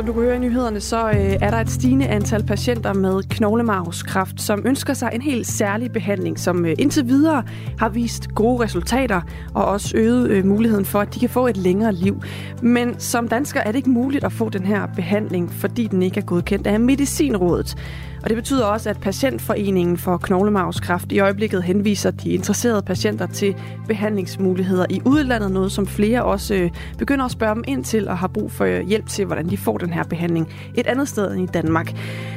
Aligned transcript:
Som 0.00 0.06
du 0.06 0.12
kan 0.12 0.22
høre 0.22 0.36
i 0.36 0.38
nyhederne, 0.38 0.80
så 0.80 1.08
øh, 1.08 1.16
er 1.16 1.50
der 1.50 1.56
et 1.56 1.70
stigende 1.70 2.06
antal 2.06 2.42
patienter 2.42 2.92
med 2.92 3.22
knoglemarvskræft, 3.22 4.40
som 4.40 4.62
ønsker 4.66 4.94
sig 4.94 5.10
en 5.14 5.22
helt 5.22 5.46
særlig 5.46 5.92
behandling, 5.92 6.38
som 6.38 6.66
øh, 6.66 6.74
indtil 6.78 7.08
videre 7.08 7.42
har 7.78 7.88
vist 7.88 8.34
gode 8.34 8.64
resultater 8.64 9.20
og 9.54 9.64
også 9.64 9.96
øget 9.96 10.30
øh, 10.30 10.46
muligheden 10.46 10.84
for, 10.84 11.00
at 11.00 11.14
de 11.14 11.20
kan 11.20 11.28
få 11.28 11.46
et 11.46 11.56
længere 11.56 11.92
liv. 11.92 12.22
Men 12.62 12.98
som 12.98 13.28
dansker 13.28 13.60
er 13.60 13.72
det 13.72 13.76
ikke 13.76 13.90
muligt 13.90 14.24
at 14.24 14.32
få 14.32 14.48
den 14.48 14.62
her 14.62 14.86
behandling, 14.86 15.52
fordi 15.52 15.86
den 15.86 16.02
ikke 16.02 16.20
er 16.20 16.24
godkendt 16.24 16.66
af 16.66 16.80
Medicinrådet. 16.80 17.76
Og 18.22 18.28
det 18.28 18.36
betyder 18.36 18.64
også, 18.64 18.90
at 18.90 19.00
Patientforeningen 19.00 19.96
for 19.96 20.16
Knoglemarvskræft 20.16 21.12
i 21.12 21.20
øjeblikket 21.20 21.62
henviser 21.62 22.10
de 22.10 22.30
interesserede 22.30 22.82
patienter 22.82 23.26
til 23.26 23.54
behandlingsmuligheder 23.86 24.86
i 24.90 25.00
udlandet, 25.04 25.50
noget 25.50 25.72
som 25.72 25.86
flere 25.86 26.24
også 26.24 26.54
øh, 26.54 26.70
begynder 26.98 27.24
at 27.24 27.30
spørge 27.30 27.54
dem 27.54 27.64
ind 27.68 27.84
til 27.84 28.08
og 28.08 28.18
har 28.18 28.28
brug 28.28 28.52
for 28.52 28.64
øh, 28.64 28.80
hjælp 28.80 29.06
til, 29.06 29.24
hvordan 29.24 29.50
de 29.50 29.56
får 29.56 29.78
den 29.78 29.89
her 29.92 30.02
behandling 30.02 30.48
et 30.74 30.86
andet 30.86 31.08
sted 31.08 31.32
end 31.32 31.42
i 31.42 31.46
Danmark. 31.46 31.92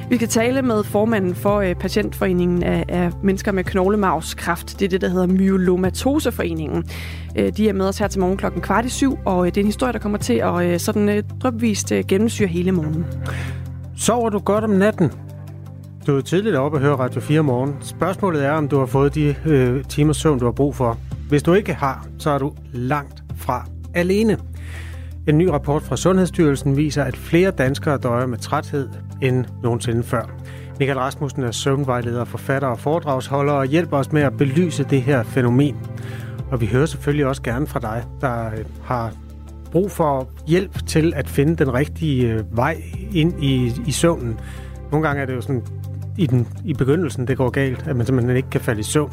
Vi 0.09 0.17
kan 0.17 0.27
tale 0.27 0.61
med 0.61 0.83
formanden 0.83 1.35
for 1.35 1.59
øh, 1.59 1.75
Patientforeningen 1.75 2.63
af, 2.63 2.85
af 2.87 3.11
mennesker 3.23 3.51
med 3.51 3.63
knoglemarvskræft. 3.63 4.79
Det 4.79 4.85
er 4.85 4.89
det, 4.89 5.01
der 5.01 5.09
hedder 5.09 5.27
Myelomatoseforeningen. 5.27 6.83
Øh, 7.35 7.57
de 7.57 7.69
er 7.69 7.73
med 7.73 7.87
os 7.87 7.97
her 7.97 8.07
til 8.07 8.21
morgen 8.21 8.37
klokken 8.37 8.61
kvart 8.61 8.85
i 8.85 8.89
syv, 8.89 9.17
og 9.25 9.45
øh, 9.45 9.51
det 9.51 9.57
er 9.57 9.61
en 9.61 9.67
historie, 9.67 9.93
der 9.93 9.99
kommer 9.99 10.17
til 10.17 10.33
at 10.33 10.65
øh, 10.65 10.79
sådan 10.79 11.09
øh, 11.09 11.23
drøbvist 11.41 11.93
gennemsyre 12.07 12.47
hele 12.47 12.71
morgenen. 12.71 13.05
Sover 13.97 14.29
du 14.29 14.39
godt 14.39 14.63
om 14.63 14.69
natten? 14.69 15.11
Du 16.07 16.17
er 16.17 16.21
tidligt 16.21 16.55
oppe 16.55 16.77
og 16.77 16.81
hører 16.81 16.95
Radio 16.95 17.21
4 17.21 17.41
morgen. 17.41 17.75
Spørgsmålet 17.81 18.45
er, 18.45 18.51
om 18.51 18.67
du 18.67 18.79
har 18.79 18.85
fået 18.85 19.15
de 19.15 19.35
øh, 19.45 19.83
timers 19.83 20.17
søvn, 20.17 20.39
du 20.39 20.45
har 20.45 20.51
brug 20.51 20.75
for. 20.75 20.97
Hvis 21.29 21.43
du 21.43 21.53
ikke 21.53 21.73
har, 21.73 22.07
så 22.17 22.29
er 22.29 22.37
du 22.37 22.53
langt 22.73 23.23
fra 23.35 23.65
alene. 23.93 24.37
En 25.27 25.37
ny 25.37 25.47
rapport 25.47 25.81
fra 25.81 25.97
Sundhedsstyrelsen 25.97 26.77
viser, 26.77 27.03
at 27.03 27.17
flere 27.17 27.51
danskere 27.51 27.97
døjer 27.97 28.25
med 28.25 28.37
træthed 28.37 28.89
end 29.21 29.45
nogensinde 29.63 30.03
før. 30.03 30.35
Michael 30.79 30.99
Rasmussen 30.99 31.43
er 31.43 31.51
søvnvejleder, 31.51 32.25
forfatter 32.25 32.67
og 32.67 32.79
foredragsholder 32.79 33.53
og 33.53 33.65
hjælper 33.65 33.97
os 33.97 34.11
med 34.11 34.21
at 34.21 34.37
belyse 34.37 34.83
det 34.83 35.01
her 35.01 35.23
fænomen. 35.23 35.75
Og 36.51 36.61
vi 36.61 36.65
hører 36.65 36.85
selvfølgelig 36.85 37.25
også 37.25 37.41
gerne 37.41 37.67
fra 37.67 37.79
dig, 37.79 38.03
der 38.21 38.45
øh, 38.45 38.65
har 38.83 39.13
brug 39.71 39.91
for 39.91 40.29
hjælp 40.47 40.87
til 40.87 41.13
at 41.15 41.29
finde 41.29 41.55
den 41.55 41.73
rigtige 41.73 42.33
øh, 42.33 42.57
vej 42.57 42.83
ind 43.13 43.43
i, 43.43 43.71
i 43.87 43.91
søvnen. 43.91 44.39
Nogle 44.91 45.07
gange 45.07 45.21
er 45.21 45.25
det 45.25 45.35
jo 45.35 45.41
sådan 45.41 45.63
i, 46.17 46.27
den, 46.27 46.47
i 46.65 46.73
begyndelsen, 46.73 47.27
det 47.27 47.37
går 47.37 47.49
galt, 47.49 47.87
at 47.87 47.95
man 47.95 48.05
simpelthen 48.05 48.37
ikke 48.37 48.49
kan 48.49 48.61
falde 48.61 48.79
i 48.79 48.83
søvn. 48.83 49.11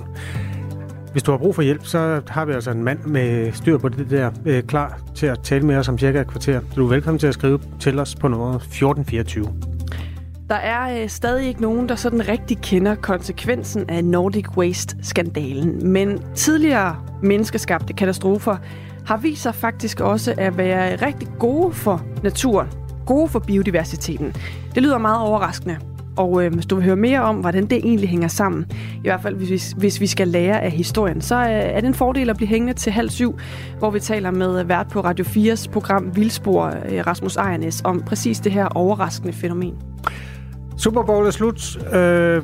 Hvis 1.13 1.23
du 1.23 1.31
har 1.31 1.39
brug 1.39 1.55
for 1.55 1.63
hjælp, 1.63 1.87
så 1.87 2.23
har 2.29 2.45
vi 2.45 2.53
altså 2.53 2.71
en 2.71 2.85
mand 2.85 3.05
med 3.05 3.53
styr 3.53 3.79
på 3.79 3.89
det 3.89 4.11
der, 4.11 4.31
øh, 4.47 4.63
klar 4.63 4.99
til 5.15 5.27
at 5.27 5.41
tale 5.43 5.67
med 5.67 5.77
os 5.77 5.89
om 5.89 5.99
cirka 5.99 6.21
et 6.21 6.27
kvarter. 6.27 6.61
Så 6.61 6.77
du 6.77 6.85
er 6.85 6.89
velkommen 6.89 7.19
til 7.19 7.27
at 7.27 7.35
skrive 7.35 7.61
til 7.81 7.99
os 7.99 8.15
på 8.15 8.29
nummer 8.29 8.55
1424. 8.55 9.47
Der 10.49 10.55
er 10.55 11.03
øh, 11.03 11.09
stadig 11.09 11.49
ikke 11.49 11.63
nogen, 11.63 11.89
der 11.89 11.95
sådan 11.95 12.29
rigtig 12.29 12.59
kender 12.59 12.95
konsekvensen 12.95 13.91
af 13.91 14.05
Nordic 14.05 14.49
Waste-skandalen. 14.57 15.93
Men 15.93 16.23
tidligere 16.35 16.97
menneskeskabte 17.23 17.93
katastrofer 17.93 18.57
har 19.07 19.17
vist 19.17 19.43
sig 19.43 19.55
faktisk 19.55 20.01
også 20.01 20.35
at 20.39 20.59
være 20.59 21.07
rigtig 21.07 21.29
gode 21.39 21.73
for 21.73 22.03
naturen. 22.23 22.69
Gode 23.07 23.29
for 23.29 23.39
biodiversiteten. 23.39 24.35
Det 24.75 24.83
lyder 24.83 24.99
meget 24.99 25.21
overraskende. 25.21 25.79
Og 26.17 26.45
øh, 26.45 26.55
hvis 26.55 26.67
du 26.67 26.75
vil 26.75 26.85
høre 26.85 26.97
mere 26.97 27.21
om, 27.21 27.37
hvordan 27.37 27.67
det 27.67 27.79
egentlig 27.79 28.09
hænger 28.09 28.29
sammen, 28.29 28.67
i 28.97 29.01
hvert 29.09 29.23
fald 29.23 29.37
hvis 29.37 29.51
vi, 29.51 29.81
hvis 29.81 30.01
vi 30.01 30.07
skal 30.07 30.29
lære 30.29 30.63
af 30.63 30.71
historien, 30.71 31.21
så 31.21 31.35
øh, 31.35 31.49
er 31.49 31.81
det 31.81 31.87
en 31.87 31.95
fordel 31.95 32.31
at 32.31 32.37
blive 32.37 32.49
hængende 32.49 32.75
til 32.75 32.93
halv 32.93 33.11
syv, 33.11 33.39
hvor 33.79 33.91
vi 33.91 34.01
taler 34.01 34.31
med 34.31 34.63
vært 34.63 34.87
på 34.89 35.01
Radio 35.01 35.25
4's 35.25 35.71
program 35.71 36.17
Vildspor, 36.17 36.67
øh, 36.67 37.07
Rasmus 37.07 37.37
Ejernes, 37.37 37.83
om 37.85 38.01
præcis 38.01 38.41
det 38.41 38.53
her 38.53 38.67
overraskende 38.67 39.33
fænomen. 39.33 39.75
Super 40.77 41.03
Bowl 41.03 41.27
er 41.27 41.31
slut. 41.31 41.79
Øh, 41.95 42.43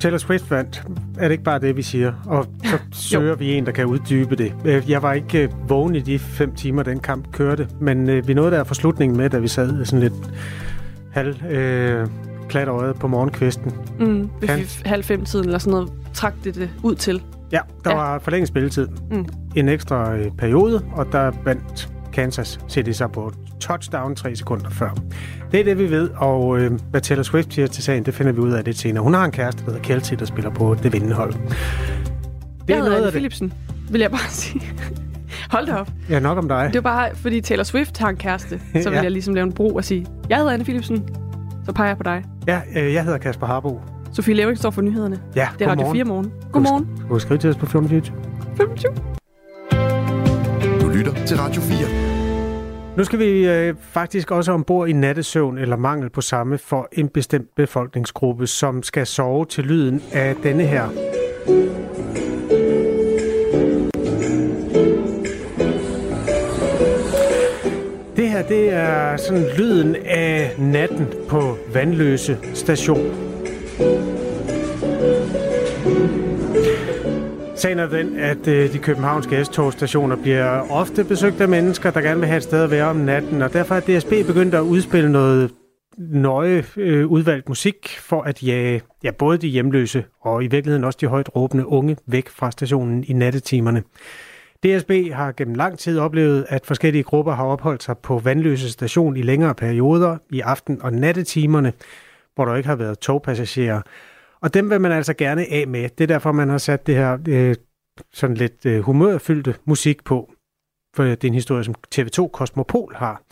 Taylor 0.00 0.18
Swift 0.18 0.50
vandt. 0.50 0.82
Er 1.18 1.22
det 1.22 1.30
ikke 1.30 1.44
bare 1.44 1.58
det, 1.58 1.76
vi 1.76 1.82
siger? 1.82 2.12
Og 2.26 2.46
så 2.64 2.78
søger 3.10 3.34
vi 3.34 3.54
en, 3.54 3.66
der 3.66 3.72
kan 3.72 3.86
uddybe 3.86 4.36
det. 4.36 4.54
Øh, 4.64 4.90
jeg 4.90 5.02
var 5.02 5.12
ikke 5.12 5.42
øh, 5.42 5.48
vågen 5.68 5.94
i 5.94 6.00
de 6.00 6.18
fem 6.18 6.54
timer, 6.54 6.82
den 6.82 7.00
kamp 7.00 7.32
kørte, 7.32 7.68
men 7.80 8.10
øh, 8.10 8.28
vi 8.28 8.34
nåede 8.34 8.50
der 8.50 8.64
for 8.64 8.74
slutningen 8.74 9.18
med, 9.18 9.30
da 9.30 9.38
vi 9.38 9.48
sad 9.48 9.84
sådan 9.84 10.00
lidt 10.00 10.32
halv... 11.12 11.44
Øh, 11.50 12.06
klat 12.48 12.68
øjet 12.68 12.96
på 12.96 13.06
morgenkvisten. 13.06 13.72
Mm, 13.98 14.30
ved 14.40 14.48
kan... 14.48 14.64
halv 14.84 15.04
fem 15.04 15.24
tiden 15.24 15.46
eller 15.46 15.58
sådan 15.58 15.70
noget, 15.70 15.92
trak 16.14 16.34
det 16.44 16.54
det 16.54 16.70
ud 16.82 16.94
til. 16.94 17.22
Ja, 17.52 17.60
der 17.84 17.90
ja. 17.90 17.96
var 17.96 18.18
forlænget 18.18 18.48
spilletid. 18.48 18.88
Mm. 19.10 19.26
En 19.56 19.68
ekstra 19.68 20.16
øh, 20.16 20.30
periode, 20.38 20.84
og 20.92 21.06
der 21.12 21.32
vandt 21.44 21.88
Kansas 22.12 22.60
City 22.68 22.90
sig 22.90 23.12
på 23.12 23.32
touchdown 23.60 24.16
tre 24.16 24.36
sekunder 24.36 24.70
før. 24.70 24.90
Det 25.52 25.60
er 25.60 25.64
det, 25.64 25.78
vi 25.78 25.90
ved, 25.90 26.10
og 26.16 26.58
øh, 26.58 26.72
hvad 26.90 27.00
Taylor 27.00 27.22
Swift 27.22 27.54
siger 27.54 27.66
til 27.66 27.84
sagen, 27.84 28.02
det 28.02 28.14
finder 28.14 28.32
vi 28.32 28.40
ud 28.40 28.52
af 28.52 28.64
lidt 28.64 28.78
senere. 28.78 29.04
Hun 29.04 29.14
har 29.14 29.24
en 29.24 29.30
kæreste, 29.30 29.64
der 29.64 29.70
hedder 29.70 29.84
Kelsey, 29.84 30.16
der 30.16 30.24
spiller 30.24 30.50
på 30.50 30.76
det 30.82 30.92
vindende 30.92 31.14
hold. 31.14 31.32
Det 31.32 31.40
jeg 32.68 32.76
hedder 32.76 32.96
Anne 32.96 33.10
Philipsen, 33.10 33.52
vil 33.90 34.00
jeg 34.00 34.10
bare 34.10 34.30
sige. 34.42 34.62
Hold 35.50 35.66
da 35.66 35.74
op. 35.74 35.90
Ja, 36.10 36.18
nok 36.18 36.38
om 36.38 36.48
dig. 36.48 36.70
Det 36.72 36.84
var 36.84 36.90
bare, 36.90 37.14
fordi 37.14 37.40
Taylor 37.40 37.64
Swift 37.64 37.98
har 37.98 38.08
en 38.08 38.16
kæreste, 38.16 38.60
så 38.82 38.90
vil 38.90 38.96
ja. 38.96 39.02
jeg 39.02 39.10
ligesom 39.10 39.34
lave 39.34 39.44
en 39.46 39.52
bro 39.52 39.74
og 39.74 39.84
sige, 39.84 40.06
jeg 40.28 40.38
hedder 40.38 40.52
Anne 40.52 40.64
Philipsen, 40.64 41.08
så 41.68 41.72
peger 41.74 41.88
jeg 41.88 41.96
på 41.96 42.02
dig. 42.02 42.24
Ja, 42.46 42.60
øh, 42.76 42.92
jeg 42.94 43.04
hedder 43.04 43.18
Kasper 43.18 43.46
Harbo. 43.46 43.80
Sofie 44.12 44.34
Levering 44.34 44.58
står 44.58 44.70
for 44.70 44.82
nyhederne. 44.82 45.20
Ja, 45.36 45.48
Det 45.58 45.64
er 45.66 45.70
Radio 45.70 45.92
4 45.92 46.04
morgen. 46.04 46.32
Godmorgen. 46.52 46.88
Du 47.02 47.08
kan 47.08 47.20
skrive 47.20 47.38
til 47.38 47.50
os 47.50 47.56
på 47.56 47.66
1424. 47.66 48.16
25. 48.56 48.92
Du 50.80 50.88
lytter 50.88 51.12
til 51.26 51.36
Radio 51.36 51.60
4. 51.62 52.96
Nu 52.96 53.04
skal 53.04 53.18
vi 53.18 53.48
øh, 53.48 53.74
faktisk 53.80 54.30
også 54.30 54.52
ombord 54.52 54.88
i 54.88 54.92
nattesøvn 54.92 55.58
eller 55.58 55.76
mangel 55.76 56.10
på 56.10 56.20
samme 56.20 56.58
for 56.58 56.88
en 56.92 57.08
bestemt 57.08 57.54
befolkningsgruppe, 57.56 58.46
som 58.46 58.82
skal 58.82 59.06
sove 59.06 59.44
til 59.44 59.64
lyden 59.64 60.02
af 60.12 60.36
denne 60.42 60.62
her. 60.62 60.88
Her, 68.38 68.48
det 68.48 68.72
er 68.72 69.16
sådan 69.16 69.46
lyden 69.58 69.96
af 70.04 70.54
natten 70.58 71.06
på 71.28 71.58
Vandløse 71.72 72.38
station. 72.54 73.14
Sagen 77.56 77.78
er 77.78 77.88
den, 77.88 78.16
at 78.18 78.48
øh, 78.48 78.72
de 78.72 78.78
københavnske 78.78 79.44
S-togstationer 79.44 80.16
bliver 80.16 80.70
ofte 80.70 81.04
besøgt 81.04 81.40
af 81.40 81.48
mennesker, 81.48 81.90
der 81.90 82.00
gerne 82.00 82.20
vil 82.20 82.28
have 82.28 82.36
et 82.36 82.42
sted 82.42 82.62
at 82.62 82.70
være 82.70 82.84
om 82.84 82.96
natten, 82.96 83.42
og 83.42 83.52
derfor 83.52 83.74
er 83.74 83.80
DSB 83.80 84.10
begyndt 84.26 84.54
at 84.54 84.60
udspille 84.60 85.12
noget 85.12 85.50
nøje 85.98 86.64
øh, 86.76 87.06
udvalgt 87.06 87.48
musik 87.48 87.88
for 87.98 88.22
at 88.22 88.42
jage 88.42 88.82
ja, 89.04 89.10
både 89.10 89.38
de 89.38 89.48
hjemløse 89.48 90.04
og 90.20 90.44
i 90.44 90.46
virkeligheden 90.46 90.84
også 90.84 90.98
de 91.00 91.06
højt 91.06 91.36
råbende 91.36 91.66
unge 91.66 91.96
væk 92.06 92.28
fra 92.28 92.50
stationen 92.50 93.04
i 93.04 93.12
nattetimerne. 93.12 93.82
DSB 94.64 94.90
har 95.12 95.32
gennem 95.32 95.54
lang 95.54 95.78
tid 95.78 95.98
oplevet, 95.98 96.46
at 96.48 96.66
forskellige 96.66 97.02
grupper 97.02 97.32
har 97.32 97.44
opholdt 97.44 97.82
sig 97.82 97.98
på 97.98 98.18
Vandløse 98.18 98.70
station 98.70 99.16
i 99.16 99.22
længere 99.22 99.54
perioder 99.54 100.16
i 100.30 100.40
aften- 100.40 100.82
og 100.82 100.92
nattetimerne, 100.92 101.72
hvor 102.34 102.44
der 102.44 102.56
ikke 102.56 102.68
har 102.68 102.76
været 102.76 102.98
togpassagerer. 102.98 103.82
Og 104.40 104.54
dem 104.54 104.70
vil 104.70 104.80
man 104.80 104.92
altså 104.92 105.14
gerne 105.14 105.52
af 105.52 105.66
med. 105.68 105.88
Det 105.88 106.04
er 106.04 106.06
derfor, 106.06 106.32
man 106.32 106.48
har 106.48 106.58
sat 106.58 106.86
det 106.86 106.94
her 106.94 107.18
øh, 107.28 107.54
sådan 108.12 108.36
lidt 108.36 108.66
øh, 108.66 108.80
humørfyldte 108.80 109.54
musik 109.64 110.04
på. 110.04 110.30
For 110.96 111.04
det 111.04 111.24
er 111.24 111.28
en 111.28 111.34
historie, 111.34 111.64
som 111.64 111.74
TV2 111.94 112.28
Kosmopol 112.28 112.94
har. 112.96 113.22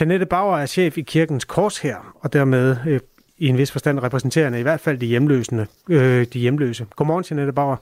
Janette 0.00 0.26
Bauer 0.26 0.58
er 0.58 0.66
chef 0.66 0.98
i 0.98 1.02
Kirkens 1.02 1.44
Kors 1.44 1.78
her, 1.78 2.16
og 2.20 2.32
dermed 2.32 2.76
øh, 2.86 3.00
i 3.38 3.48
en 3.48 3.58
vis 3.58 3.72
forstand 3.72 4.00
repræsenterende 4.00 4.58
i 4.60 4.62
hvert 4.62 4.80
fald 4.80 4.98
de, 4.98 5.06
hjemløsende, 5.06 5.66
øh, 5.88 6.26
de 6.32 6.38
hjemløse. 6.38 6.86
Godmorgen, 6.96 7.24
Janette 7.30 7.52
Bauer. 7.52 7.76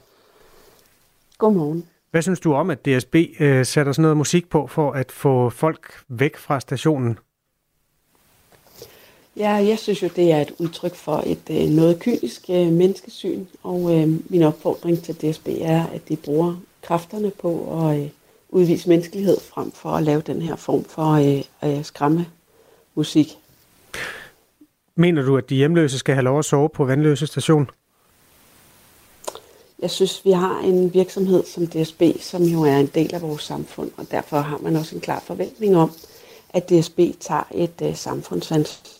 Godmorgen. 1.37 1.85
Hvad 2.11 2.21
synes 2.21 2.39
du 2.39 2.53
om, 2.53 2.69
at 2.69 2.85
DSB 2.85 3.15
øh, 3.39 3.65
sætter 3.65 3.91
sådan 3.91 4.01
noget 4.01 4.17
musik 4.17 4.49
på 4.49 4.67
for 4.67 4.91
at 4.91 5.11
få 5.11 5.49
folk 5.49 5.93
væk 6.07 6.37
fra 6.37 6.59
stationen? 6.59 7.17
Ja, 9.37 9.51
jeg 9.51 9.79
synes 9.79 10.03
jo, 10.03 10.09
det 10.15 10.31
er 10.31 10.41
et 10.41 10.51
udtryk 10.57 10.95
for 10.95 11.23
et 11.25 11.41
øh, 11.49 11.69
noget 11.69 11.99
kynisk 11.99 12.49
øh, 12.49 12.67
menneskesyn, 12.71 13.45
og 13.63 13.97
øh, 13.97 14.07
min 14.29 14.43
opfordring 14.43 15.03
til 15.03 15.15
DSB 15.15 15.47
er, 15.61 15.85
at 15.85 16.09
de 16.09 16.15
bruger 16.15 16.55
kræfterne 16.81 17.31
på 17.41 17.79
at 17.87 17.99
øh, 17.99 18.09
udvise 18.49 18.89
menneskelighed 18.89 19.37
frem 19.53 19.71
for 19.71 19.89
at 19.89 20.03
lave 20.03 20.21
den 20.21 20.41
her 20.41 20.55
form 20.55 20.83
for 20.83 21.11
øh, 21.11 21.73
øh, 21.77 21.83
skræmme 21.83 22.25
musik. 22.95 23.27
Mener 24.95 25.21
du, 25.21 25.37
at 25.37 25.49
de 25.49 25.55
hjemløse 25.55 25.99
skal 25.99 26.15
have 26.15 26.23
lov 26.23 26.39
at 26.39 26.45
sove 26.45 26.69
på 26.69 26.85
Vandløse 26.85 27.27
station? 27.27 27.69
Jeg 29.81 29.89
synes, 29.89 30.25
vi 30.25 30.31
har 30.31 30.59
en 30.59 30.93
virksomhed 30.93 31.43
som 31.45 31.67
DSB, 31.67 32.01
som 32.19 32.43
jo 32.43 32.61
er 32.61 32.77
en 32.77 32.91
del 32.95 33.15
af 33.15 33.21
vores 33.21 33.43
samfund, 33.43 33.91
og 33.97 34.05
derfor 34.11 34.37
har 34.37 34.57
man 34.57 34.75
også 34.75 34.95
en 34.95 35.01
klar 35.01 35.19
forventning 35.19 35.75
om, 35.77 35.91
at 36.53 36.69
DSB 36.69 36.99
tager 37.19 37.47
et 37.51 37.81
øh, 37.81 37.95
samfundsansvar. 37.95 38.99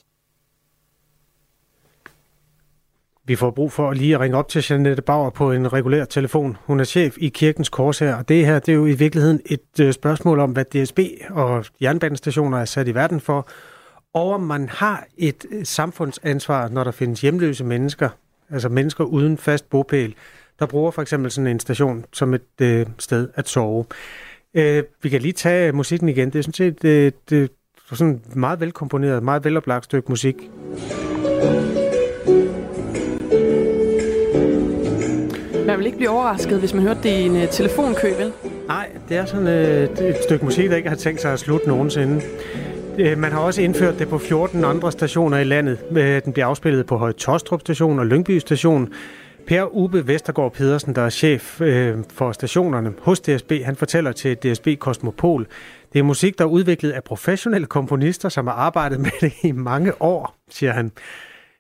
Vi 3.26 3.36
får 3.36 3.52
brug 3.52 3.72
for 3.72 3.94
lige 3.94 4.16
at 4.16 4.22
ringe 4.22 4.38
op 4.38 4.48
til 4.48 4.66
Janette 4.70 5.02
Bauer 5.02 5.30
på 5.30 5.52
en 5.52 5.74
regulær 5.74 6.06
telefon. 6.06 6.58
Hun 6.66 6.80
er 6.80 6.84
chef 6.84 7.18
i 7.18 7.30
Kirkens 7.30 7.70
Kors 7.70 8.00
her, 8.00 8.16
og 8.16 8.30
det 8.30 8.46
her 8.46 8.60
det 8.60 8.72
er 8.72 8.76
jo 8.76 8.86
i 8.86 8.94
virkeligheden 8.94 9.42
et 9.46 9.80
øh, 9.80 9.94
spørgsmål 9.94 10.40
om, 10.40 10.52
hvad 10.52 10.66
DSB 10.66 11.00
og 11.30 11.66
jernbanestationer 11.82 12.58
er 12.58 12.66
sat 12.66 12.88
i 12.88 12.96
verden 12.96 13.20
for, 13.20 13.48
og 14.14 14.32
om 14.32 14.42
man 14.42 14.70
har 14.70 15.06
et 15.18 15.46
øh, 15.52 15.66
samfundsansvar, 15.66 16.68
når 16.68 16.84
der 16.84 16.92
findes 16.92 17.22
hjemløse 17.22 17.64
mennesker, 17.64 18.10
altså 18.50 18.70
mennesker 18.70 19.04
uden 19.04 19.38
fast 19.38 19.70
bopæl, 19.70 20.16
der 20.60 20.66
bruger 20.66 20.92
for 20.92 21.02
eksempel 21.02 21.32
sådan 21.32 21.48
en 21.48 21.60
station 21.60 22.06
som 22.14 22.34
et 22.34 22.42
øh, 22.62 22.86
sted 23.00 23.30
at 23.36 23.50
sove. 23.50 23.86
Øh, 24.54 24.84
vi 25.02 25.10
kan 25.10 25.22
lige 25.22 25.34
tage 25.34 25.72
musikken 25.72 26.10
igen. 26.10 26.30
Det 26.30 26.40
er 26.40 26.44
sådan 26.44 26.54
set 26.54 26.84
øh, 26.84 27.12
det, 27.30 27.52
sådan 27.94 28.22
meget 28.36 28.60
velkomponeret, 28.60 29.24
meget 29.24 29.46
veloplagt 29.46 29.86
stykke 29.86 30.10
musik. 30.10 30.36
Man 35.68 35.78
vil 35.78 35.86
ikke 35.86 35.98
blive 35.98 36.10
overrasket, 36.10 36.60
hvis 36.60 36.74
man 36.74 36.84
hørte 36.84 37.00
det 37.04 37.10
i 37.10 37.22
en 37.22 37.36
uh, 37.36 37.50
telefonkø, 37.52 38.08
vel? 38.18 38.32
Nej, 38.68 38.90
det 39.10 39.18
er 39.18 39.26
sådan 39.26 39.48
uh, 39.48 40.06
et 40.06 40.18
stykke 40.24 40.46
musik, 40.46 40.70
der 40.70 40.76
ikke 40.76 40.90
har 40.90 40.96
tænkt 40.96 41.22
sig 41.22 41.34
at 41.34 41.40
slutte 41.40 41.68
nogensinde. 41.68 42.22
Uh, 43.00 43.18
man 43.18 43.32
har 43.32 43.40
også 43.40 43.62
indført 43.62 44.00
det 44.00 44.08
på 44.10 44.18
14 44.18 44.64
andre 44.66 44.92
stationer 44.92 45.38
i 45.38 45.44
landet. 45.44 45.78
Uh, 45.92 45.98
den 45.98 46.34
bliver 46.34 46.46
afspillet 46.46 46.86
på 46.86 46.98
Høje 46.98 47.14
Tostrup 47.14 47.62
station 47.62 48.00
og 48.00 48.06
Lyngby 48.06 48.38
station. 48.40 48.94
Per 49.50 49.76
Ube 49.76 50.08
Vestergaard 50.08 50.54
Pedersen, 50.54 50.96
der 50.96 51.02
er 51.02 51.10
chef 51.10 51.62
øh, 51.62 51.98
for 52.10 52.32
stationerne 52.32 52.94
hos 53.02 53.20
DSB, 53.20 53.52
han 53.66 53.76
fortæller 53.76 54.12
til 54.12 54.38
DSB 54.38 54.68
Kosmopol, 54.80 55.48
det 55.94 56.00
er 56.00 56.04
musik, 56.04 56.38
der 56.38 56.44
er 56.44 56.50
udviklet 56.50 56.92
af 56.92 57.04
professionelle 57.04 57.68
komponister, 57.68 58.30
som 58.30 58.48
har 58.48 58.54
arbejdet 58.54 59.00
med 59.00 59.12
det 59.22 59.34
i 59.44 59.52
mange 59.52 60.02
år, 60.02 60.36
siger 60.50 60.72
han. 60.72 60.92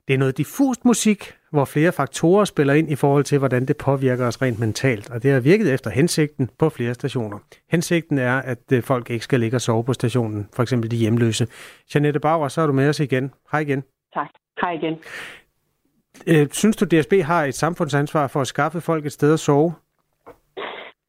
Det 0.07 0.13
er 0.13 0.17
noget 0.17 0.37
diffust 0.37 0.85
musik, 0.85 1.33
hvor 1.51 1.65
flere 1.65 1.91
faktorer 1.91 2.45
spiller 2.45 2.73
ind 2.73 2.91
i 2.91 2.95
forhold 2.95 3.23
til, 3.23 3.37
hvordan 3.37 3.65
det 3.65 3.77
påvirker 3.77 4.27
os 4.27 4.41
rent 4.41 4.59
mentalt, 4.59 5.09
og 5.09 5.23
det 5.23 5.31
har 5.31 5.39
virket 5.39 5.73
efter 5.73 5.89
hensigten 5.89 6.49
på 6.59 6.69
flere 6.69 6.93
stationer. 6.93 7.37
Hensigten 7.71 8.17
er, 8.17 8.35
at 8.37 8.71
øh, 8.71 8.83
folk 8.83 9.09
ikke 9.09 9.23
skal 9.23 9.39
ligge 9.39 9.57
og 9.57 9.61
sove 9.61 9.83
på 9.83 9.93
stationen, 9.93 10.49
for 10.55 10.63
eksempel 10.63 10.91
de 10.91 10.95
hjemløse. 10.95 11.47
Janette 11.95 12.19
Bauer, 12.19 12.47
så 12.47 12.61
er 12.61 12.67
du 12.67 12.73
med 12.73 12.89
os 12.89 12.99
igen. 12.99 13.31
Hej 13.51 13.59
igen. 13.59 13.83
Tak. 14.13 14.29
Hej 14.61 14.71
igen. 14.71 14.95
Øh, 16.27 16.47
synes 16.51 16.75
du, 16.75 16.85
DSB 16.85 17.13
har 17.31 17.45
et 17.45 17.53
samfundsansvar 17.53 18.27
for 18.27 18.41
at 18.41 18.47
skaffe 18.47 18.81
folk 18.81 19.05
et 19.05 19.11
sted 19.11 19.33
at 19.33 19.39
sove? 19.39 19.73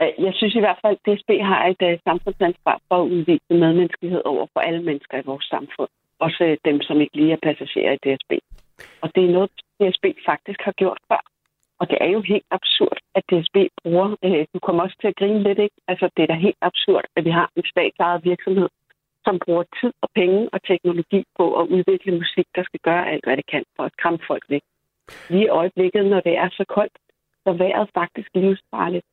Øh, 0.03 0.13
jeg 0.27 0.33
synes 0.35 0.55
i 0.55 0.65
hvert 0.65 0.81
fald, 0.83 0.97
at 0.97 1.05
DSB 1.07 1.31
har 1.51 1.61
et 1.73 1.83
uh, 1.89 1.99
samfundsansvar 2.09 2.81
for 2.89 2.97
at 3.03 3.11
udvise 3.15 3.55
medmenneskelighed 3.63 4.23
over 4.25 4.47
for 4.53 4.61
alle 4.61 4.83
mennesker 4.83 5.19
i 5.19 5.29
vores 5.31 5.45
samfund. 5.45 5.91
Også 6.19 6.45
øh, 6.45 6.57
dem, 6.65 6.81
som 6.81 7.01
ikke 7.01 7.17
lige 7.17 7.33
er 7.33 7.45
passagerer 7.49 7.93
i 7.93 8.03
DSB. 8.05 8.33
Og 9.03 9.09
det 9.15 9.23
er 9.25 9.33
noget, 9.37 9.51
DSB 9.81 10.05
faktisk 10.31 10.61
har 10.67 10.73
gjort 10.73 11.01
før. 11.09 11.23
Og 11.81 11.91
det 11.91 11.99
er 12.01 12.11
jo 12.17 12.21
helt 12.21 12.49
absurd, 12.51 12.99
at 13.15 13.23
DSB 13.31 13.57
bruger... 13.83 14.09
Uh, 14.27 14.45
du 14.55 14.59
kommer 14.67 14.83
også 14.83 14.97
til 15.01 15.09
at 15.09 15.17
grine 15.21 15.43
lidt, 15.43 15.59
ikke? 15.59 15.77
Altså, 15.89 16.07
det 16.17 16.23
er 16.23 16.27
da 16.27 16.47
helt 16.49 16.63
absurd, 16.71 17.05
at 17.17 17.25
vi 17.25 17.31
har 17.31 17.51
en 17.57 17.65
statsejet 17.73 18.25
virksomhed, 18.25 18.69
som 19.27 19.39
bruger 19.45 19.65
tid 19.81 19.93
og 20.03 20.09
penge 20.15 20.49
og 20.53 20.61
teknologi 20.71 21.25
på 21.39 21.45
at 21.61 21.69
udvikle 21.77 22.19
musik, 22.23 22.47
der 22.57 22.63
skal 22.63 22.81
gøre 22.89 23.11
alt, 23.13 23.25
hvad 23.25 23.37
det 23.37 23.47
kan 23.47 23.65
for 23.77 23.85
at 23.85 23.97
kramme 24.01 24.21
folk 24.31 24.45
væk. 24.49 24.63
Lige 25.29 25.45
i 25.45 25.55
øjeblikket, 25.61 26.05
når 26.13 26.21
det 26.21 26.35
er 26.37 26.49
så 26.59 26.65
koldt, 26.77 26.97
så 27.45 27.53
vejret 27.53 27.91
faktisk 27.95 28.29
livsfarligt. 28.35 29.07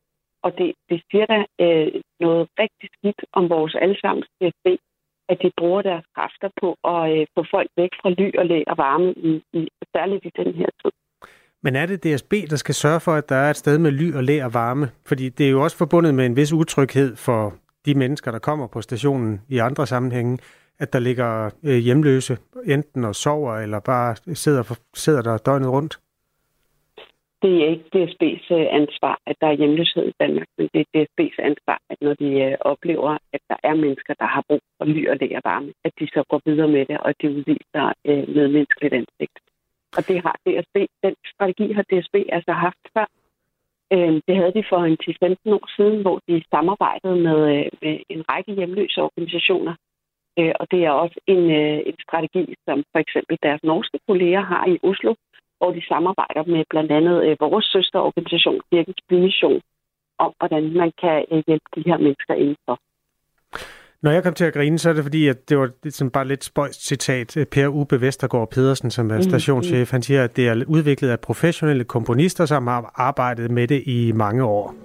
Og 0.44 0.58
det, 0.58 0.74
det 0.90 1.02
siger 1.12 1.26
da 1.34 1.40
øh, 1.66 2.02
noget 2.20 2.48
rigtig 2.60 2.90
skidt 2.98 3.22
om 3.34 3.50
vores 3.50 3.76
allesammens 3.76 4.28
DSB, 4.38 4.68
at 5.30 5.38
de 5.44 5.52
bruger 5.58 5.82
deres 5.82 6.06
kræfter 6.16 6.50
på 6.62 6.70
at 6.94 7.02
øh, 7.14 7.28
få 7.36 7.46
folk 7.52 7.70
væk 7.78 7.90
fra 8.02 8.10
ly 8.10 8.28
og 8.38 8.46
læ 8.46 8.64
og 8.68 8.78
varme, 8.78 9.14
i, 9.14 9.44
i, 9.54 9.70
særligt 9.96 10.26
i 10.26 10.32
den 10.36 10.54
her 10.54 10.70
tid. 10.82 10.92
Men 11.64 11.76
er 11.76 11.86
det 11.86 12.04
DSB, 12.04 12.34
der 12.50 12.56
skal 12.56 12.76
sørge 12.76 13.00
for, 13.00 13.14
at 13.14 13.30
der 13.30 13.36
er 13.36 13.50
et 13.50 13.58
sted 13.58 13.78
med 13.78 13.92
ly 13.92 14.14
og 14.14 14.24
læ 14.24 14.44
og 14.44 14.54
varme? 14.54 14.86
Fordi 15.06 15.30
det 15.30 15.46
er 15.46 15.52
jo 15.52 15.64
også 15.64 15.78
forbundet 15.78 16.16
med 16.16 16.26
en 16.26 16.36
vis 16.36 16.54
utryghed 16.54 17.16
for 17.16 17.54
de 17.86 17.96
mennesker, 17.96 18.32
der 18.32 18.40
kommer 18.40 18.68
på 18.68 18.82
stationen 18.82 19.42
i 19.50 19.58
andre 19.58 19.88
sammenhænge, 19.88 20.38
at 20.80 20.94
der 20.94 21.00
ligger 21.00 21.50
øh, 21.64 21.78
hjemløse, 21.78 22.38
enten 22.66 23.06
og 23.06 23.16
sover, 23.16 23.54
eller 23.56 23.80
bare 23.80 24.16
sidder, 24.36 24.80
sidder 24.94 25.22
der 25.22 25.38
døgnet 25.38 25.70
rundt? 25.70 26.00
Det 27.42 27.54
er 27.64 27.70
ikke 27.74 27.90
DSB's 27.96 28.48
øh, 28.58 28.68
ansvar, 28.82 29.20
at 29.26 29.36
der 29.42 29.48
er 29.48 29.60
hjemløshed 29.62 30.06
i 30.08 30.14
Danmark, 30.20 30.48
men 30.58 30.70
det 30.74 30.80
er 30.82 30.88
DSB's 30.96 31.40
ansvar, 31.50 31.80
at 31.90 31.98
når 32.02 32.14
de 32.14 32.30
øh, 32.46 32.58
oplever, 32.62 33.18
at 33.34 33.42
der 33.50 33.56
er 33.64 33.76
mennesker, 33.76 34.14
der 34.14 34.26
har 34.26 34.44
brug 34.48 34.62
for 34.78 34.86
ly 34.86 35.10
og 35.10 35.18
læger 35.22 35.42
varme, 35.44 35.74
at 35.86 35.92
de 36.00 36.08
så 36.08 36.24
går 36.30 36.42
videre 36.46 36.68
med 36.68 36.86
det, 36.86 36.98
og 36.98 37.10
at 37.10 37.16
de 37.22 37.30
udviser 37.30 37.94
øh, 38.06 38.24
medmenneskeligt 38.36 38.94
ansigt. 38.94 39.38
Og 39.98 40.08
det 40.08 40.18
har 40.26 40.36
DSB, 40.46 40.76
den 41.04 41.16
strategi 41.34 41.74
har 41.74 41.84
DSB 41.90 42.16
altså 42.38 42.52
haft 42.52 42.84
før. 42.94 43.08
Øh, 43.94 44.14
det 44.28 44.36
havde 44.40 44.54
de 44.58 44.64
for 44.72 44.82
en 44.90 44.98
10-15 45.04 45.58
år 45.58 45.66
siden, 45.78 46.02
hvor 46.02 46.18
de 46.28 46.44
samarbejdede 46.52 47.18
med, 47.28 47.40
øh, 47.56 47.66
med 47.82 47.96
en 48.10 48.22
række 48.30 48.52
hjemløse 48.54 49.02
organisationer. 49.02 49.76
Øh, 50.40 50.54
og 50.60 50.66
det 50.72 50.80
er 50.88 50.92
også 51.04 51.20
en, 51.34 51.44
øh, 51.62 51.80
en 51.90 51.98
strategi, 52.06 52.44
som 52.66 52.78
for 52.92 53.00
eksempel 53.06 53.38
deres 53.44 53.64
norske 53.64 54.00
kolleger 54.08 54.44
har 54.52 54.64
i 54.74 54.78
Oslo, 54.90 55.14
hvor 55.58 55.72
de 55.78 55.82
samarbejder 55.92 56.44
med 56.54 56.64
blandt 56.70 56.92
andet 56.92 57.18
øh, 57.28 57.36
vores 57.40 57.66
søsterorganisation, 57.66 58.60
Kirkens 58.72 59.02
Bymission, 59.10 59.62
om 60.20 60.32
hvordan 60.40 60.64
man 60.82 60.92
kan 61.02 61.26
øh, 61.32 61.44
hjælpe 61.48 61.70
de 61.76 61.84
her 61.90 61.98
mennesker 61.98 62.34
indenfor. 62.34 62.78
Når 64.02 64.12
jeg 64.12 64.24
kom 64.24 64.34
til 64.34 64.46
at 64.46 64.54
grine, 64.54 64.80
så 64.80 64.90
er 64.90 64.94
det 64.94 65.04
fordi, 65.04 65.28
at 65.28 65.50
det 65.50 65.58
var 65.58 65.70
sådan 65.90 66.12
bare 66.12 66.28
lidt 66.28 66.44
spøjst 66.44 66.88
citat. 66.88 67.48
Per 67.52 67.68
Ube 67.68 68.02
Vestergaard 68.02 68.50
Pedersen, 68.50 68.92
som 68.92 69.12
er 69.12 69.16
mm, 69.16 69.22
stationschef, 69.22 69.92
mm. 69.92 69.96
han 69.96 70.02
siger, 70.02 70.24
at 70.24 70.36
det 70.36 70.48
er 70.48 70.64
udviklet 70.68 71.10
af 71.10 71.20
professionelle 71.20 71.84
komponister, 71.84 72.46
som 72.46 72.68
har 72.68 72.92
arbejdet 72.96 73.52
med 73.52 73.68
det 73.68 73.84
i 73.86 74.12
mange 74.16 74.44
år. 74.44 74.76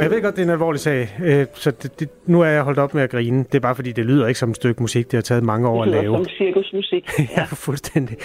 Jeg 0.00 0.10
ved 0.10 0.22
godt, 0.22 0.36
det 0.36 0.42
er 0.42 0.46
en 0.46 0.50
alvorlig 0.50 0.80
sag, 0.80 1.08
øh, 1.24 1.46
så 1.54 1.70
det, 1.70 2.00
det, 2.00 2.08
nu 2.26 2.40
er 2.40 2.46
jeg 2.46 2.62
holdt 2.62 2.78
op 2.78 2.94
med 2.94 3.02
at 3.02 3.10
grine. 3.10 3.38
Det 3.38 3.54
er 3.54 3.60
bare 3.60 3.74
fordi, 3.74 3.92
det 3.92 4.04
lyder 4.04 4.26
ikke 4.26 4.38
som 4.38 4.50
et 4.50 4.56
stykke 4.56 4.82
musik, 4.82 5.04
det 5.04 5.14
har 5.14 5.22
taget 5.22 5.44
mange 5.44 5.68
år 5.68 5.82
at 5.82 5.88
lave. 5.88 6.02
Det 6.02 6.10
lyder 6.10 6.16
som 6.16 6.26
cirkusmusik. 6.38 7.08
Ja, 7.18 7.24
ja 7.36 7.44
fuldstændig. 7.44 8.16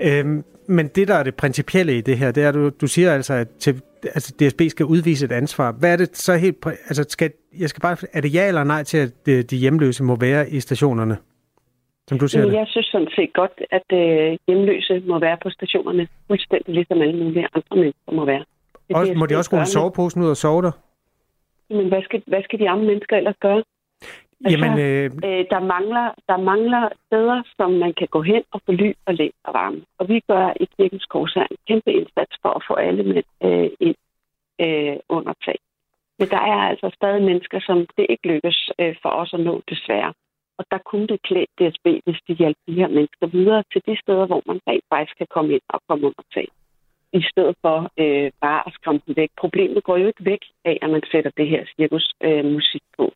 Øhm, 0.00 0.44
men 0.68 0.88
det, 0.88 1.08
der 1.08 1.14
er 1.14 1.22
det 1.22 1.34
principielle 1.34 1.98
i 1.98 2.00
det 2.00 2.18
her, 2.18 2.30
det 2.30 2.44
er, 2.44 2.48
at 2.48 2.54
du, 2.54 2.70
du 2.80 2.86
siger 2.86 3.12
altså, 3.12 3.34
at 3.34 3.48
til, 3.58 3.80
altså 4.02 4.34
DSB 4.40 4.60
skal 4.68 4.86
udvise 4.86 5.24
et 5.26 5.32
ansvar. 5.32 5.72
Hvad 5.72 5.92
er 5.92 5.96
det 5.96 6.16
så 6.16 6.36
helt... 6.36 6.56
Altså, 6.66 7.04
skal, 7.08 7.30
jeg 7.58 7.68
skal 7.68 7.80
bare, 7.80 7.96
er 8.12 8.20
det 8.20 8.34
ja 8.34 8.48
eller 8.48 8.64
nej 8.64 8.82
til, 8.82 8.98
at 8.98 9.10
de, 9.26 9.42
de 9.42 9.56
hjemløse 9.56 10.04
må 10.04 10.16
være 10.16 10.50
i 10.50 10.60
stationerne? 10.60 11.16
Som 12.08 12.18
du 12.18 12.28
siger 12.28 12.44
det? 12.44 12.52
Jeg 12.52 12.66
synes 12.68 12.86
sådan 12.86 13.08
set 13.16 13.32
godt, 13.34 13.52
at 13.70 13.88
øh, 13.92 14.38
hjemløse 14.46 15.02
må 15.06 15.18
være 15.18 15.36
på 15.42 15.50
stationerne, 15.50 16.08
fuldstændig 16.26 16.74
ligesom 16.74 17.02
alle 17.02 17.24
mulige 17.24 17.46
andre 17.54 17.76
mennesker 17.76 18.12
må 18.12 18.24
være. 18.24 18.44
Det, 18.88 18.96
også, 18.96 19.14
må 19.14 19.26
de 19.26 19.36
også 19.36 19.50
rulle 19.52 19.66
soveposen 19.66 20.22
ud 20.22 20.28
og 20.28 20.36
sove 20.36 20.62
der? 20.62 20.87
Men 21.70 21.88
hvad 21.88 22.02
skal, 22.02 22.22
hvad 22.26 22.42
skal 22.42 22.58
de 22.58 22.70
andre 22.70 22.86
mennesker 22.86 23.16
ellers 23.16 23.36
gøre? 23.40 23.62
Altså, 24.44 24.66
Jamen, 24.66 24.78
øh... 24.78 25.04
Øh, 25.04 25.44
der, 25.50 25.60
mangler, 25.60 26.06
der 26.28 26.36
mangler 26.36 26.88
steder, 27.06 27.42
som 27.56 27.70
man 27.70 27.92
kan 27.94 28.08
gå 28.10 28.22
hen 28.22 28.42
og 28.52 28.60
få 28.66 28.72
ly 28.72 28.92
og 29.06 29.14
læ 29.14 29.28
og 29.44 29.54
varme. 29.54 29.80
Og 29.98 30.08
vi 30.08 30.20
gør 30.28 30.52
i 30.60 30.64
Kirkens 30.76 31.04
Korshær 31.04 31.46
en 31.50 31.56
kæmpe 31.68 31.92
indsats 31.92 32.34
for 32.42 32.48
at 32.48 32.62
få 32.68 32.74
alle 32.74 33.02
med 33.02 33.22
øh, 33.46 33.70
ind 33.80 33.98
øh, 34.60 34.96
under 35.08 35.34
tag. 35.44 35.58
Men 36.18 36.28
der 36.28 36.42
er 36.54 36.60
altså 36.70 36.90
stadig 36.94 37.22
mennesker, 37.22 37.60
som 37.60 37.86
det 37.96 38.06
ikke 38.08 38.28
lykkes 38.28 38.70
øh, 38.78 38.96
for 39.02 39.08
os 39.08 39.34
at 39.34 39.40
nå, 39.40 39.62
desværre. 39.70 40.12
Og 40.58 40.64
der 40.70 40.78
kunne 40.78 41.06
det 41.06 41.22
klæde 41.22 41.46
DSB, 41.58 41.86
hvis 42.04 42.20
de 42.28 42.34
hjælper 42.34 42.62
de 42.68 42.74
her 42.74 42.88
mennesker 42.88 43.26
videre 43.26 43.62
til 43.72 43.82
de 43.86 44.00
steder, 44.02 44.26
hvor 44.26 44.42
man 44.46 44.60
rent 44.68 44.84
faktisk 44.92 45.16
kan 45.18 45.26
komme 45.30 45.52
ind 45.52 45.66
og 45.68 45.80
komme 45.88 46.06
under 46.06 46.24
tag 46.34 46.48
i 47.12 47.22
stedet 47.30 47.56
for 47.62 47.78
øh, 47.98 48.30
bare 48.40 48.62
at 48.66 48.72
skræmme 48.72 49.00
dem 49.06 49.16
væk. 49.16 49.30
Problemet 49.40 49.84
går 49.84 49.96
jo 49.96 50.06
ikke 50.06 50.24
væk 50.24 50.42
af, 50.64 50.78
at 50.82 50.90
man 50.90 51.02
sætter 51.12 51.30
det 51.36 51.48
her 51.48 51.64
cirkusmusik 51.76 52.44
øh, 52.44 52.44
musik 52.44 52.82
på. 52.98 53.12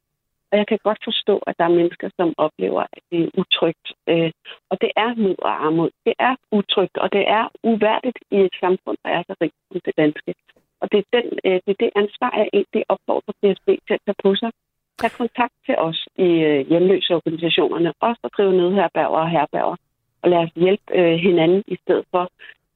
Og 0.50 0.58
jeg 0.58 0.66
kan 0.66 0.78
godt 0.88 1.00
forstå, 1.04 1.34
at 1.46 1.54
der 1.58 1.64
er 1.64 1.78
mennesker, 1.80 2.08
som 2.16 2.34
oplever, 2.37 2.82
at 2.96 3.02
det 3.11 3.20
er 3.25 3.30
utrygt. 3.40 3.87
Øh, 4.08 4.30
og 4.70 4.76
det 4.80 4.90
er 4.96 5.14
nød 5.14 5.37
og 5.38 5.64
armod. 5.66 5.90
Det 6.06 6.14
er 6.18 6.34
utrygt, 6.58 6.96
og 6.99 7.12
det 7.12 7.25
er 7.38 7.44
uværdigt 7.62 8.18
i 8.30 8.37
et 8.37 8.56
samfund, 8.61 8.96
der 9.04 9.11
er 9.11 9.22
så 9.26 9.34
rigt 9.40 9.54
som 9.68 9.80
det 9.84 9.94
danske. 9.96 10.34
Og 10.80 10.92
det 10.92 10.99
er, 10.99 11.06
den, 11.16 11.26
øh, 11.46 11.61
det, 11.64 11.72
er 11.75 11.80
det 11.84 11.90
ansvar, 12.02 12.30
jeg 12.37 12.49
egentlig 12.52 12.84
opfordrer 12.88 13.34
DSB 13.42 13.68
til 13.87 13.94
at 13.99 14.04
tage 14.06 14.22
på 14.25 14.34
sig. 14.34 14.50
Tag 14.99 15.11
kontakt 15.22 15.54
til 15.66 15.76
os 15.78 16.08
i 16.16 16.28
øh, 16.49 16.61
hjemløseorganisationerne, 16.68 17.92
også 18.00 18.20
at 18.25 18.30
drive 18.37 18.52
nødherberger 18.52 19.20
og 19.25 19.30
herberger. 19.30 19.76
Og 20.22 20.30
lad 20.30 20.38
os 20.38 20.52
hjælpe 20.56 20.87
øh, 20.99 21.14
hinanden 21.26 21.62
i 21.66 21.76
stedet 21.82 22.04
for 22.11 22.25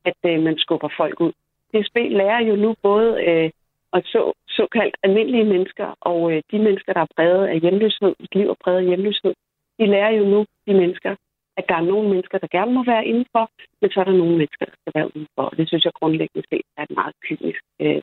at 0.08 0.20
øh, 0.30 0.42
man 0.42 0.58
skubber 0.58 0.90
folk 0.96 1.20
ud. 1.20 1.32
DSB 1.72 1.96
lærer 2.20 2.40
jo 2.48 2.56
nu 2.56 2.74
både 2.82 3.08
øh, 3.28 3.50
at 3.96 4.02
så, 4.04 4.32
såkaldt 4.48 4.96
almindelige 5.02 5.44
mennesker 5.44 5.88
og 6.00 6.32
øh, 6.32 6.42
de 6.50 6.58
mennesker, 6.58 6.92
der 6.92 7.00
er 7.00 7.12
præget 7.16 7.46
af 7.46 7.60
hjemløshed, 7.60 8.14
et 8.20 8.34
liv 8.34 8.48
er 8.50 8.62
præget 8.64 8.78
af 8.78 8.86
hjemløshed, 8.90 9.34
de 9.78 9.86
lærer 9.86 10.10
jo 10.10 10.24
nu 10.24 10.40
de 10.66 10.74
mennesker, 10.74 11.12
at 11.58 11.64
der 11.68 11.74
er 11.74 11.88
nogle 11.90 12.08
mennesker, 12.08 12.38
der 12.38 12.48
gerne 12.56 12.72
må 12.72 12.84
være 12.84 13.06
indenfor, 13.06 13.50
men 13.80 13.90
så 13.90 14.00
er 14.00 14.04
der 14.04 14.12
nogle 14.22 14.36
mennesker, 14.40 14.64
der 14.70 14.76
skal 14.80 14.92
være 14.94 15.10
udenfor. 15.14 15.42
Og 15.50 15.56
det 15.56 15.68
synes 15.68 15.84
jeg 15.84 15.92
grundlæggende 16.00 16.46
set 16.50 16.66
er 16.78 16.82
en 16.90 16.94
meget 17.00 17.14
kynisk 17.26 17.62
øh, 17.80 18.02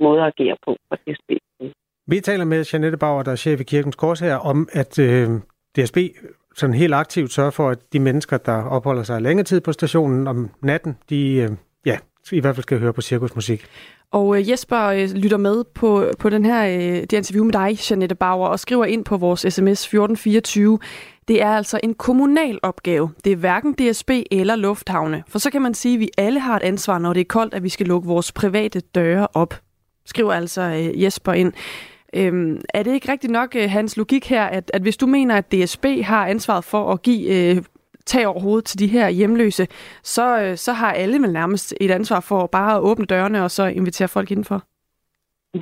måde 0.00 0.20
at 0.22 0.32
agere 0.32 0.56
på 0.66 0.76
for 0.88 0.96
DSB. 0.96 1.30
Vi 2.06 2.20
taler 2.20 2.44
med 2.44 2.64
Janette 2.72 2.98
Bauer, 2.98 3.22
der 3.22 3.32
er 3.32 3.36
chef 3.36 3.60
i 3.60 3.64
Kirkens 3.64 3.96
Kors 3.96 4.20
her, 4.20 4.36
om 4.36 4.68
at 4.72 4.98
øh, 4.98 5.28
DSB 5.76 5.98
sådan 6.54 6.74
helt 6.74 6.94
aktivt 6.94 7.32
sørge 7.32 7.52
for, 7.52 7.70
at 7.70 7.78
de 7.92 8.00
mennesker, 8.00 8.36
der 8.36 8.62
opholder 8.62 9.02
sig 9.02 9.22
længere 9.22 9.44
tid 9.44 9.60
på 9.60 9.72
stationen 9.72 10.26
om 10.26 10.50
natten, 10.62 10.96
de 11.10 11.32
øh, 11.34 11.50
ja, 11.86 11.98
i 12.32 12.40
hvert 12.40 12.54
fald 12.54 12.62
skal 12.62 12.78
høre 12.78 12.92
på 12.92 13.00
cirkusmusik. 13.00 13.66
Og 14.10 14.38
øh, 14.38 14.50
Jesper 14.50 14.82
øh, 14.82 15.10
lytter 15.10 15.36
med 15.36 15.64
på, 15.74 16.10
på 16.18 16.28
den 16.30 16.44
her, 16.44 16.66
øh, 16.66 17.00
det 17.00 17.12
interview 17.12 17.44
med 17.44 17.52
dig, 17.52 17.90
Janette 17.90 18.14
Bauer, 18.14 18.48
og 18.48 18.60
skriver 18.60 18.84
ind 18.84 19.04
på 19.04 19.16
vores 19.16 19.40
sms 19.40 19.80
1424. 19.84 20.78
Det 21.28 21.42
er 21.42 21.50
altså 21.50 21.80
en 21.82 21.94
kommunal 21.94 22.58
opgave. 22.62 23.10
Det 23.24 23.32
er 23.32 23.36
hverken 23.36 23.72
DSB 23.72 24.10
eller 24.30 24.56
lufthavne. 24.56 25.24
For 25.28 25.38
så 25.38 25.50
kan 25.50 25.62
man 25.62 25.74
sige, 25.74 25.94
at 25.94 26.00
vi 26.00 26.08
alle 26.18 26.40
har 26.40 26.56
et 26.56 26.62
ansvar, 26.62 26.98
når 26.98 27.12
det 27.12 27.20
er 27.20 27.24
koldt, 27.24 27.54
at 27.54 27.62
vi 27.62 27.68
skal 27.68 27.86
lukke 27.86 28.08
vores 28.08 28.32
private 28.32 28.80
døre 28.80 29.28
op. 29.34 29.60
Skriver 30.06 30.32
altså 30.32 30.62
Jesper 30.94 31.32
ind. 31.32 31.52
Øhm, 32.16 32.60
er 32.74 32.82
det 32.82 32.92
ikke 32.94 33.12
rigtigt 33.12 33.32
nok, 33.32 33.56
øh, 33.56 33.70
hans 33.70 33.96
logik 33.96 34.30
her, 34.30 34.44
at, 34.44 34.70
at 34.74 34.82
hvis 34.82 34.96
du 34.96 35.06
mener, 35.06 35.36
at 35.36 35.52
DSB 35.52 35.84
har 36.02 36.26
ansvaret 36.26 36.64
for 36.64 36.92
at 36.92 37.02
give 37.02 37.24
øh, 37.34 37.62
tag 38.06 38.26
over 38.26 38.40
hovedet 38.40 38.64
til 38.64 38.78
de 38.78 38.86
her 38.86 39.08
hjemløse, 39.08 39.66
så, 40.02 40.26
øh, 40.42 40.56
så 40.56 40.72
har 40.72 40.92
alle 40.92 41.18
vel 41.22 41.32
nærmest 41.32 41.74
et 41.80 41.90
ansvar 41.90 42.20
for 42.28 42.46
bare 42.46 42.76
at 42.76 42.80
åbne 42.80 43.06
dørene 43.06 43.44
og 43.44 43.50
så 43.50 43.64
invitere 43.66 44.08
folk 44.08 44.30
indenfor. 44.30 44.62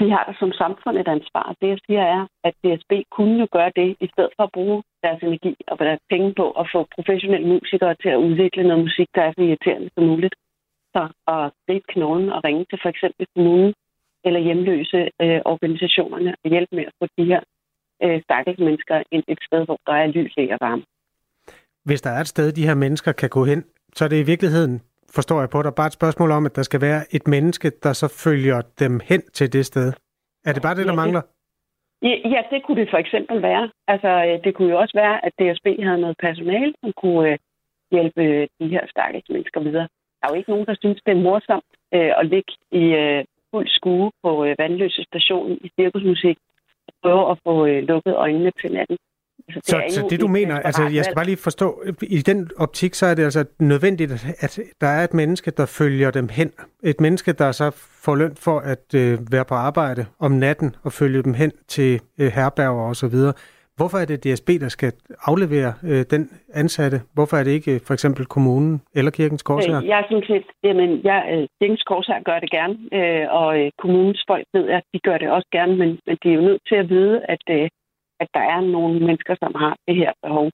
Vi 0.01 0.09
har 0.15 0.25
da 0.29 0.33
som 0.39 0.53
samfund 0.53 0.99
et 0.99 1.09
ansvar. 1.09 1.55
Det 1.61 1.69
jeg 1.69 1.79
siger 1.87 2.03
er, 2.17 2.27
at 2.45 2.55
DSB 2.63 2.93
kunne 3.17 3.37
jo 3.43 3.47
gøre 3.53 3.73
det, 3.77 3.97
i 4.01 4.09
stedet 4.13 4.33
for 4.37 4.43
at 4.45 4.53
bruge 4.53 4.83
deres 5.03 5.23
energi 5.23 5.55
og 5.69 5.79
deres 5.79 6.01
penge 6.11 6.35
på 6.35 6.51
at 6.51 6.67
få 6.75 6.81
professionelle 6.97 7.49
musikere 7.49 7.95
til 8.03 8.09
at 8.09 8.23
udvikle 8.27 8.63
noget 8.69 8.85
musik, 8.85 9.09
der 9.15 9.23
er 9.23 9.33
så 9.33 9.43
irriterende 9.43 9.91
som 9.95 10.05
muligt. 10.05 10.35
Så 10.95 11.03
at 11.35 11.51
gribe 11.67 11.87
knoglen 11.89 12.29
og 12.33 12.45
ringe 12.45 12.65
til 12.71 12.79
for 12.83 12.89
eksempel 12.89 13.27
kommunen 13.35 13.75
eller 14.25 14.41
hjemløse 14.41 15.01
øh, 15.23 15.41
organisationerne 15.45 16.35
og 16.45 16.51
hjælpe 16.51 16.77
med 16.77 16.85
at 16.85 16.93
få 16.99 17.07
de 17.19 17.25
her 17.25 17.41
øh, 18.03 18.23
stakkels 18.23 18.59
mennesker 18.59 19.03
ind 19.11 19.25
et 19.29 19.39
sted, 19.49 19.65
hvor 19.65 19.79
der 19.87 19.93
er 19.93 20.07
lys, 20.07 20.35
og 20.37 20.59
varme 20.61 20.85
hvis 21.85 22.03
der 22.03 22.11
er 22.11 22.21
et 22.21 22.29
sted, 22.29 22.53
de 22.53 22.67
her 22.67 22.75
mennesker 22.75 23.13
kan 23.13 23.29
gå 23.29 23.45
hen, 23.45 23.65
så 23.95 24.05
er 24.05 24.09
det 24.09 24.21
i 24.21 24.31
virkeligheden, 24.33 24.83
forstår 25.15 25.41
jeg 25.41 25.51
på 25.51 25.63
dig, 25.63 25.75
bare 25.75 25.87
et 25.87 25.93
spørgsmål 26.01 26.31
om, 26.31 26.47
at 26.47 26.57
der 26.57 26.63
skal 26.63 26.81
være 26.81 27.01
et 27.11 27.29
menneske, 27.29 27.71
der 27.83 27.93
så 27.93 28.09
følger 28.25 28.63
dem 28.79 29.01
hen 29.05 29.23
til 29.33 29.53
det 29.53 29.67
sted. 29.67 29.93
Er 30.45 30.53
det 30.53 30.63
bare 30.63 30.75
det, 30.75 30.87
der 30.87 30.93
ja, 30.93 31.03
mangler? 31.03 31.23
Det, 32.03 32.21
ja, 32.35 32.41
det 32.51 32.63
kunne 32.65 32.81
det 32.81 32.91
for 32.91 32.99
eksempel 32.99 33.43
være. 33.43 33.71
Altså, 33.89 34.09
øh, 34.09 34.45
det 34.45 34.55
kunne 34.55 34.71
jo 34.71 34.79
også 34.79 34.97
være, 35.03 35.17
at 35.27 35.33
DSB 35.39 35.67
havde 35.87 36.01
noget 36.01 36.17
personale, 36.19 36.75
som 36.81 36.93
kunne 37.03 37.29
øh, 37.31 37.39
hjælpe 37.91 38.49
de 38.61 38.69
her 38.75 38.85
stakkels 38.91 39.29
mennesker 39.29 39.61
videre. 39.61 39.89
Der 40.19 40.25
er 40.27 40.33
jo 40.33 40.39
ikke 40.39 40.51
nogen, 40.51 40.67
der 40.67 40.77
synes, 40.81 40.99
det 41.07 41.13
er 41.13 41.25
morsomt 41.29 41.71
øh, 41.95 42.13
at 42.21 42.27
ligge 42.27 42.53
i 42.83 42.85
øh, 43.03 43.25
fuld 43.53 43.69
skue 43.69 44.11
på 44.23 44.45
øh, 44.45 44.55
Vandløse 44.59 45.03
station 45.11 45.53
i 45.65 45.71
cirkusmusik 45.77 46.37
og 46.89 46.95
prøve 47.03 47.31
at 47.31 47.37
få 47.45 47.67
øh, 47.67 47.83
lukket 47.91 48.15
øjnene 48.15 48.51
til 48.61 48.73
natten. 48.73 48.97
Altså, 49.49 49.61
det 49.83 49.93
så, 49.93 50.01
så 50.01 50.07
det 50.11 50.21
du 50.21 50.27
mener, 50.27 50.59
altså 50.59 50.83
jeg 50.83 51.05
skal 51.05 51.15
bare 51.15 51.25
lige 51.25 51.37
forstå, 51.37 51.85
i 52.03 52.19
den 52.19 52.51
optik, 52.59 52.95
så 52.95 53.07
er 53.07 53.15
det 53.15 53.25
altså 53.25 53.45
nødvendigt, 53.59 54.13
at 54.41 54.61
der 54.81 54.87
er 54.87 55.05
et 55.05 55.15
menneske, 55.15 55.51
der 55.51 55.67
følger 55.67 56.11
dem 56.11 56.29
hen. 56.29 56.53
Et 56.83 57.01
menneske, 57.01 57.33
der 57.33 57.53
så 57.53 57.71
får 58.05 58.15
løn 58.15 58.37
for 58.37 58.59
at 58.59 58.95
øh, 58.95 59.33
være 59.33 59.45
på 59.45 59.55
arbejde 59.55 60.07
om 60.19 60.33
natten 60.33 60.77
og 60.83 60.93
følge 60.93 61.23
dem 61.23 61.35
hen 61.35 61.53
til 61.69 62.01
øh, 62.19 62.33
herberger 62.33 62.89
og 62.89 62.97
så 62.97 63.09
videre. 63.09 63.33
Hvorfor 63.79 63.99
er 63.99 64.07
det 64.11 64.25
DSB, 64.25 64.49
der 64.65 64.69
skal 64.69 64.93
aflevere 65.31 65.73
øh, 65.91 66.05
den 66.11 66.23
ansatte? 66.55 66.99
Hvorfor 67.15 67.37
er 67.37 67.45
det 67.45 67.51
ikke 67.51 67.75
øh, 67.75 67.81
for 67.87 67.95
eksempel 67.95 68.27
kommunen 68.27 68.83
eller 68.95 69.11
Kirkens 69.11 69.43
Korshær? 69.43 69.81
Øh, 69.81 69.87
jeg 69.87 70.05
synes, 70.11 70.31
at 70.31 70.45
jamen, 70.65 70.91
jeg, 71.05 71.21
øh, 71.33 71.49
Kirkens 71.61 71.83
Korshær 71.83 72.23
gør 72.23 72.39
det 72.39 72.51
gerne, 72.51 72.77
øh, 72.99 73.27
og 73.41 73.49
øh, 73.61 73.71
kommunens 73.83 74.25
folk 74.31 74.47
ved, 74.55 74.69
at 74.69 74.83
de 74.93 74.99
gør 74.99 75.19
det 75.19 75.29
også 75.31 75.49
gerne, 75.53 75.77
men, 75.77 75.89
men 76.07 76.17
de 76.23 76.29
er 76.29 76.35
jo 76.35 76.41
nødt 76.41 76.63
til 76.69 76.75
at 76.75 76.89
vide, 76.89 77.21
at 77.29 77.45
øh, 77.51 77.69
at 78.23 78.29
der 78.37 78.45
er 78.55 78.61
nogle 78.77 78.99
mennesker, 79.09 79.35
som 79.43 79.53
har 79.63 79.75
det 79.87 79.97
her 80.03 80.13
behov. 80.25 80.47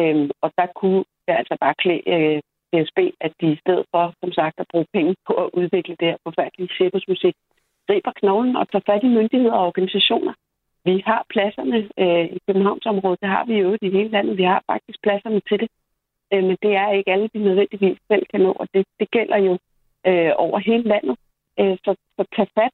Øhm, 0.00 0.30
og 0.42 0.48
der 0.58 0.66
kunne 0.80 1.02
det 1.26 1.34
altså 1.40 1.54
bare 1.64 1.74
klæde 1.82 2.02
øh, 2.14 2.38
DSB, 2.72 2.98
at 3.26 3.32
de 3.40 3.46
i 3.56 3.60
stedet 3.62 3.84
for, 3.92 4.04
som 4.22 4.30
sagt, 4.38 4.56
at 4.62 4.70
bruge 4.72 4.88
penge 4.96 5.14
på 5.28 5.32
at 5.44 5.50
udvikle 5.60 5.94
det 6.00 6.08
her 6.10 6.18
forfærdelige 6.26 6.74
cirkusmusik, 6.78 7.34
griber 7.88 8.12
knoglen 8.20 8.56
og 8.60 8.64
tager 8.68 8.88
fat 8.90 9.02
i 9.08 9.14
myndigheder 9.18 9.56
og 9.58 9.66
organisationer. 9.70 10.32
Vi 10.88 11.02
har 11.10 11.22
pladserne 11.32 11.78
øh, 12.02 12.24
i 12.36 12.38
Københavnsområdet, 12.46 13.20
det 13.22 13.28
har 13.28 13.44
vi 13.50 13.54
jo 13.62 13.68
i 13.82 13.90
hele 13.96 14.10
landet. 14.16 14.36
Vi 14.42 14.46
har 14.52 14.62
faktisk 14.70 14.98
pladserne 15.02 15.40
til 15.48 15.58
det. 15.62 15.70
Øh, 16.32 16.42
men 16.48 16.56
det 16.64 16.72
er 16.82 16.88
ikke 16.92 17.12
alle, 17.12 17.28
de 17.34 17.38
nødvendigvis 17.48 17.98
selv 18.10 18.24
kan 18.30 18.40
nå, 18.40 18.52
og 18.60 18.66
det, 18.74 18.86
det 19.00 19.10
gælder 19.10 19.38
jo 19.48 19.52
øh, 20.08 20.32
over 20.44 20.58
hele 20.58 20.86
landet. 20.94 21.16
Øh, 21.60 21.76
så, 21.84 21.90
så 22.16 22.24
tag 22.36 22.48
fat 22.58 22.72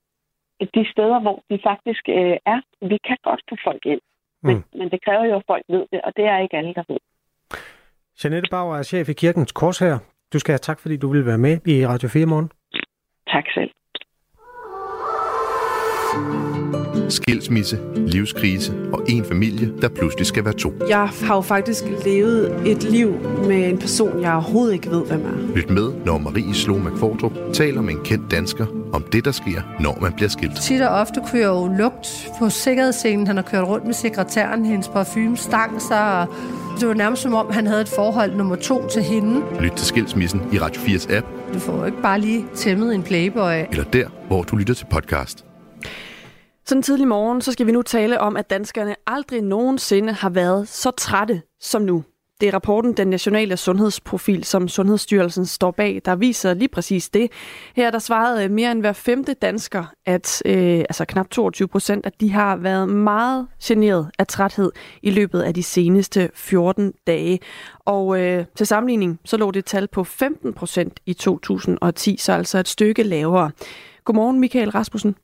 de 0.75 0.91
steder, 0.93 1.21
hvor 1.21 1.43
de 1.51 1.59
faktisk 1.71 2.03
øh, 2.09 2.37
er. 2.53 2.61
Vi 2.93 2.99
kan 3.07 3.17
godt 3.23 3.43
få 3.49 3.57
folk 3.65 3.87
ind. 3.87 4.01
Men, 4.43 4.57
mm. 4.57 4.79
men 4.79 4.91
det 4.91 5.05
kræver 5.05 5.25
jo, 5.25 5.37
at 5.37 5.43
folk 5.47 5.65
ved 5.69 5.87
det, 5.93 6.01
og 6.07 6.13
det 6.17 6.25
er 6.25 6.39
ikke 6.39 6.57
alle, 6.57 6.75
der 6.75 6.85
ved. 6.89 6.99
Janette 8.25 8.49
Bauer 8.51 8.77
er 8.77 8.83
chef 8.83 9.09
i 9.09 9.13
Kirkens 9.13 9.53
Kors 9.53 9.79
her. 9.79 9.99
Du 10.33 10.39
skal 10.39 10.53
have 10.53 10.59
tak, 10.69 10.81
fordi 10.81 10.97
du 10.97 11.09
vil 11.09 11.27
være 11.27 11.39
med 11.39 11.55
i 11.67 11.87
Radio 11.87 12.09
4 12.09 12.27
morgen. 12.27 12.51
Tak 13.27 13.45
selv. 13.55 13.71
Skilsmisse, 17.09 17.79
livskrise 17.97 18.73
og 18.93 19.03
en 19.09 19.25
familie, 19.25 19.73
der 19.83 19.89
pludselig 19.89 20.27
skal 20.27 20.45
være 20.45 20.55
to. 20.55 20.73
Jeg 20.89 21.09
har 21.23 21.35
jo 21.35 21.41
faktisk 21.41 21.85
levet 22.05 22.53
et 22.67 22.83
liv 22.83 23.15
med 23.47 23.69
en 23.69 23.79
person, 23.79 24.23
jeg 24.23 24.33
overhovedet 24.33 24.73
ikke 24.73 24.91
ved, 24.91 25.07
hvem 25.07 25.25
er. 25.25 25.57
Lyt 25.57 25.71
med, 25.71 25.93
når 26.05 26.19
Marie 26.19 26.55
Slo 26.55 26.79
McFordrup 26.79 27.33
taler 27.53 27.83
med 27.83 27.95
en 27.95 28.01
kendt 28.05 28.31
dansker 28.31 28.67
om 28.93 29.05
det, 29.13 29.25
der 29.25 29.33
sker, 29.33 29.61
når 29.81 29.99
man 30.01 30.13
bliver 30.13 30.29
skilt. 30.29 30.57
Tit 30.63 30.81
og 30.81 30.89
ofte 30.89 31.21
jeg 31.33 31.45
jo 31.45 31.71
lugt 31.79 32.29
på 32.39 32.49
sikkerhedsscenen. 32.49 33.27
Han 33.27 33.37
har 33.37 33.43
kørt 33.43 33.65
rundt 33.65 33.87
med 33.87 33.95
sekretæren, 33.95 34.65
hendes 34.65 34.89
parfume 34.89 35.37
stang 35.37 35.83
sig, 35.83 36.21
og 36.21 36.27
det 36.81 36.89
var 36.89 36.95
nærmest 36.95 37.23
som 37.23 37.35
om, 37.35 37.47
han 37.51 37.67
havde 37.67 37.81
et 37.81 37.89
forhold 37.89 38.37
nummer 38.37 38.57
to 38.57 38.89
til 38.89 39.03
hende. 39.03 39.43
Lyt 39.61 39.73
til 39.73 39.87
Skilsmissen 39.87 40.43
i 40.53 40.59
Radio 40.59 40.83
4's 40.83 41.15
app. 41.17 41.27
Du 41.55 41.59
får 41.59 41.79
jo 41.79 41.85
ikke 41.85 42.03
bare 42.03 42.21
lige 42.21 42.45
tæmmet 42.55 42.95
en 42.95 43.03
playboy. 43.03 43.53
Eller 43.71 43.85
der, 43.85 44.07
hvor 44.29 44.43
du 44.43 44.57
lytter 44.57 44.75
til 44.75 44.87
podcast. 44.91 45.45
Sådan 46.67 46.83
tidlig 46.83 47.09
morgen, 47.09 47.41
så 47.41 47.53
skal 47.53 47.67
vi 47.67 47.73
nu 47.73 47.83
tale 47.83 48.21
om, 48.21 48.37
at 48.37 48.51
danskerne 48.51 48.95
aldrig 49.07 49.43
nogensinde 49.43 50.13
har 50.13 50.31
været 50.31 50.69
så 50.69 50.91
trætte 50.91 51.43
som 51.61 51.83
nu. 51.83 52.05
Det 52.41 52.49
er 52.49 52.55
rapporten 52.55 52.93
Den 52.93 53.09
Nationale 53.09 53.57
Sundhedsprofil, 53.57 54.45
som 54.45 54.69
Sundhedsstyrelsen 54.69 55.47
står 55.47 55.71
bag, 55.71 56.03
der 56.05 56.17
viser 56.17 56.55
lige 56.55 56.69
præcis 56.69 57.09
det. 57.09 57.33
Her 57.77 57.91
der 57.91 57.99
svarede 57.99 58.45
øh, 58.45 58.51
mere 58.51 58.73
end 58.73 58.81
hver 58.81 58.93
femte 58.93 59.35
dansker, 59.35 59.85
at 60.07 60.43
øh, 60.47 60.79
altså 60.79 61.05
knap 61.05 61.31
22 61.31 61.69
procent, 61.69 62.07
at 62.07 62.21
de 62.21 62.33
har 62.33 62.57
været 62.57 62.89
meget 62.89 63.47
generet 63.65 64.11
af 64.19 64.27
træthed 64.27 64.73
i 65.03 65.11
løbet 65.11 65.41
af 65.41 65.55
de 65.55 65.63
seneste 65.63 66.31
14 66.35 66.93
dage. 67.07 67.41
Og 67.85 68.21
øh, 68.21 68.45
til 68.57 68.67
sammenligning, 68.67 69.21
så 69.25 69.37
lå 69.37 69.51
det 69.51 69.65
tal 69.65 69.89
på 69.89 70.05
15 70.05 70.53
procent 70.53 71.01
i 71.07 71.13
2010, 71.13 72.17
så 72.17 72.33
altså 72.33 72.59
et 72.59 72.69
stykke 72.69 73.03
lavere. 73.03 73.51
Godmorgen, 74.05 74.41
Michael 74.41 74.71
Rasmussen 74.71 75.17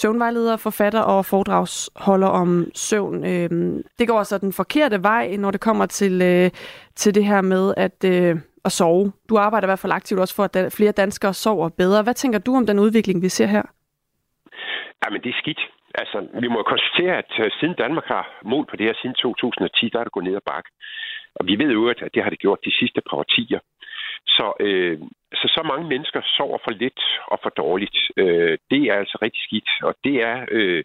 søvnvejleder, 0.00 0.56
forfatter 0.56 1.00
og 1.00 1.24
foredragsholder 1.24 2.30
om 2.42 2.50
søvn. 2.74 3.16
Øh, 3.32 3.50
det 3.98 4.08
går 4.08 4.18
altså 4.18 4.38
den 4.38 4.52
forkerte 4.52 5.02
vej, 5.02 5.36
når 5.36 5.50
det 5.50 5.60
kommer 5.60 5.86
til, 5.86 6.14
øh, 6.30 6.50
til 7.00 7.14
det 7.14 7.24
her 7.24 7.40
med 7.40 7.64
at, 7.76 7.98
øh, 8.12 8.36
at 8.64 8.72
sove. 8.72 9.12
Du 9.28 9.34
arbejder 9.36 9.66
i 9.66 9.70
hvert 9.70 9.84
fald 9.84 9.92
aktivt 10.00 10.20
også 10.20 10.34
for, 10.34 10.44
at 10.44 10.72
flere 10.78 10.92
danskere 10.92 11.34
sover 11.34 11.68
bedre. 11.68 12.02
Hvad 12.02 12.14
tænker 12.14 12.38
du 12.38 12.56
om 12.56 12.66
den 12.66 12.78
udvikling, 12.78 13.22
vi 13.22 13.28
ser 13.28 13.46
her? 13.46 13.62
Jamen, 15.04 15.20
det 15.22 15.30
er 15.30 15.38
skidt. 15.42 15.60
Altså, 15.94 16.18
vi 16.42 16.48
må 16.48 16.62
konstatere, 16.62 17.14
at 17.22 17.32
øh, 17.40 17.50
siden 17.60 17.74
Danmark 17.84 18.06
har 18.14 18.24
mål 18.44 18.64
på 18.70 18.76
det 18.76 18.86
her 18.86 18.94
siden 19.02 19.14
2010, 19.14 19.88
der 19.92 19.98
er 19.98 20.04
det 20.04 20.12
gået 20.12 20.26
ned 20.26 20.36
ad 20.36 20.46
bakke. 20.52 20.70
Og 21.38 21.46
vi 21.46 21.54
ved 21.62 21.70
jo, 21.78 21.88
at 21.88 22.00
det 22.14 22.22
har 22.22 22.30
det 22.30 22.38
gjort 22.44 22.60
de 22.64 22.72
sidste 22.80 23.00
par 23.08 23.16
årtier. 23.16 23.60
Så, 24.26 24.52
øh, 24.60 24.98
så 25.34 25.46
så 25.56 25.62
mange 25.70 25.88
mennesker 25.88 26.20
sover 26.36 26.58
for 26.64 26.70
lidt 26.70 27.00
og 27.26 27.38
for 27.42 27.50
dårligt. 27.50 27.98
Øh, 28.16 28.58
det 28.70 28.82
er 28.90 28.94
altså 28.94 29.18
rigtig 29.22 29.42
skidt, 29.42 29.70
og 29.82 29.94
det 30.04 30.16
er 30.22 30.46
øh, 30.50 30.84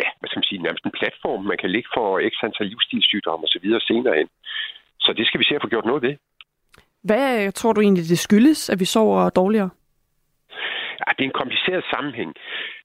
ja, 0.00 0.08
hvad 0.18 0.28
skal 0.28 0.38
man 0.38 0.50
sige, 0.50 0.62
nærmest 0.62 0.84
en 0.84 0.98
platform, 1.00 1.44
man 1.44 1.58
kan 1.62 1.70
ligge 1.70 1.88
for 1.96 2.18
ekstra 2.18 2.46
antal 2.46 2.66
livsstilssygdomme 2.66 3.44
osv. 3.46 3.66
senere 3.90 4.20
ind. 4.20 4.30
Så 5.00 5.12
det 5.12 5.26
skal 5.26 5.40
vi 5.40 5.44
se 5.48 5.54
at 5.54 5.62
få 5.62 5.68
gjort 5.68 5.90
noget 5.90 6.02
ved. 6.02 6.14
Hvad 7.02 7.52
tror 7.52 7.72
du 7.72 7.80
egentlig, 7.80 8.08
det 8.08 8.18
skyldes, 8.18 8.70
at 8.70 8.80
vi 8.80 8.84
sover 8.84 9.30
dårligere? 9.30 9.70
Ja, 11.00 11.08
det 11.16 11.22
er 11.22 11.30
en 11.32 11.40
kompliceret 11.42 11.84
sammenhæng, 11.94 12.34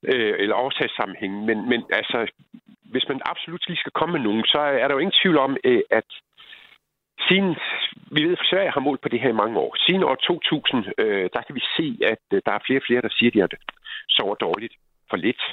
øh, 0.04 0.34
eller 0.40 0.56
årsagssammenhæng, 0.56 1.34
men, 1.46 1.70
men 1.70 1.80
altså, 2.00 2.18
hvis 2.94 3.06
man 3.10 3.20
absolut 3.26 3.68
lige 3.68 3.84
skal 3.84 3.92
komme 3.92 4.14
med 4.14 4.24
nogen, 4.28 4.44
så 4.46 4.60
er 4.60 4.86
der 4.88 4.96
jo 4.96 5.04
ingen 5.04 5.20
tvivl 5.22 5.38
om, 5.38 5.58
øh, 5.64 5.82
at 5.92 6.10
Siden, 7.28 7.56
vi 8.16 8.24
ved, 8.24 8.32
at 8.38 8.48
Sverige 8.50 8.72
har 8.76 8.80
målt 8.88 9.02
på 9.02 9.10
det 9.10 9.20
her 9.20 9.30
i 9.30 9.42
mange 9.44 9.60
år. 9.60 9.76
Siden 9.86 10.04
år 10.04 10.16
2000, 10.16 10.86
øh, 10.98 11.30
der 11.34 11.42
kan 11.42 11.56
vi 11.56 11.64
se, 11.78 11.88
at 12.14 12.24
øh, 12.34 12.42
der 12.46 12.52
er 12.52 12.66
flere 12.66 12.80
og 12.80 12.88
flere, 12.88 13.02
der 13.02 13.14
siger, 13.18 13.30
at 13.30 13.34
de 13.34 13.40
har 13.40 13.50
sover 14.10 14.36
dårligt 14.36 14.74
for 15.10 15.18
lidt. 15.18 15.44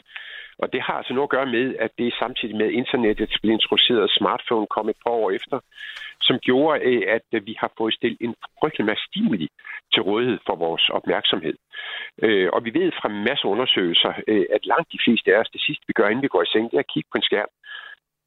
Og 0.62 0.72
det 0.72 0.80
har 0.86 0.94
altså 1.00 1.12
noget 1.14 1.28
at 1.28 1.36
gøre 1.36 1.52
med, 1.56 1.66
at 1.84 1.90
det 1.98 2.06
er 2.06 2.20
samtidig 2.22 2.56
med 2.56 2.70
internettet 2.70 3.38
blev 3.42 3.52
introduceret, 3.52 4.16
smartphone 4.18 4.66
kom 4.74 4.88
et 4.88 5.02
par 5.04 5.14
år 5.22 5.30
efter, 5.30 5.58
som 6.20 6.38
gjorde, 6.38 6.80
øh, 6.88 7.02
at 7.16 7.26
øh, 7.34 7.46
vi 7.46 7.54
har 7.62 7.70
fået 7.78 7.94
stillet 7.94 8.18
en 8.20 8.34
frygtelig 8.60 8.86
masse 8.86 9.04
stimuli 9.10 9.48
til 9.92 10.02
rådighed 10.02 10.38
for 10.46 10.56
vores 10.56 10.84
opmærksomhed. 10.98 11.56
Øh, 12.24 12.48
og 12.54 12.64
vi 12.64 12.70
ved 12.74 12.92
fra 13.00 13.08
masser 13.08 13.46
af 13.46 13.52
undersøgelser, 13.54 14.12
øh, 14.28 14.46
at 14.56 14.66
langt 14.72 14.92
de 14.92 15.02
fleste 15.04 15.34
af 15.34 15.38
os, 15.40 15.50
det 15.56 15.62
sidste 15.66 15.84
vi 15.86 15.92
gør, 15.92 16.08
inden 16.08 16.26
vi 16.26 16.34
går 16.34 16.42
i 16.42 16.52
seng, 16.52 16.70
det 16.70 16.76
er 16.76 16.86
at 16.86 16.92
kigge 16.94 17.08
på 17.12 17.18
en 17.18 17.28
skærm. 17.30 17.50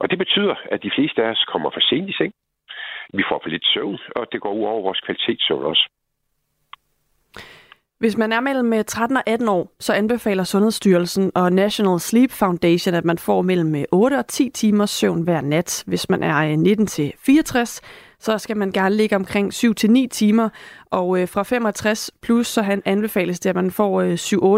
Og 0.02 0.10
det 0.12 0.18
betyder, 0.18 0.56
at 0.72 0.84
de 0.84 0.92
fleste 0.96 1.24
af 1.24 1.30
os 1.34 1.46
kommer 1.52 1.70
for 1.70 1.84
sent 1.90 2.10
i 2.10 2.18
seng. 2.20 2.34
Vi 3.13 3.24
får 3.29 3.39
for 3.43 3.50
lidt 3.50 3.65
søvn, 3.74 3.98
og 4.15 4.27
det 4.31 4.41
går 4.41 4.53
ud 4.53 4.65
over 4.65 4.81
vores 4.81 5.00
kvalitetssøvn 5.00 5.65
også. 5.65 5.89
Hvis 8.03 8.17
man 8.17 8.31
er 8.31 8.39
mellem 8.39 8.74
øh, 8.74 8.86
13 8.86 9.17
og 9.17 9.24
18 9.25 9.50
år, 9.50 9.72
så 9.79 9.93
anbefaler 9.93 10.43
Sundhedsstyrelsen 10.43 11.31
og 11.36 11.53
National 11.53 12.00
Sleep 12.00 12.31
Foundation, 12.31 12.95
at 12.95 13.05
man 13.05 13.17
får 13.17 13.41
mellem 13.41 13.75
øh, 13.75 13.83
8 13.91 14.15
og 14.15 14.27
10 14.27 14.50
timers 14.50 14.89
søvn 14.89 15.22
hver 15.22 15.41
nat. 15.41 15.83
Hvis 15.88 16.10
man 16.10 16.24
er 16.24 16.38
øh, 16.38 16.57
19 16.57 16.88
til 16.88 17.13
64, 17.25 17.81
så 18.24 18.38
skal 18.38 18.58
man 18.58 18.72
gerne 18.72 18.96
ligge 18.96 19.15
omkring 19.15 19.53
7-9 19.53 20.08
timer, 20.12 20.50
og 20.92 21.20
øh, 21.20 21.27
fra 21.27 21.44
65 21.44 22.12
plus, 22.22 22.48
så 22.48 22.62
han 22.62 22.82
anbefales 22.86 23.39
det, 23.39 23.50
at 23.50 23.56
man 23.56 23.72
får 23.72 24.01
øh, 24.01 24.13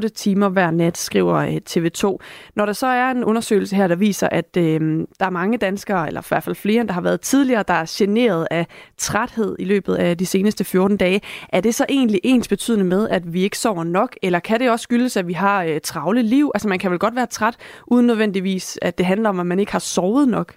7-8 0.05 0.07
timer 0.07 0.49
hver 0.49 0.71
nat, 0.71 0.97
skriver 0.97 1.35
øh, 1.35 1.57
TV2. 1.69 2.17
Når 2.55 2.65
der 2.65 2.73
så 2.73 2.87
er 2.87 3.11
en 3.11 3.23
undersøgelse 3.23 3.75
her, 3.75 3.87
der 3.87 3.95
viser, 3.95 4.29
at 4.31 4.57
øh, 4.57 4.81
der 5.19 5.25
er 5.25 5.29
mange 5.29 5.57
danskere, 5.57 6.07
eller 6.07 6.21
i 6.21 6.25
hvert 6.29 6.43
fald 6.43 6.55
flere, 6.55 6.83
der 6.83 6.93
har 6.93 7.01
været 7.01 7.21
tidligere, 7.21 7.63
der 7.67 7.73
er 7.73 7.85
generet 7.97 8.47
af 8.51 8.67
træthed 8.97 9.55
i 9.59 9.65
løbet 9.65 9.95
af 9.95 10.17
de 10.17 10.25
seneste 10.25 10.63
14 10.63 10.97
dage, 10.97 11.21
er 11.49 11.61
det 11.61 11.75
så 11.75 11.85
egentlig 11.89 12.21
ens 12.23 12.47
betydende 12.47 12.85
med, 12.85 13.09
at 13.09 13.33
vi 13.33 13.43
ikke 13.43 13.57
sover 13.57 13.83
nok, 13.83 14.15
eller 14.21 14.39
kan 14.39 14.59
det 14.59 14.69
også 14.69 14.83
skyldes, 14.83 15.17
at 15.17 15.27
vi 15.27 15.33
har 15.33 15.63
øh, 15.63 15.79
travle 15.83 16.21
liv? 16.21 16.51
Altså 16.53 16.67
man 16.67 16.79
kan 16.79 16.91
vel 16.91 16.99
godt 16.99 17.15
være 17.15 17.27
træt, 17.27 17.55
uden 17.87 18.07
nødvendigvis, 18.07 18.79
at 18.81 18.97
det 18.97 19.05
handler 19.05 19.29
om, 19.29 19.39
at 19.39 19.45
man 19.45 19.59
ikke 19.59 19.71
har 19.71 19.79
sovet 19.79 20.27
nok? 20.27 20.55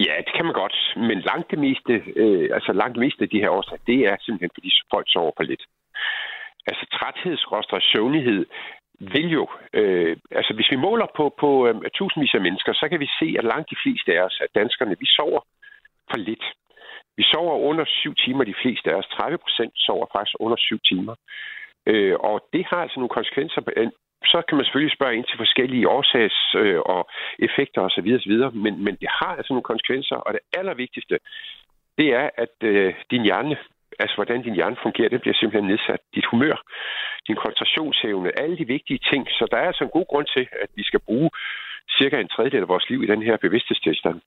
Ja, 0.00 0.14
det 0.26 0.32
kan 0.36 0.44
man 0.44 0.54
godt, 0.54 0.76
men 0.96 1.20
langt 1.20 1.50
det 1.50 1.58
meste, 1.58 1.92
øh, 2.16 2.48
altså 2.56 2.72
langt 2.72 2.94
det 2.94 3.04
meste 3.06 3.22
af 3.22 3.28
de 3.28 3.40
her 3.40 3.50
årsager, 3.50 3.82
det 3.86 3.98
er 4.10 4.16
simpelthen, 4.20 4.50
fordi 4.54 4.70
folk 4.94 5.06
sover 5.08 5.32
for 5.36 5.42
lidt. 5.42 5.64
Altså 6.66 6.84
træthedsrådstræk 6.92 7.82
søvnighed 7.82 8.46
vil 9.00 9.28
jo, 9.38 9.48
øh, 9.72 10.16
altså 10.30 10.54
hvis 10.54 10.70
vi 10.70 10.76
måler 10.76 11.06
på, 11.16 11.34
på 11.40 11.66
øh, 11.68 11.74
tusindvis 11.94 12.34
af 12.34 12.40
mennesker, 12.40 12.72
så 12.72 12.88
kan 12.88 13.00
vi 13.00 13.08
se, 13.20 13.28
at 13.38 13.44
langt 13.44 13.70
de 13.70 13.80
fleste 13.82 14.12
af 14.16 14.22
os, 14.22 14.40
at 14.44 14.54
danskerne, 14.54 14.96
vi 14.98 15.06
sover 15.06 15.40
for 16.10 16.16
lidt. 16.16 16.44
Vi 17.16 17.24
sover 17.32 17.56
under 17.58 17.84
syv 17.86 18.14
timer, 18.14 18.44
de 18.44 18.60
fleste 18.62 18.90
af 18.90 18.94
os. 18.94 19.06
30 19.06 19.38
procent 19.38 19.72
sover 19.76 20.06
faktisk 20.16 20.36
under 20.40 20.56
syv 20.56 20.78
timer. 20.90 21.14
Øh, 21.86 22.16
og 22.20 22.48
det 22.52 22.64
har 22.70 22.76
altså 22.76 23.00
nogle 23.00 23.16
konsekvenser 23.18 23.60
så 24.32 24.38
kan 24.48 24.56
man 24.56 24.64
selvfølgelig 24.64 24.96
spørge 24.96 25.16
ind 25.16 25.24
til 25.26 25.42
forskellige 25.44 25.88
årsags 25.88 26.38
øh, 26.62 26.80
og 26.94 27.00
effekter 27.46 27.80
osv. 27.88 28.08
osv. 28.18 28.34
Men, 28.64 28.74
men 28.84 28.94
det 29.02 29.08
har 29.20 29.32
altså 29.38 29.52
nogle 29.52 29.70
konsekvenser, 29.72 30.16
og 30.16 30.30
det 30.36 30.42
allervigtigste, 30.58 31.18
det 31.98 32.08
er, 32.20 32.26
at 32.44 32.56
øh, 32.70 32.94
din 33.10 33.22
hjerne, 33.22 33.56
altså 34.02 34.14
hvordan 34.16 34.42
din 34.42 34.54
hjerne 34.54 34.76
fungerer, 34.82 35.08
det 35.08 35.20
bliver 35.20 35.36
simpelthen 35.36 35.70
nedsat. 35.70 36.00
Dit 36.14 36.26
humør, 36.32 36.56
din 37.28 37.36
koncentrationsevne, 37.36 38.38
alle 38.42 38.56
de 38.60 38.66
vigtige 38.66 39.00
ting. 39.10 39.22
Så 39.38 39.44
der 39.50 39.56
er 39.56 39.66
altså 39.66 39.84
en 39.84 39.96
god 39.98 40.06
grund 40.12 40.26
til, 40.36 40.44
at 40.62 40.70
vi 40.74 40.84
skal 40.84 41.00
bruge 41.00 41.30
cirka 41.98 42.16
en 42.20 42.28
tredjedel 42.28 42.62
af 42.62 42.68
vores 42.68 42.90
liv 42.90 43.02
i 43.02 43.06
den 43.06 43.22
her 43.22 43.36
bevidsthedstilstand. 43.36 44.20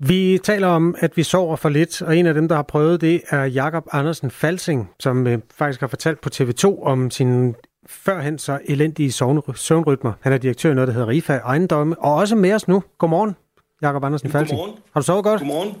Vi 0.00 0.38
taler 0.42 0.68
om, 0.68 0.94
at 0.98 1.16
vi 1.16 1.22
sover 1.22 1.56
for 1.56 1.68
lidt, 1.68 2.02
og 2.02 2.16
en 2.16 2.26
af 2.26 2.34
dem, 2.34 2.48
der 2.48 2.56
har 2.56 2.62
prøvet 2.62 3.00
det, 3.00 3.22
er 3.30 3.44
Jakob 3.44 3.84
Andersen 3.92 4.30
Falsing, 4.30 4.90
som 4.98 5.26
øh, 5.26 5.38
faktisk 5.58 5.80
har 5.80 5.88
fortalt 5.88 6.20
på 6.20 6.28
TV2 6.34 6.82
om 6.82 7.10
sin 7.10 7.54
førhen 7.88 8.38
så 8.38 8.58
elendige 8.64 9.12
søvnrytmer. 9.12 10.12
Han 10.20 10.32
er 10.32 10.38
direktør 10.38 10.70
i 10.70 10.74
noget, 10.74 10.88
der 10.88 10.94
hedder 10.94 11.08
Rifa 11.08 11.32
Ejendomme, 11.32 11.98
og 11.98 12.14
også 12.14 12.36
med 12.36 12.52
os 12.54 12.68
nu. 12.68 12.82
Godmorgen, 12.98 13.36
Jakob 13.82 14.04
Andersen 14.04 14.30
Falsing. 14.30 14.58
Godmorgen. 14.58 14.80
Har 14.92 15.00
du 15.00 15.04
sovet 15.04 15.24
godt? 15.24 15.40
Godmorgen. 15.40 15.74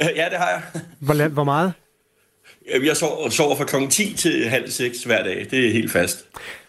Ja, 0.00 0.24
det 0.30 0.38
har 0.38 0.48
jeg. 0.48 0.82
Hvor, 1.00 1.28
hvor 1.28 1.44
meget? 1.44 1.72
Jeg 2.84 2.96
sover, 2.96 3.30
sover 3.30 3.56
fra 3.56 3.64
kl. 3.64 3.88
10 3.90 4.14
til 4.16 4.48
halv 4.48 4.70
6 4.70 5.04
hver 5.04 5.22
dag. 5.22 5.46
Det 5.50 5.66
er 5.66 5.72
helt 5.72 5.90
fast. 5.90 6.26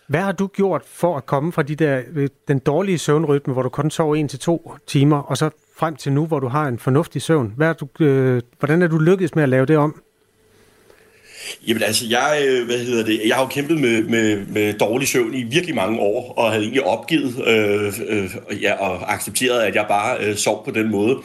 Hvad 0.08 0.22
har 0.22 0.32
du 0.32 0.48
gjort 0.48 0.82
for 0.86 1.17
at 1.17 1.25
komme 1.25 1.51
fra 1.51 1.63
de 1.63 1.75
der, 1.75 2.01
øh, 2.15 2.29
den 2.48 2.60
dårlige 2.60 2.98
søvnrytme, 2.98 3.53
hvor 3.53 3.62
du 3.62 3.70
kun 3.70 3.91
sover 3.91 4.15
en 4.15 4.27
til 4.27 4.39
to 4.39 4.72
timer, 4.88 5.17
og 5.17 5.38
så 5.38 5.50
frem 5.77 5.96
til 5.96 6.12
nu, 6.12 6.25
hvor 6.25 6.39
du 6.39 6.48
har 6.48 6.67
en 6.67 6.79
fornuftig 6.79 7.22
søvn? 7.22 7.53
Hvad 7.58 7.67
er 7.70 7.74
du, 7.74 7.88
øh, 8.00 8.41
hvordan 8.60 8.82
er 8.82 8.88
du 8.88 8.97
lykkedes 8.97 9.36
med 9.36 9.43
at 9.43 9.50
lave 9.50 9.65
det 9.65 9.78
om? 9.78 10.02
Jamen 11.67 11.83
altså, 11.83 12.05
jeg, 12.10 12.43
øh, 12.47 12.65
hvad 12.65 12.77
hedder 12.77 13.05
det, 13.05 13.21
jeg 13.25 13.36
har 13.36 13.43
jo 13.43 13.47
kæmpet 13.47 13.79
med, 13.79 14.03
med, 14.03 14.45
med 14.45 14.73
dårlig 14.73 15.07
søvn 15.07 15.33
i 15.33 15.43
virkelig 15.43 15.75
mange 15.75 15.99
år, 15.99 16.33
og 16.38 16.51
havde 16.51 16.63
egentlig 16.63 16.83
opgivet 16.83 17.47
øh, 17.47 17.93
øh, 18.07 18.63
ja, 18.63 18.73
og 18.73 19.13
accepteret, 19.13 19.60
at 19.60 19.75
jeg 19.75 19.86
bare 19.89 20.17
øh, 20.19 20.36
sov 20.36 20.65
på 20.65 20.71
den 20.71 20.91
måde. 20.91 21.17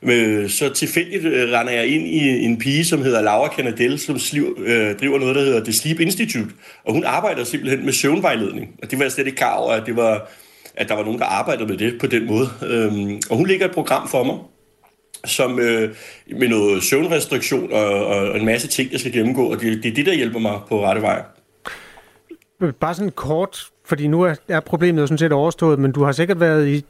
Men, 0.00 0.48
så 0.48 0.68
tilfældigt 0.68 1.24
øh, 1.24 1.52
render 1.52 1.72
jeg 1.72 1.86
ind 1.86 2.06
i 2.06 2.44
en 2.44 2.58
pige, 2.58 2.84
som 2.84 3.02
hedder 3.02 3.22
Laura 3.22 3.54
Canadell, 3.56 3.98
som 3.98 4.18
sliv, 4.18 4.58
øh, 4.66 4.98
driver 4.98 5.18
noget, 5.18 5.36
der 5.36 5.42
hedder 5.42 5.64
The 5.64 5.72
Sleep 5.72 6.00
Institute, 6.00 6.50
og 6.84 6.92
hun 6.92 7.04
arbejder 7.04 7.44
simpelthen 7.44 7.84
med 7.84 7.92
søvnvejledning. 7.92 8.68
Og 8.82 8.90
det 8.90 8.98
var 8.98 9.04
jeg 9.04 9.12
slet 9.12 9.26
ikke 9.26 9.36
klar 9.36 9.54
over, 9.54 9.72
at 9.72 9.86
det 9.86 9.96
var 9.96 10.30
at 10.76 10.88
der 10.88 10.94
var 10.94 11.04
nogen, 11.04 11.18
der 11.18 11.24
arbejdede 11.24 11.68
med 11.68 11.78
det 11.78 12.00
på 12.00 12.06
den 12.06 12.26
måde. 12.26 12.48
Øhm, 12.62 13.20
og 13.30 13.36
hun 13.36 13.46
lægger 13.46 13.66
et 13.66 13.72
program 13.72 14.08
for 14.08 14.24
mig, 14.24 14.36
som 15.26 15.58
øh, 15.58 15.94
med 16.26 16.48
noget 16.48 16.82
søvnrestriktion 16.82 17.72
og, 17.72 18.06
og 18.06 18.38
en 18.38 18.44
masse 18.44 18.68
ting, 18.68 18.92
jeg 18.92 19.00
skal 19.00 19.12
gennemgå, 19.12 19.52
og 19.52 19.60
det, 19.60 19.82
det 19.82 19.90
er 19.90 19.94
det, 19.94 20.06
der 20.06 20.14
hjælper 20.14 20.38
mig 20.38 20.60
på 20.68 20.84
rette 20.84 21.02
vej. 21.02 21.22
Bare 22.80 22.94
sådan 22.94 23.12
kort, 23.12 23.66
fordi 23.84 24.06
nu 24.06 24.22
er, 24.22 24.34
er 24.48 24.60
problemet 24.60 25.02
jo 25.02 25.06
sådan 25.06 25.18
set 25.18 25.32
overstået, 25.32 25.78
men 25.78 25.92
du 25.92 26.04
har 26.04 26.12
sikkert 26.12 26.40
været 26.40 26.68
i 26.68 26.84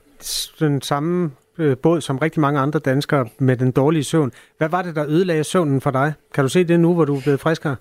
den 0.61 0.83
samme 0.83 1.31
øh, 1.59 1.77
båd 1.77 2.01
som 2.01 2.18
rigtig 2.18 2.40
mange 2.40 2.61
andre 2.61 2.79
danskere 2.79 3.29
med 3.38 3.57
den 3.57 3.70
dårlige 3.70 4.05
søvn. 4.05 4.33
Hvad 4.59 4.68
var 4.68 4.83
det, 4.83 4.96
der 4.96 5.07
ødelagde 5.09 5.44
søvnen 5.44 5.81
for 5.81 5.90
dig? 5.90 6.12
Kan 6.35 6.44
du 6.44 6.49
se 6.49 6.64
det 6.64 6.81
nu, 6.81 6.94
hvor 6.94 7.05
du 7.05 7.16
er 7.16 7.20
blevet 7.20 7.40
friskere? 7.40 7.77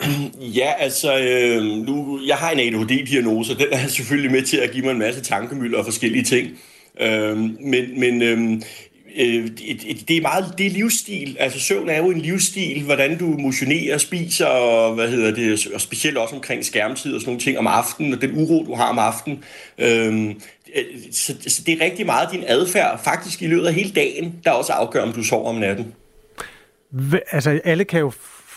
Ja, 0.40 0.72
altså, 0.78 1.18
øh, 1.18 1.62
nu, 1.62 2.20
jeg 2.26 2.36
har 2.36 2.50
en 2.50 2.58
ADHD-diagnose, 2.58 3.54
den 3.58 3.66
er 3.72 3.86
selvfølgelig 3.86 4.32
med 4.32 4.42
til 4.42 4.56
at 4.56 4.70
give 4.70 4.84
mig 4.84 4.92
en 4.92 4.98
masse 4.98 5.20
tankemøller 5.20 5.78
og 5.78 5.84
forskellige 5.84 6.24
ting. 6.24 6.48
Øh, 7.00 7.38
men 7.60 8.00
men 8.00 8.22
øh, 8.22 8.62
øh, 9.16 9.50
det 10.08 10.16
er 10.16 10.20
meget 10.20 10.54
det 10.58 10.66
er 10.66 10.70
livsstil. 10.70 11.36
Altså 11.40 11.60
søvn 11.60 11.88
er 11.88 11.96
jo 11.96 12.10
en 12.10 12.20
livsstil, 12.20 12.82
hvordan 12.82 13.18
du 13.18 13.24
motionerer, 13.24 13.98
spiser 13.98 14.46
og 14.46 14.94
hvad 14.94 15.08
hedder 15.08 15.34
det, 15.34 15.66
og 15.74 15.80
specielt 15.80 16.16
også 16.16 16.34
omkring 16.34 16.64
skærmtid 16.64 17.14
og 17.14 17.20
sådan 17.20 17.30
nogle 17.30 17.40
ting 17.40 17.58
om 17.58 17.66
aftenen 17.66 18.14
og 18.14 18.20
den 18.20 18.30
uro 18.36 18.64
du 18.66 18.74
har 18.74 18.88
om 18.88 18.98
aftenen. 18.98 19.44
Øhm, 19.78 20.28
øh, 20.76 20.84
så, 21.12 21.34
så 21.46 21.62
det 21.66 21.80
er 21.80 21.84
rigtig 21.84 22.06
meget 22.06 22.28
din 22.32 22.44
adfærd, 22.46 23.00
faktisk 23.04 23.42
i 23.42 23.46
løbet 23.46 23.66
af 23.66 23.74
hele 23.74 23.90
dagen, 23.90 24.34
der 24.44 24.50
også 24.50 24.72
afgør, 24.72 25.02
om 25.02 25.12
du 25.12 25.22
sover 25.22 25.48
om 25.48 25.56
natten. 25.56 25.94
Altså 27.30 27.60
alle 27.64 27.84
kan 27.84 28.00
jo 28.00 28.12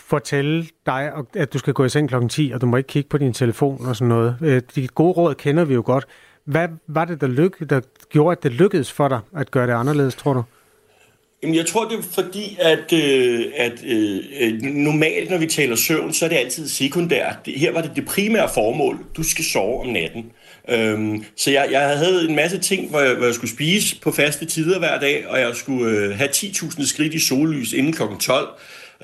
fortælle 0.08 0.66
dig, 0.86 1.10
at 1.34 1.52
du 1.52 1.58
skal 1.58 1.72
gå 1.72 1.84
i 1.84 1.88
seng 1.88 2.08
klokken 2.08 2.28
10, 2.28 2.50
og 2.54 2.60
du 2.60 2.66
må 2.66 2.76
ikke 2.76 2.86
kigge 2.86 3.08
på 3.08 3.18
din 3.18 3.32
telefon 3.32 3.86
og 3.86 3.96
sådan 3.96 4.08
noget. 4.08 4.36
Øh, 4.42 4.62
de 4.74 4.88
gode 4.88 5.12
råd 5.12 5.34
kender 5.34 5.64
vi 5.64 5.74
jo 5.74 5.82
godt. 5.86 6.04
Hvad 6.44 6.68
var 6.86 7.04
det, 7.04 7.20
der, 7.20 7.26
lykke, 7.26 7.64
der 7.64 7.80
gjorde, 8.08 8.36
at 8.36 8.42
det 8.42 8.52
lykkedes 8.52 8.92
for 8.92 9.08
dig 9.08 9.20
at 9.36 9.50
gøre 9.50 9.66
det 9.66 9.72
anderledes, 9.72 10.14
tror 10.14 10.32
du? 10.32 10.42
Jamen, 11.42 11.56
jeg 11.56 11.66
tror, 11.66 11.88
det 11.88 11.98
er 11.98 12.02
fordi, 12.02 12.58
at, 12.60 12.92
øh, 12.92 13.44
at 13.56 13.84
øh, 13.86 14.20
øh, 14.40 14.62
normalt, 14.62 15.30
når 15.30 15.38
vi 15.38 15.46
taler 15.46 15.76
søvn, 15.76 16.12
så 16.12 16.24
er 16.24 16.28
det 16.28 16.36
altid 16.36 16.68
sekundært. 16.68 17.36
Det, 17.46 17.60
her 17.60 17.72
var 17.72 17.80
det 17.80 17.90
det 17.96 18.06
primære 18.06 18.48
formål. 18.54 18.98
Du 19.16 19.22
skal 19.22 19.44
sove 19.44 19.80
om 19.80 19.86
natten. 19.86 20.32
Øhm, 20.68 21.24
så 21.36 21.50
jeg, 21.50 21.68
jeg 21.70 21.98
havde 21.98 22.28
en 22.28 22.36
masse 22.36 22.58
ting, 22.58 22.90
hvor 22.90 23.00
jeg, 23.00 23.14
hvor 23.14 23.24
jeg 23.24 23.34
skulle 23.34 23.50
spise 23.50 24.00
på 24.00 24.10
faste 24.10 24.46
tider 24.46 24.78
hver 24.78 25.00
dag, 25.00 25.28
og 25.28 25.40
jeg 25.40 25.56
skulle 25.56 25.98
øh, 25.98 26.16
have 26.16 26.28
10.000 26.28 26.86
skridt 26.86 27.14
i 27.14 27.18
sollys 27.18 27.72
inden 27.72 27.92
kl. 27.92 28.02
12. 28.20 28.48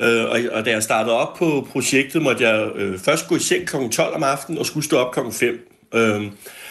Øh, 0.00 0.24
og, 0.24 0.40
og 0.52 0.64
da 0.64 0.70
jeg 0.70 0.82
startede 0.82 1.16
op 1.16 1.36
på 1.36 1.66
projektet, 1.72 2.22
måtte 2.22 2.48
jeg 2.48 2.70
øh, 2.74 2.98
først 2.98 3.28
gå 3.28 3.36
i 3.36 3.40
seng 3.40 3.66
kl. 3.66 3.76
12 3.92 4.14
om 4.14 4.22
aftenen 4.22 4.58
og 4.58 4.66
skulle 4.66 4.84
stå 4.84 4.96
op 4.96 5.14
kl. 5.14 5.20
5. 5.32 5.68
Øh, 5.94 6.22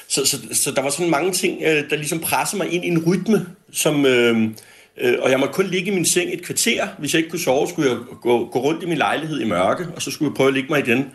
så, 0.09 0.25
så, 0.25 0.37
så 0.51 0.71
der 0.71 0.81
var 0.81 0.89
sådan 0.89 1.11
mange 1.11 1.31
ting, 1.31 1.61
øh, 1.61 1.89
der 1.89 1.95
ligesom 1.95 2.19
pressede 2.19 2.57
mig 2.57 2.73
ind 2.73 2.85
i 2.85 2.87
en 2.87 3.03
rytme, 3.07 3.45
som... 3.71 4.05
Øh, 4.05 4.43
øh, 4.97 5.15
og 5.21 5.31
jeg 5.31 5.39
måtte 5.39 5.53
kun 5.53 5.67
ligge 5.67 5.91
i 5.91 5.95
min 5.95 6.05
seng 6.05 6.33
et 6.33 6.45
kvarter. 6.45 6.87
Hvis 6.99 7.13
jeg 7.13 7.19
ikke 7.19 7.29
kunne 7.29 7.39
sove, 7.39 7.67
skulle 7.67 7.89
jeg 7.89 7.97
gå, 8.21 8.45
gå 8.45 8.59
rundt 8.59 8.83
i 8.83 8.85
min 8.85 8.97
lejlighed 8.97 9.39
i 9.39 9.45
mørke, 9.45 9.87
og 9.95 10.01
så 10.01 10.11
skulle 10.11 10.31
jeg 10.31 10.35
prøve 10.35 10.47
at 10.47 10.53
ligge 10.53 10.69
mig 10.69 10.79
igen. 10.87 11.05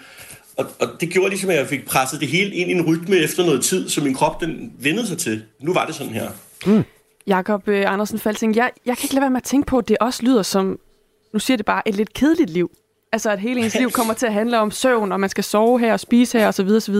Og, 0.57 0.67
og 0.81 0.89
det 1.01 1.11
gjorde 1.11 1.29
ligesom, 1.29 1.51
at 1.51 1.57
jeg 1.57 1.67
fik 1.67 1.87
presset 1.87 2.21
det 2.21 2.29
hele 2.29 2.55
ind 2.55 2.71
i 2.71 2.75
en 2.75 2.87
rytme 2.87 3.17
efter 3.17 3.45
noget 3.45 3.65
tid, 3.65 3.89
så 3.89 4.01
min 4.01 4.15
krop 4.15 4.41
den 4.41 4.73
vendede 4.79 5.07
sig 5.07 5.19
til. 5.19 5.43
Nu 5.61 5.73
var 5.73 5.87
det 5.87 5.95
sådan 5.95 6.13
her. 6.13 6.31
Mm. 6.67 6.85
Jakob 7.27 7.69
øh, 7.69 7.93
Andersen 7.93 8.19
Falsing, 8.19 8.57
jeg, 8.57 8.71
jeg 8.87 8.97
kan 8.97 9.05
ikke 9.05 9.15
lade 9.15 9.23
være 9.23 9.31
med 9.31 9.41
at 9.41 9.45
tænke 9.45 9.67
på, 9.67 9.79
at 9.79 9.89
det 9.89 9.97
også 10.01 10.23
lyder 10.23 10.43
som, 10.43 10.79
nu 11.33 11.39
siger 11.39 11.57
det 11.57 11.67
bare, 11.67 11.89
et 11.89 11.95
lidt 11.95 12.15
kedeligt 12.15 12.51
liv. 12.51 12.71
Altså, 13.15 13.31
at 13.31 13.41
hele 13.41 13.61
ens 13.61 13.75
liv 13.75 13.91
kommer 13.91 14.15
til 14.15 14.27
at 14.27 14.33
handle 14.33 14.59
om 14.59 14.71
søvn, 14.71 15.13
og 15.13 15.21
man 15.21 15.31
skal 15.31 15.45
sove 15.45 15.81
her 15.81 15.93
og 15.93 16.01
spise 16.01 16.39
her 16.39 16.49
osv. 16.49 16.69
osv. 16.69 16.95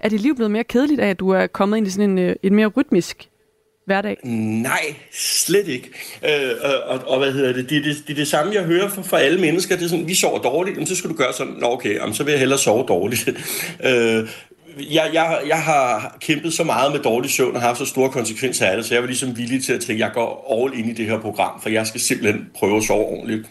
Er 0.00 0.08
dit 0.08 0.20
liv 0.20 0.36
blevet 0.36 0.50
mere 0.50 0.64
kedeligt 0.64 1.00
af, 1.00 1.08
at 1.08 1.20
du 1.20 1.30
er 1.30 1.46
kommet 1.46 1.76
ind 1.76 1.86
i 1.86 1.90
sådan 1.90 2.10
en, 2.10 2.18
øh, 2.18 2.36
en 2.42 2.54
mere 2.54 2.66
rytmisk 2.66 3.28
hverdag? 3.86 4.16
Nej, 4.62 4.94
slet 5.12 5.68
ikke. 5.68 5.90
Øh, 6.24 6.50
og, 6.88 7.00
og 7.06 7.18
hvad 7.18 7.32
hedder 7.32 7.52
det? 7.52 7.70
Det 7.70 7.78
er 7.78 7.82
det, 7.82 7.96
det, 8.08 8.16
det 8.16 8.28
samme, 8.28 8.54
jeg 8.54 8.62
hører 8.62 8.88
fra, 8.88 9.02
fra 9.02 9.20
alle 9.20 9.40
mennesker. 9.40 9.76
Det 9.76 9.84
er 9.84 9.88
sådan, 9.88 10.08
vi 10.08 10.14
sover 10.14 10.38
dårligt, 10.38 10.76
men 10.76 10.86
så 10.86 10.96
skal 10.96 11.10
du 11.10 11.14
gøre 11.14 11.32
sådan, 11.32 11.52
Nå, 11.52 11.66
okay, 11.66 11.94
jamen, 11.94 12.14
så 12.14 12.24
vil 12.24 12.32
jeg 12.32 12.38
hellere 12.38 12.58
sove 12.58 12.84
dårligt. 12.88 13.28
øh, 13.88 14.28
jeg, 14.90 15.10
jeg, 15.12 15.40
jeg 15.46 15.62
har 15.62 16.16
kæmpet 16.20 16.52
så 16.52 16.64
meget 16.64 16.92
med 16.92 17.00
dårlig 17.00 17.30
søvn 17.30 17.56
og 17.56 17.62
haft 17.62 17.78
så 17.78 17.84
store 17.84 18.10
konsekvenser 18.10 18.66
af 18.66 18.76
det, 18.76 18.84
så 18.86 18.94
jeg 18.94 19.02
var 19.02 19.06
ligesom 19.06 19.36
villig 19.36 19.64
til 19.64 19.72
at 19.72 19.80
tænke, 19.80 20.04
at 20.04 20.08
jeg 20.08 20.14
går 20.14 20.62
all 20.62 20.78
ind 20.78 20.90
i 20.90 20.92
det 20.92 21.06
her 21.06 21.20
program, 21.20 21.60
for 21.62 21.68
jeg 21.68 21.86
skal 21.86 22.00
simpelthen 22.00 22.46
prøve 22.54 22.76
at 22.76 22.82
sove 22.82 23.04
ordentligt. 23.04 23.46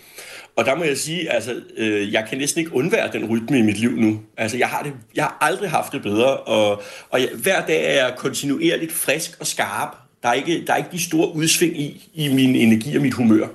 Og 0.56 0.66
der 0.66 0.76
må 0.76 0.84
jeg 0.84 0.98
sige, 0.98 1.32
altså, 1.32 1.62
øh, 1.78 2.14
jeg 2.14 2.26
kan 2.30 2.38
næsten 2.38 2.60
ikke 2.60 2.76
undvære 2.76 3.10
den 3.14 3.30
rytme 3.30 3.60
i 3.60 3.62
mit 3.62 3.80
liv 3.80 3.92
nu. 3.92 4.20
Altså, 4.38 4.58
jeg 4.58 4.68
har, 4.68 4.84
det, 4.84 4.94
jeg 5.16 5.24
har 5.24 5.38
aldrig 5.42 5.70
haft 5.70 5.94
det 5.94 6.02
bedre, 6.02 6.38
og, 6.38 6.82
og 7.10 7.22
jeg, 7.22 7.30
hver 7.44 7.66
dag 7.66 7.86
er 7.86 8.06
jeg 8.06 8.14
kontinuerligt 8.18 8.92
frisk 8.92 9.38
og 9.40 9.48
skarp 9.48 9.96
Der 10.24 10.30
er 10.30 10.34
ikke, 10.34 10.64
der 10.68 10.74
er 10.74 10.78
ikke 10.78 10.90
de 10.92 11.04
store 11.04 11.36
udsving 11.36 11.80
i, 11.80 12.10
i 12.14 12.34
min 12.34 12.56
energi 12.56 12.96
og 12.96 13.02
mit 13.02 13.14
humør. 13.14 13.48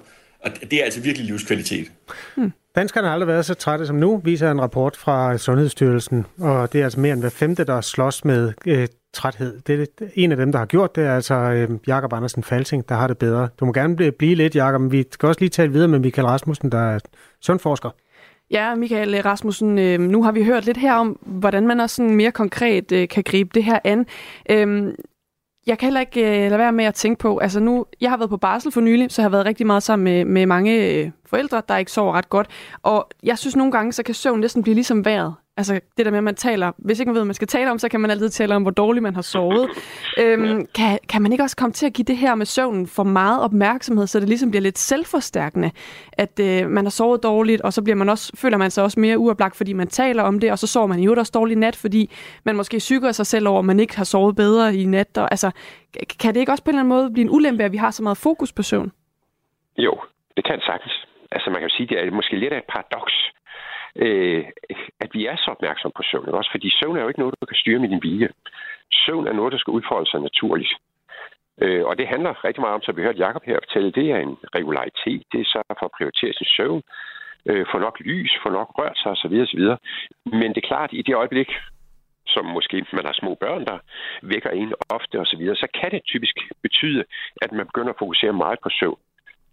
Og 0.45 0.51
det 0.71 0.73
er 0.73 0.85
altså 0.85 1.01
virkelig 1.01 1.27
livskvalitet. 1.27 1.91
Hmm. 2.37 2.53
Danskerne 2.75 3.07
har 3.07 3.15
aldrig 3.15 3.29
været 3.29 3.47
så 3.47 3.55
trætte 3.55 3.87
som 3.87 3.97
nu, 3.97 4.21
viser 4.25 4.51
en 4.51 4.61
rapport 4.61 4.97
fra 4.97 5.39
Sundhedsstyrelsen. 5.39 6.27
Og 6.41 6.73
det 6.73 6.81
er 6.81 6.85
altså 6.85 7.01
mere 7.01 7.13
end 7.13 7.21
hver 7.21 7.31
femte, 7.31 7.65
der 7.65 7.81
slås 7.81 8.25
med 8.25 8.53
øh, 8.67 8.89
træthed. 9.19 9.61
Det 9.61 9.81
er 9.81 10.07
en 10.15 10.31
af 10.31 10.37
dem, 10.37 10.53
der 10.53 10.59
har 10.59 10.67
gjort 10.67 10.97
det, 10.97 11.05
er 11.05 11.15
altså 11.15 11.35
øh, 11.35 11.69
Jakob 11.87 12.13
Andersen 12.13 12.43
Falsing, 12.43 12.89
der 12.89 12.95
har 12.95 13.07
det 13.07 13.19
bedre. 13.19 13.49
Du 13.61 13.65
må 13.65 13.73
gerne 13.73 13.97
blive, 13.97 14.13
blive 14.13 14.35
lidt, 14.35 14.55
Jakob, 14.55 14.81
men 14.81 14.93
vi 14.93 15.05
skal 15.11 15.27
også 15.27 15.41
lige 15.41 15.51
tale 15.51 15.73
videre 15.73 15.89
med 15.89 15.99
Michael 15.99 16.29
Rasmussen, 16.29 16.73
der 16.73 16.79
er 16.79 16.99
sundforsker. 17.41 17.91
Ja, 18.51 18.75
Michael 18.75 19.15
øh, 19.15 19.25
Rasmussen, 19.25 19.79
øh, 19.79 20.01
nu 20.01 20.23
har 20.23 20.33
vi 20.33 20.45
hørt 20.45 20.67
lidt 20.67 20.77
her 20.77 20.95
om, 20.95 21.19
hvordan 21.21 21.67
man 21.67 21.81
også 21.81 21.97
sådan 21.97 22.17
mere 22.17 22.33
konkret 22.33 22.93
øh, 22.93 23.09
kan 23.09 23.23
gribe 23.23 23.51
det 23.55 23.65
her 23.65 23.79
an. 23.85 24.07
Øh, 24.51 24.93
jeg 25.67 25.79
kan 25.79 25.87
heller 25.87 26.01
ikke 26.01 26.21
øh, 26.21 26.51
lade 26.51 26.59
være 26.59 26.73
med 26.73 26.85
at 26.85 26.95
tænke 26.95 27.19
på, 27.19 27.39
altså 27.39 27.61
nu, 27.61 27.87
jeg 28.01 28.11
har 28.11 28.17
været 28.17 28.31
på 28.31 28.37
barsel 28.37 28.73
for 28.73 28.81
nylig, 28.81 29.11
så 29.11 29.23
jeg 29.23 29.25
har 29.25 29.31
været 29.31 29.47
rigtig 29.47 29.67
meget 29.67 29.83
sammen 29.83 30.05
med, 30.05 30.25
med 30.25 30.47
mange 30.47 30.95
øh, 30.95 31.11
forældre, 31.27 31.63
der 31.69 31.77
ikke 31.77 31.93
sover 31.93 32.13
ret 32.13 32.29
godt. 32.29 32.47
Og 32.83 33.09
jeg 33.23 33.39
synes 33.39 33.57
nogle 33.57 33.73
gange, 33.73 33.93
så 33.93 34.03
kan 34.03 34.15
søvn 34.15 34.41
næsten 34.41 34.63
blive 34.63 34.75
ligesom 34.75 35.05
vejret. 35.05 35.35
Altså 35.59 35.81
det 35.97 36.07
der 36.07 36.11
med, 36.11 36.19
at 36.19 36.25
man 36.25 36.35
taler, 36.35 36.73
hvis 36.79 37.01
ikke 37.01 37.09
man 37.09 37.15
ved, 37.15 37.21
hvad 37.21 37.27
man 37.27 37.35
skal 37.35 37.49
tale 37.49 37.71
om, 37.71 37.79
så 37.79 37.89
kan 37.89 38.01
man 38.01 38.11
altid 38.11 38.29
tale 38.29 38.55
om, 38.55 38.63
hvor 38.63 38.71
dårligt 38.71 39.03
man 39.03 39.15
har 39.15 39.23
sovet. 39.23 39.71
øhm, 40.23 40.67
kan, 40.75 40.99
kan 41.09 41.23
man 41.23 41.33
ikke 41.33 41.45
også 41.45 41.57
komme 41.57 41.73
til 41.73 41.87
at 41.87 41.93
give 41.93 42.05
det 42.05 42.17
her 42.17 42.35
med 42.35 42.47
søvnen 42.47 42.87
for 42.87 43.03
meget 43.03 43.43
opmærksomhed, 43.43 44.07
så 44.07 44.21
det 44.21 44.29
ligesom 44.29 44.51
bliver 44.51 44.63
lidt 44.63 44.79
selvforstærkende, 44.79 45.71
at 46.13 46.41
øh, 46.41 46.71
man 46.71 46.85
har 46.85 46.91
sovet 46.91 47.23
dårligt, 47.23 47.63
og 47.63 47.73
så 47.73 47.83
bliver 47.85 47.97
man 47.97 48.09
også, 48.09 48.33
føler 48.37 48.57
man 48.57 48.71
sig 48.71 48.85
også 48.85 49.01
mere 49.01 49.19
uoplagt, 49.19 49.57
fordi 49.57 49.73
man 49.73 49.89
taler 49.89 50.23
om 50.23 50.41
det, 50.41 50.53
og 50.53 50.59
så 50.59 50.67
sover 50.67 50.87
man 50.87 50.99
jo 50.99 51.15
også 51.19 51.33
dårligt 51.35 51.61
nat, 51.61 51.77
fordi 51.77 52.11
man 52.45 52.57
måske 52.57 52.81
syger 52.81 53.13
sig 53.13 53.27
selv 53.27 53.49
over, 53.49 53.59
at 53.59 53.65
man 53.65 53.81
ikke 53.81 53.97
har 53.97 54.05
sovet 54.05 54.37
bedre 54.37 54.77
i 54.77 54.85
nat. 54.85 55.19
Og, 55.19 55.29
altså, 55.31 55.51
kan 56.21 56.35
det 56.35 56.41
ikke 56.41 56.53
også 56.53 56.65
på 56.65 56.71
en 56.71 56.75
eller 56.75 56.81
anden 56.81 56.97
måde 56.97 57.11
blive 57.11 57.25
en 57.25 57.31
ulempe, 57.31 57.65
at 57.65 57.73
vi 57.73 57.77
har 57.77 57.91
så 57.91 58.03
meget 58.03 58.19
fokus 58.19 58.53
på 58.53 58.63
søvn? 58.63 58.93
Jo, 59.79 60.01
det 60.37 60.45
kan 60.45 60.61
sagtens. 60.61 61.07
Altså 61.33 61.51
man 61.51 61.61
kan 61.61 61.69
jo 61.69 61.77
sige, 61.77 61.87
det 61.87 61.99
er 61.99 62.11
måske 62.11 62.37
lidt 62.37 62.53
af 62.53 62.59
et 62.59 62.69
paradoks, 62.73 63.15
øh, 63.97 64.45
at 65.01 65.11
vi 65.15 65.27
er 65.27 65.37
så 65.37 65.51
opmærksomme 65.51 65.93
på 65.97 66.03
søvn. 66.11 66.29
Også 66.29 66.51
fordi 66.51 66.71
søvn 66.71 66.97
er 66.97 67.03
jo 67.03 67.09
ikke 67.09 67.21
noget, 67.21 67.41
du 67.41 67.47
kan 67.47 67.57
styre 67.63 67.79
med 67.79 67.89
din 67.89 68.03
vilje. 68.03 68.29
Søvn 68.93 69.27
er 69.27 69.33
noget, 69.33 69.53
der 69.53 69.59
skal 69.59 69.71
udfolde 69.71 70.11
sig 70.11 70.21
naturligt. 70.21 70.73
Øh, 71.63 71.85
og 71.85 71.99
det 71.99 72.07
handler 72.09 72.45
rigtig 72.45 72.61
meget 72.61 72.75
om, 72.75 72.83
som 72.83 72.97
vi 72.97 73.03
hørte 73.03 73.19
Jacob 73.19 73.43
her 73.45 73.59
fortælle, 73.65 73.93
det 73.93 74.11
er 74.11 74.19
en 74.19 74.37
regularitet. 74.55 75.23
Det 75.33 75.41
er 75.41 75.45
så 75.45 75.63
for 75.79 75.87
at 75.87 75.97
prioritere 75.99 76.33
sin 76.33 76.47
søvn, 76.57 76.83
øh, 77.47 77.67
få 77.73 77.79
nok 77.79 78.01
lys, 78.01 78.33
få 78.43 78.49
nok 78.49 78.69
rørt 78.79 78.99
sig 78.99 79.11
osv. 79.11 79.35
osv. 79.47 79.65
Men 80.41 80.49
det 80.55 80.61
er 80.63 80.71
klart, 80.73 80.91
i 80.93 81.03
det 81.03 81.15
øjeblik, 81.15 81.51
som 82.27 82.45
måske 82.45 82.87
man 82.93 83.05
har 83.05 83.13
små 83.13 83.35
børn, 83.35 83.65
der 83.65 83.79
vækker 84.23 84.51
en 84.51 84.73
ofte 84.89 85.21
osv., 85.21 85.43
så, 85.47 85.55
så 85.55 85.69
kan 85.81 85.91
det 85.91 86.01
typisk 86.05 86.37
betyde, 86.63 87.05
at 87.43 87.53
man 87.53 87.67
begynder 87.67 87.93
at 87.93 87.99
fokusere 87.99 88.33
meget 88.33 88.59
på 88.63 88.69
søvn. 88.81 88.99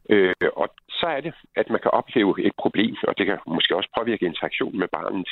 Øh, 0.10 0.34
og 0.56 0.68
så 0.90 1.06
er 1.06 1.22
det, 1.22 1.34
at 1.56 1.70
man 1.70 1.80
kan 1.84 1.92
opleve 1.92 2.46
et 2.48 2.56
problem, 2.58 2.96
og 3.08 3.18
det 3.18 3.26
kan 3.26 3.38
måske 3.48 3.76
også 3.76 3.90
påvirke 3.98 4.26
interaktionen 4.26 4.80
med 4.80 4.88
barnet. 4.88 5.30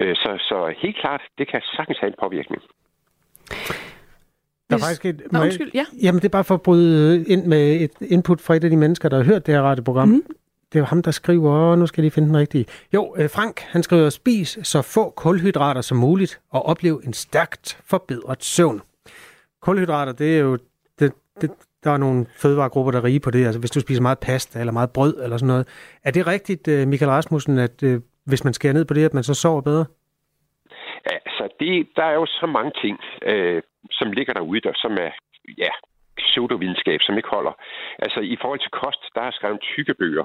Øh, 0.00 0.16
så, 0.16 0.30
så 0.48 0.74
helt 0.82 0.96
klart, 0.96 1.22
det 1.38 1.48
kan 1.48 1.60
sagtens 1.76 1.98
have 1.98 2.08
en 2.08 2.20
påvirkning. 2.20 2.62
Der 4.70 4.76
er 4.76 4.80
faktisk 4.80 5.04
et, 5.04 5.22
Nå, 5.32 5.40
undskyld, 5.40 5.70
ja. 5.74 5.84
Jamen, 6.02 6.18
det 6.18 6.24
er 6.24 6.36
bare 6.38 6.44
for 6.44 6.54
at 6.54 6.62
bryde 6.62 7.28
ind 7.28 7.46
med 7.46 7.80
et 7.80 7.92
input 8.00 8.40
fra 8.40 8.54
et 8.54 8.64
af 8.64 8.70
de 8.70 8.76
mennesker, 8.76 9.08
der 9.08 9.16
har 9.16 9.24
hørt 9.24 9.46
det 9.46 9.54
her 9.54 9.62
radioprogram. 9.62 10.08
Mm. 10.08 10.22
Det 10.72 10.78
er 10.78 10.80
jo 10.80 10.84
ham, 10.86 11.02
der 11.02 11.10
skriver, 11.10 11.52
og 11.52 11.78
nu 11.78 11.86
skal 11.86 12.04
de 12.04 12.10
finde 12.10 12.28
den 12.28 12.36
rigtige. 12.36 12.66
Jo, 12.94 13.14
øh, 13.18 13.30
Frank, 13.30 13.60
han 13.60 13.82
skriver, 13.82 14.10
spis 14.10 14.58
så 14.62 14.82
få 14.82 15.10
kulhydrater 15.10 15.80
som 15.80 15.98
muligt, 15.98 16.40
og 16.50 16.66
oplev 16.66 17.02
en 17.04 17.12
stærkt 17.12 17.78
forbedret 17.84 18.44
søvn. 18.44 18.82
Kulhydrater, 19.62 20.12
det 20.12 20.36
er 20.36 20.40
jo 20.40 20.58
det, 20.98 21.12
det, 21.40 21.50
der 21.84 21.90
er 21.90 21.96
nogle 21.96 22.26
fødevaregrupper, 22.42 22.92
der 22.92 22.98
er 22.98 23.04
rige 23.04 23.20
på 23.20 23.30
det. 23.30 23.46
Altså 23.46 23.60
hvis 23.60 23.70
du 23.70 23.80
spiser 23.80 24.02
meget 24.02 24.18
pasta 24.18 24.60
eller 24.60 24.72
meget 24.72 24.90
brød 24.94 25.14
eller 25.24 25.36
sådan 25.36 25.46
noget. 25.46 25.66
Er 26.04 26.10
det 26.10 26.26
rigtigt, 26.26 26.68
øh, 26.68 26.88
Michael 26.88 27.10
Rasmussen, 27.10 27.58
at 27.58 27.82
øh, 27.82 28.00
hvis 28.26 28.44
man 28.44 28.54
skærer 28.54 28.72
ned 28.72 28.84
på 28.84 28.94
det, 28.94 29.04
at 29.04 29.14
man 29.14 29.22
så 29.22 29.34
sover 29.34 29.60
bedre? 29.60 29.84
Altså, 31.04 31.48
det, 31.60 31.88
der 31.96 32.04
er 32.04 32.14
jo 32.14 32.26
så 32.26 32.46
mange 32.46 32.72
ting, 32.82 32.98
øh, 33.22 33.62
som 33.90 34.12
ligger 34.12 34.32
derude, 34.32 34.60
der, 34.60 34.72
som 34.74 34.92
er 34.92 35.10
ja, 35.58 35.72
pseudovidenskab, 36.16 37.00
som 37.02 37.16
ikke 37.16 37.28
holder. 37.28 37.54
Altså, 37.98 38.20
i 38.20 38.36
forhold 38.40 38.60
til 38.60 38.70
kost, 38.70 39.02
der 39.14 39.22
er 39.22 39.30
skrevet 39.30 39.60
tykke 39.60 39.94
bøger, 39.94 40.24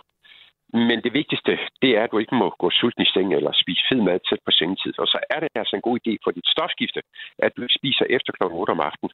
men 0.73 0.97
det 1.05 1.13
vigtigste, 1.13 1.51
det 1.81 1.91
er, 1.97 2.03
at 2.03 2.11
du 2.11 2.17
ikke 2.17 2.35
må 2.35 2.47
gå 2.59 2.69
sulten 2.69 3.03
i 3.03 3.11
seng 3.13 3.33
eller 3.33 3.51
spise 3.53 3.83
fed 3.89 4.01
mad 4.01 4.19
tæt 4.29 4.41
på 4.45 4.51
sengetid. 4.51 4.93
Og 4.99 5.07
så 5.07 5.19
er 5.29 5.39
det 5.39 5.49
altså 5.55 5.75
en 5.75 5.87
god 5.87 5.97
idé 6.01 6.13
for 6.23 6.31
dit 6.31 6.47
stofskifte, 6.55 7.01
at 7.45 7.51
du 7.57 7.61
spiser 7.79 8.05
efter 8.09 8.31
kl. 8.33 8.43
8 8.43 8.71
om 8.71 8.79
aftenen. 8.79 9.11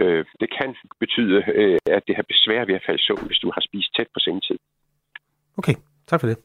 Øh, 0.00 0.24
det 0.40 0.48
kan 0.58 0.70
betyde, 1.00 1.38
øh, 1.60 1.78
at 1.96 2.02
det 2.08 2.16
har 2.16 2.26
besvær 2.32 2.64
ved 2.64 2.74
at 2.74 2.84
falde 2.86 3.00
i 3.00 3.06
søvn, 3.06 3.26
hvis 3.26 3.42
du 3.44 3.50
har 3.54 3.62
spist 3.68 3.90
tæt 3.96 4.08
på 4.14 4.20
sengetid. 4.20 4.58
Okay, 5.58 5.76
tak 6.06 6.20
for 6.20 6.28
det. 6.28 6.38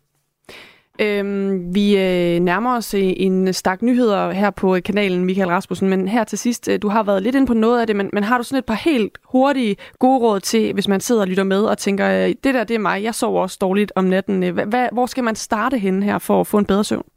Øhm, 1.04 1.76
vi 1.76 1.86
øh, 1.98 2.40
nærmer 2.40 2.78
os 2.78 2.94
øh, 2.94 3.14
en 3.18 3.54
stak 3.54 3.82
nyheder 3.82 4.32
her 4.32 4.52
på 4.62 4.76
øh, 4.76 4.84
kanalen, 4.84 5.26
Michael 5.26 5.50
Rasmussen, 5.50 5.90
men 5.90 6.08
her 6.08 6.24
til 6.24 6.38
sidst, 6.38 6.70
øh, 6.70 6.80
du 6.82 6.88
har 6.90 7.04
været 7.04 7.24
lidt 7.24 7.36
ind 7.36 7.48
på 7.48 7.54
noget 7.54 7.82
af 7.82 7.88
det, 7.88 7.96
men, 7.96 8.10
men 8.14 8.24
har 8.24 8.38
du 8.38 8.44
sådan 8.44 8.60
et 8.60 8.66
par 8.66 8.82
helt 8.90 9.18
hurtige 9.24 9.76
gode 10.00 10.20
råd 10.20 10.40
til, 10.40 10.74
hvis 10.74 10.88
man 10.88 11.00
sidder 11.00 11.22
og 11.22 11.28
lytter 11.28 11.44
med 11.44 11.64
og 11.64 11.78
tænker, 11.78 12.06
øh, 12.10 12.30
det 12.44 12.54
der, 12.56 12.64
det 12.64 12.76
er 12.76 12.80
mig, 12.90 13.04
jeg 13.04 13.16
sover 13.16 13.42
også 13.42 13.58
dårligt 13.62 13.92
om 13.96 14.04
natten. 14.04 14.44
Øh, 14.44 14.54
hva, 14.54 14.90
hvor 14.92 15.06
skal 15.06 15.24
man 15.24 15.36
starte 15.36 15.78
henne 15.78 16.06
her 16.06 16.18
for 16.18 16.40
at 16.40 16.48
få 16.48 16.58
en 16.58 16.66
bedre 16.66 16.84
søvn? 16.84 17.08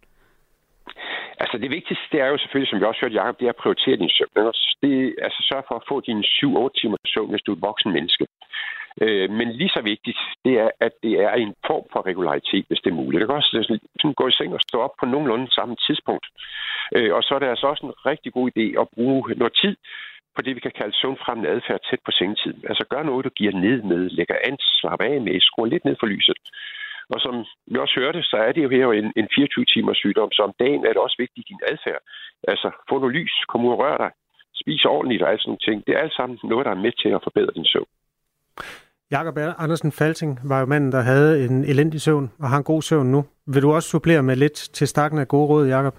Altså 1.42 1.56
det 1.58 1.70
vigtigste, 1.70 2.04
det 2.12 2.20
er 2.20 2.26
jo 2.26 2.38
selvfølgelig, 2.38 2.70
som 2.70 2.80
vi 2.80 2.84
også 2.84 3.00
hørte 3.02 3.14
Jacob, 3.14 3.38
det 3.40 3.46
er 3.46 3.54
at 3.56 3.62
prioritere 3.62 3.96
din 3.96 4.14
søvn. 4.16 4.32
Det 4.82 4.92
er 5.04 5.24
altså 5.26 5.40
sørge 5.50 5.64
for 5.68 5.76
at 5.80 5.86
få 5.90 5.96
dine 6.08 6.22
7-8 6.22 6.80
timer 6.80 6.96
søvn, 7.14 7.30
hvis 7.30 7.42
du 7.46 7.52
er 7.52 7.56
et 7.56 7.66
voksen 7.68 7.92
menneske. 7.92 8.24
Øh, 9.02 9.30
men 9.30 9.52
lige 9.52 9.74
så 9.76 9.82
vigtigt, 9.82 10.18
det 10.44 10.54
er, 10.64 10.70
at 10.80 10.92
det 11.02 11.12
er 11.12 11.32
en 11.32 11.54
form 11.66 11.86
for 11.92 12.06
regularitet, 12.06 12.64
hvis 12.68 12.80
det 12.80 12.90
er 12.90 13.00
muligt. 13.02 13.20
Det 13.20 13.28
kan 13.28 13.36
også 13.36 13.78
sådan, 14.00 14.14
gå 14.14 14.28
i 14.28 14.32
seng 14.32 14.54
og 14.54 14.60
stå 14.60 14.78
op 14.80 14.94
på 15.00 15.06
nogenlunde 15.06 15.50
samme 15.50 15.76
tidspunkt. 15.86 16.26
Øh, 16.96 17.14
og 17.14 17.22
så 17.22 17.34
er 17.34 17.38
det 17.38 17.46
altså 17.46 17.66
også 17.66 17.86
en 17.86 17.92
rigtig 18.10 18.32
god 18.32 18.50
idé 18.52 18.66
at 18.80 18.88
bruge 18.94 19.34
noget 19.36 19.54
tid 19.62 19.76
på 20.36 20.42
det, 20.42 20.56
vi 20.56 20.60
kan 20.60 20.78
kalde 20.80 20.96
søvnfremmende 21.00 21.50
adfærd 21.50 21.80
tæt 21.90 22.02
på 22.04 22.10
sengetiden. 22.10 22.62
Altså 22.68 22.84
gør 22.90 23.02
noget, 23.02 23.24
du 23.24 23.30
giver 23.30 23.52
ned 23.52 23.82
med, 23.82 24.10
lægger 24.10 24.36
an, 24.44 24.56
slapper 24.60 25.06
af 25.06 25.20
med, 25.20 25.40
skruer 25.40 25.66
lidt 25.66 25.84
ned 25.84 25.96
for 26.00 26.06
lyset. 26.06 26.38
Og 27.12 27.20
som 27.20 27.44
vi 27.66 27.78
også 27.78 27.94
hørte, 28.00 28.22
så 28.22 28.36
er 28.36 28.52
det 28.52 28.62
jo 28.62 28.68
her 28.68 28.86
en, 28.92 29.12
en 29.16 29.28
24-timers 29.38 29.96
sygdom, 29.96 30.32
så 30.32 30.42
om 30.42 30.54
dagen 30.58 30.82
er 30.84 30.92
det 30.92 31.02
også 31.06 31.16
vigtigt 31.18 31.46
i 31.46 31.48
din 31.52 31.66
adfærd. 31.70 32.02
Altså 32.48 32.70
få 32.88 32.98
noget 32.98 33.14
lys, 33.14 33.34
kom 33.48 33.64
ud 33.64 33.72
og 33.72 33.78
rør 33.78 33.96
dig, 33.96 34.10
spis 34.54 34.84
ordentligt 34.84 35.22
og 35.22 35.30
alt 35.30 35.40
sådan 35.40 35.50
nogle 35.50 35.66
ting. 35.66 35.86
Det 35.86 35.92
er 35.94 35.98
alt 35.98 36.14
sammen 36.14 36.38
noget, 36.44 36.66
der 36.66 36.72
er 36.72 36.84
med 36.84 36.92
til 37.02 37.08
at 37.08 37.24
forbedre 37.24 37.52
din 37.54 37.64
søvn. 37.72 37.90
Jakob 39.10 39.38
Andersen 39.58 39.92
Falting 39.92 40.38
var 40.44 40.60
jo 40.60 40.66
manden, 40.66 40.92
der 40.92 41.00
havde 41.00 41.44
en 41.44 41.64
elendig 41.64 42.00
søvn 42.00 42.30
og 42.38 42.48
har 42.48 42.58
en 42.58 42.64
god 42.64 42.82
søvn 42.82 43.10
nu. 43.12 43.24
Vil 43.46 43.62
du 43.62 43.72
også 43.72 43.88
supplere 43.88 44.22
med 44.22 44.36
lidt 44.36 44.68
til 44.72 44.88
stakken 44.88 45.18
af 45.18 45.28
gode 45.28 45.46
råd, 45.46 45.66
Jakob? 45.66 45.94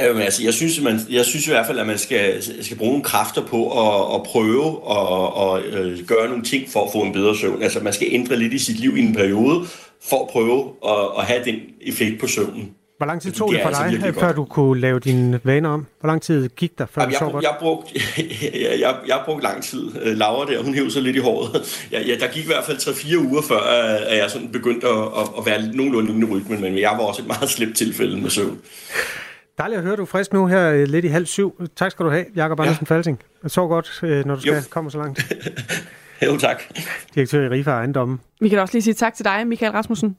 Jamen, 0.00 0.22
altså, 0.22 0.44
jeg, 0.44 0.54
synes, 0.54 0.80
man, 0.80 1.00
jeg 1.10 1.24
synes 1.24 1.46
i 1.46 1.50
hvert 1.50 1.66
fald, 1.66 1.78
at 1.78 1.86
man 1.86 1.98
skal, 1.98 2.42
skal 2.64 2.76
bruge 2.76 2.90
nogle 2.90 3.04
kræfter 3.04 3.46
på 3.46 3.60
at, 3.70 4.14
at 4.14 4.22
prøve 4.22 4.66
at, 4.90 5.74
at, 5.74 5.80
øh, 5.80 6.06
gøre 6.06 6.28
nogle 6.28 6.44
ting 6.44 6.68
for 6.68 6.84
at 6.84 6.92
få 6.92 7.02
en 7.02 7.12
bedre 7.12 7.36
søvn. 7.36 7.62
Altså, 7.62 7.80
man 7.80 7.92
skal 7.92 8.08
ændre 8.10 8.36
lidt 8.36 8.52
i 8.52 8.58
sit 8.58 8.80
liv 8.80 8.96
i 8.96 9.00
en 9.00 9.14
periode 9.14 9.64
for 10.02 10.22
at 10.22 10.28
prøve 10.30 10.72
at, 10.86 11.18
at 11.18 11.24
have 11.24 11.44
den 11.44 11.60
effekt 11.80 12.20
på 12.20 12.26
søvnen. 12.26 12.74
Hvor 13.00 13.06
lang 13.06 13.22
tid 13.22 13.32
tog 13.32 13.48
det, 13.48 13.56
det 13.56 13.62
for 13.62 13.68
altså 13.68 14.06
dig, 14.06 14.14
før 14.14 14.26
godt. 14.26 14.36
du 14.36 14.44
kunne 14.44 14.80
lave 14.80 15.00
dine 15.00 15.40
vaner 15.44 15.68
om? 15.68 15.86
Hvor 16.00 16.06
lang 16.06 16.22
tid 16.22 16.48
gik 16.48 16.78
der, 16.78 16.86
før 16.86 17.02
Jamen, 17.02 17.12
du 17.12 17.18
sov 17.18 17.32
godt? 17.32 17.44
Jeg, 17.44 17.56
brugte, 17.60 17.90
jeg, 18.62 18.80
jeg, 18.80 18.94
jeg 19.06 19.22
brugte 19.24 19.42
lang 19.42 19.62
tid. 19.62 19.92
Øh, 20.02 20.16
Laura 20.16 20.52
der, 20.52 20.62
hun 20.62 20.74
hævde 20.74 20.90
sig 20.90 21.02
lidt 21.02 21.16
i 21.16 21.18
håret. 21.18 21.86
Ja, 21.92 22.00
ja, 22.00 22.16
der 22.20 22.32
gik 22.32 22.44
i 22.44 22.46
hvert 22.46 22.64
fald 22.64 22.76
3-4 22.76 23.16
uger, 23.16 23.42
før 23.42 23.60
at 24.08 24.18
jeg 24.18 24.30
sådan 24.30 24.52
begyndte 24.52 24.86
at, 24.88 25.28
at 25.38 25.46
være 25.46 25.72
nogenlunde 25.74 26.12
inde 26.12 26.26
i 26.28 26.30
rytmen, 26.30 26.60
men 26.60 26.78
jeg 26.78 26.90
var 26.90 27.04
også 27.04 27.22
et 27.22 27.28
meget 27.28 27.50
slemt 27.50 27.76
tilfælde 27.76 28.20
med 28.20 28.30
søvn. 28.30 28.58
Dejligt 29.58 29.78
at 29.78 29.84
høre, 29.84 29.96
du 29.96 30.02
er 30.02 30.06
frisk 30.06 30.32
nu 30.32 30.46
her 30.46 30.70
øh, 30.70 30.88
lidt 30.88 31.04
i 31.04 31.08
halv 31.08 31.26
syv. 31.26 31.62
Tak 31.76 31.90
skal 31.90 32.04
du 32.04 32.10
have, 32.10 32.24
Jakob 32.36 32.60
Andersen 32.60 32.86
ja. 32.90 32.94
Falsing. 32.94 33.20
Så 33.46 33.66
godt, 33.66 34.00
øh, 34.02 34.26
når 34.26 34.34
du 34.34 34.40
skal 34.40 34.54
jo. 34.54 34.60
komme 34.70 34.90
så 34.90 34.98
langt. 34.98 35.32
jo, 36.26 36.36
tak. 36.36 36.62
Direktør 37.14 37.44
i 37.44 37.48
Rifa 37.48 37.70
Ejendomme. 37.70 38.18
Vi 38.40 38.48
kan 38.48 38.58
også 38.58 38.74
lige 38.74 38.82
sige 38.82 38.94
tak 38.94 39.14
til 39.14 39.24
dig, 39.24 39.46
Michael 39.46 39.72
Rasmussen. 39.72 40.16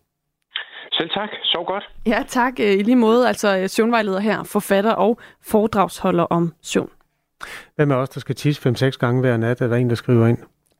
Selv 1.01 1.09
tak. 1.09 1.29
Sov 1.43 1.65
godt. 1.65 1.89
Ja, 2.05 2.23
tak. 2.27 2.59
Øh, 2.59 2.71
I 2.71 2.83
lige 2.83 2.95
måde. 2.95 3.27
Altså 3.27 3.67
søvnvejleder 3.67 4.19
her, 4.19 4.43
forfatter 4.43 4.91
og 4.91 5.19
foredragsholder 5.43 6.23
om 6.23 6.53
søvn. 6.61 6.89
Hvad 7.75 7.85
med 7.85 7.95
os, 7.95 8.09
der 8.09 8.19
skal 8.19 8.35
tisse 8.35 8.69
5-6 8.69 8.89
gange 8.89 9.21
hver 9.21 9.37
nat? 9.37 9.61
Er 9.61 9.67
der 9.67 9.75
en, 9.75 9.89
der 9.89 9.95
skriver 9.95 10.27
ind? 10.27 10.37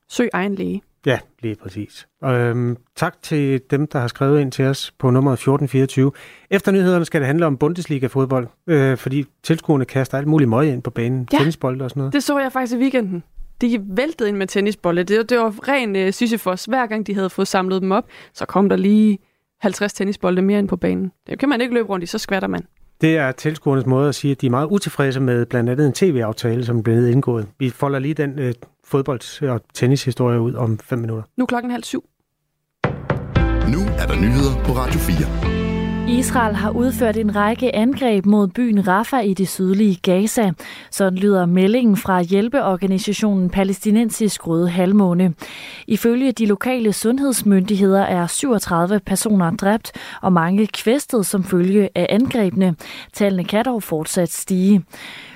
Søg 0.08 0.28
egen 0.32 0.54
læge. 0.54 0.82
Ja, 1.06 1.18
lige 1.40 1.56
præcis. 1.62 2.08
Øhm, 2.24 2.76
tak 2.96 3.22
til 3.22 3.60
dem, 3.70 3.86
der 3.86 3.98
har 3.98 4.08
skrevet 4.08 4.40
ind 4.40 4.52
til 4.52 4.64
os 4.64 4.90
på 4.98 5.10
nummer 5.10 5.32
1424. 5.32 6.12
Efter 6.50 6.72
nyhederne 6.72 7.04
skal 7.04 7.20
det 7.20 7.26
handle 7.26 7.46
om 7.46 7.58
Bundesliga-fodbold, 7.58 8.48
øh, 8.66 8.96
fordi 8.96 9.24
tilskuerne 9.42 9.84
kaster 9.84 10.18
alt 10.18 10.26
muligt 10.26 10.50
møg 10.50 10.68
ind 10.68 10.82
på 10.82 10.90
banen. 10.90 11.28
Ja, 11.32 11.38
tennisbolde 11.38 11.84
og 11.84 11.90
sådan 11.90 12.00
noget. 12.00 12.12
det 12.12 12.22
så 12.22 12.38
jeg 12.38 12.52
faktisk 12.52 12.78
i 12.78 12.80
weekenden. 12.80 13.22
De 13.60 13.80
væltede 13.96 14.28
ind 14.28 14.36
med 14.36 14.46
tennisbolde. 14.46 15.04
Det, 15.04 15.30
det 15.30 15.38
var 15.38 15.68
ren 15.68 15.96
øh, 15.96 16.12
Sisyfos. 16.12 16.64
Hver 16.64 16.86
gang 16.86 17.06
de 17.06 17.14
havde 17.14 17.30
fået 17.30 17.48
samlet 17.48 17.82
dem 17.82 17.92
op, 17.92 18.04
så 18.32 18.46
kom 18.46 18.68
der 18.68 18.76
lige 18.76 19.18
50 19.62 19.92
tennisbolde 19.92 20.42
mere 20.42 20.58
ind 20.58 20.68
på 20.68 20.76
banen. 20.76 21.12
Det 21.26 21.38
kan 21.38 21.48
man 21.48 21.60
ikke 21.60 21.74
løbe 21.74 21.88
rundt 21.88 22.02
i, 22.02 22.06
så 22.06 22.18
skvatter 22.18 22.48
man. 22.48 22.66
Det 23.00 23.16
er 23.16 23.32
tilskuernes 23.32 23.86
måde 23.86 24.08
at 24.08 24.14
sige, 24.14 24.30
at 24.30 24.40
de 24.40 24.46
er 24.46 24.50
meget 24.50 24.66
utilfredse 24.66 25.20
med 25.20 25.46
blandt 25.46 25.70
andet 25.70 25.86
en 25.86 25.92
tv-aftale, 25.92 26.64
som 26.64 26.82
blev 26.82 27.08
indgået. 27.08 27.48
Vi 27.58 27.70
folder 27.70 27.98
lige 27.98 28.14
den 28.14 28.38
øh, 28.38 28.54
fodbold- 28.84 29.48
og 29.48 29.60
tennishistorie 29.74 30.40
ud 30.40 30.54
om 30.54 30.78
fem 30.78 30.98
minutter. 30.98 31.22
Nu 31.36 31.46
klokken 31.46 31.70
halv 31.70 31.84
syv. 31.84 32.04
Nu 33.68 33.80
er 33.98 34.06
der 34.06 34.16
nyheder 34.20 34.64
på 34.64 34.72
Radio 34.72 34.98
4. 34.98 35.61
Israel 36.08 36.54
har 36.54 36.70
udført 36.70 37.16
en 37.16 37.36
række 37.36 37.74
angreb 37.74 38.26
mod 38.26 38.48
byen 38.48 38.88
Rafah 38.88 39.26
i 39.26 39.34
det 39.34 39.48
sydlige 39.48 39.98
Gaza. 40.02 40.52
Sådan 40.90 41.18
lyder 41.18 41.46
meldingen 41.46 41.96
fra 41.96 42.22
hjælpeorganisationen 42.22 43.50
Palæstinensisk 43.50 44.46
Røde 44.46 44.68
Halvmåne. 44.68 45.34
Ifølge 45.86 46.32
de 46.32 46.46
lokale 46.46 46.92
sundhedsmyndigheder 46.92 48.02
er 48.02 48.26
37 48.26 49.00
personer 49.00 49.50
dræbt 49.50 49.92
og 50.22 50.32
mange 50.32 50.66
kvæstet 50.66 51.26
som 51.26 51.44
følge 51.44 51.88
af 51.94 52.06
angrebene. 52.10 52.76
Tallene 53.12 53.44
kan 53.44 53.64
dog 53.64 53.82
fortsat 53.82 54.32
stige. 54.32 54.84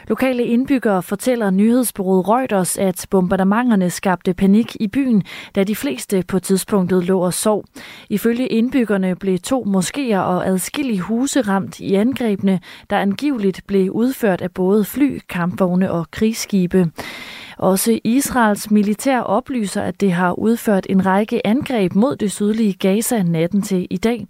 Lokale 0.08 0.44
indbyggere 0.44 1.02
fortæller 1.02 1.50
nyhedsbureauet 1.50 2.28
Reuters, 2.28 2.78
at 2.78 3.06
bombardementerne 3.10 3.90
skabte 3.90 4.34
panik 4.34 4.76
i 4.80 4.88
byen, 4.88 5.22
da 5.54 5.64
de 5.64 5.76
fleste 5.76 6.24
på 6.28 6.38
tidspunktet 6.38 7.04
lå 7.04 7.20
og 7.20 7.34
sov. 7.34 7.64
Ifølge 8.10 8.46
indbyggerne 8.46 9.16
blev 9.16 9.38
to 9.38 9.64
moskéer 9.68 10.18
og 10.18 10.46
adskillige 10.46 11.00
huse 11.00 11.40
ramt 11.40 11.80
i 11.80 11.94
angrebene, 11.94 12.60
der 12.90 12.98
angiveligt 12.98 13.60
blev 13.66 13.90
udført 13.90 14.40
af 14.40 14.50
både 14.50 14.84
fly, 14.84 15.18
kampvogne 15.28 15.92
og 15.92 16.10
krigsskibe. 16.10 16.90
Også 17.58 18.00
Israels 18.04 18.70
militær 18.70 19.20
oplyser, 19.20 19.82
at 19.82 20.00
det 20.00 20.12
har 20.12 20.38
udført 20.38 20.86
en 20.90 21.06
række 21.06 21.46
angreb 21.46 21.94
mod 21.94 22.16
det 22.16 22.32
sydlige 22.32 22.72
Gaza 22.72 23.22
natten 23.22 23.62
til 23.62 23.86
i 23.90 23.96
dag. 23.96 24.26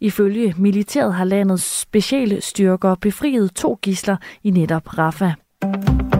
Ifølge 0.00 0.54
militæret 0.58 1.14
har 1.14 1.24
landets 1.24 1.80
speciale 1.80 2.40
styrker 2.40 2.94
befriet 2.94 3.54
to 3.54 3.78
gisler 3.82 4.16
i 4.44 4.50
netop 4.50 4.98
Rafah. 4.98 6.17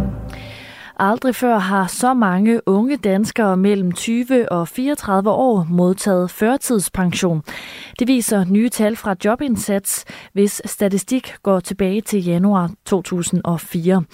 Aldrig 1.00 1.34
før 1.34 1.58
har 1.58 1.87
så 1.87 2.14
mange 2.14 2.68
unge 2.68 2.96
danskere 2.96 3.56
mellem 3.56 3.92
20 3.92 4.52
og 4.52 4.68
34 4.68 5.30
år 5.30 5.66
modtaget 5.70 6.30
førtidspension. 6.30 7.42
Det 7.98 8.08
viser 8.08 8.44
nye 8.44 8.68
tal 8.68 8.96
fra 8.96 9.14
Jobindsats, 9.24 10.04
hvis 10.32 10.62
statistik 10.64 11.34
går 11.42 11.61
tilbage 11.61 12.00
til 12.00 12.24
januar 12.24 12.70
2004. 12.87 14.04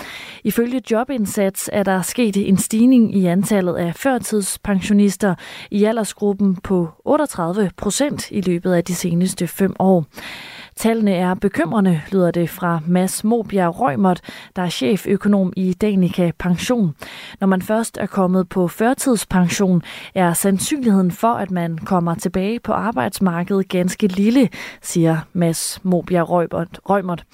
Ifølge 0.44 0.82
Jobindsats 0.90 1.70
er 1.72 1.82
der 1.82 2.02
sket 2.02 2.48
en 2.48 2.58
stigning 2.58 3.16
i 3.16 3.26
antallet 3.26 3.74
af 3.74 3.94
førtidspensionister 3.94 5.34
i 5.70 5.84
aldersgruppen 5.84 6.56
på 6.56 6.88
38 7.04 7.70
procent 7.76 8.30
i 8.30 8.40
løbet 8.40 8.72
af 8.72 8.84
de 8.84 8.94
seneste 8.94 9.46
fem 9.46 9.74
år. 9.78 10.04
Tallene 10.76 11.14
er 11.14 11.34
bekymrende, 11.34 12.00
lyder 12.12 12.30
det 12.30 12.50
fra 12.50 12.80
Mads 12.86 13.24
Mobjerg 13.24 13.80
Røgmert, 13.80 14.20
der 14.56 14.62
er 14.62 14.68
cheføkonom 14.68 15.52
i 15.56 15.72
Danica 15.72 16.30
Pension. 16.38 16.94
Når 17.40 17.46
man 17.46 17.62
først 17.62 17.98
er 17.98 18.06
kommet 18.06 18.48
på 18.48 18.68
førtidspension, 18.68 19.82
er 20.14 20.32
sandsynligheden 20.32 21.10
for, 21.10 21.34
at 21.34 21.50
man 21.50 21.78
kommer 21.78 22.14
tilbage 22.14 22.60
på 22.60 22.72
arbejdsmarkedet 22.72 23.68
ganske 23.68 24.06
lille, 24.06 24.48
siger 24.82 25.18
Mads 25.32 25.80
Mobjerg 25.82 26.30
Røgmert. 26.90 27.24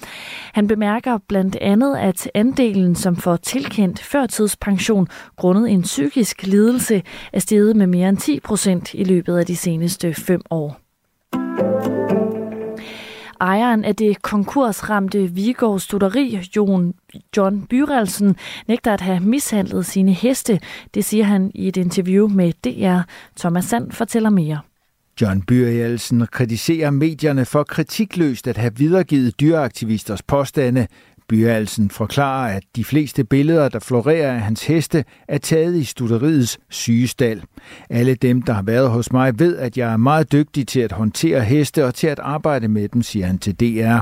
Han 0.53 0.67
bemærker 0.67 1.17
blandt 1.27 1.55
andet, 1.55 1.97
at 1.97 2.31
andelen, 2.33 2.95
som 2.95 3.15
får 3.15 3.35
tilkendt 3.35 3.99
førtidspension 3.99 5.07
grundet 5.35 5.69
en 5.71 5.81
psykisk 5.81 6.43
lidelse, 6.43 7.03
er 7.33 7.39
steget 7.39 7.75
med 7.75 7.87
mere 7.87 8.09
end 8.09 8.17
10 8.17 8.39
procent 8.39 8.93
i 8.93 9.03
løbet 9.03 9.37
af 9.37 9.45
de 9.45 9.55
seneste 9.55 10.13
fem 10.13 10.41
år. 10.49 10.77
Ejeren 13.41 13.85
af 13.85 13.95
det 13.95 14.21
konkursramte 14.21 15.31
Vigård 15.31 15.79
Studeri, 15.79 16.39
Jon, 16.55 16.93
John 17.37 17.65
Byrelsen, 17.69 18.35
nægter 18.67 18.93
at 18.93 19.01
have 19.01 19.19
mishandlet 19.19 19.85
sine 19.85 20.13
heste. 20.13 20.59
Det 20.93 21.05
siger 21.05 21.23
han 21.23 21.51
i 21.55 21.67
et 21.67 21.77
interview 21.77 22.27
med 22.27 22.53
DR. 22.63 23.01
Thomas 23.39 23.65
Sand 23.65 23.91
fortæller 23.91 24.29
mere. 24.29 24.59
John 25.21 25.41
Byrelsen 25.41 26.27
kritiserer 26.31 26.89
medierne 26.89 27.45
for 27.45 27.63
kritikløst 27.63 28.47
at 28.47 28.57
have 28.57 28.71
videregivet 28.75 29.39
dyreaktivisters 29.39 30.23
påstande, 30.23 30.87
Byalsen 31.31 31.89
forklarer, 31.89 32.55
at 32.55 32.63
de 32.75 32.83
fleste 32.83 33.23
billeder, 33.23 33.69
der 33.69 33.79
florerer 33.79 34.33
af 34.33 34.41
hans 34.41 34.65
heste, 34.65 35.03
er 35.27 35.37
taget 35.37 35.75
i 35.75 35.83
studeriets 35.83 36.59
sygestal. 36.69 37.41
Alle 37.89 38.15
dem, 38.15 38.41
der 38.41 38.53
har 38.53 38.61
været 38.61 38.89
hos 38.89 39.11
mig, 39.11 39.39
ved, 39.39 39.57
at 39.57 39.77
jeg 39.77 39.93
er 39.93 39.97
meget 39.97 40.31
dygtig 40.31 40.67
til 40.67 40.79
at 40.79 40.91
håndtere 40.91 41.41
heste 41.41 41.85
og 41.85 41.95
til 41.95 42.07
at 42.07 42.19
arbejde 42.19 42.67
med 42.67 42.89
dem, 42.89 43.01
siger 43.01 43.25
han 43.25 43.37
til 43.37 43.55
DR. 43.59 43.99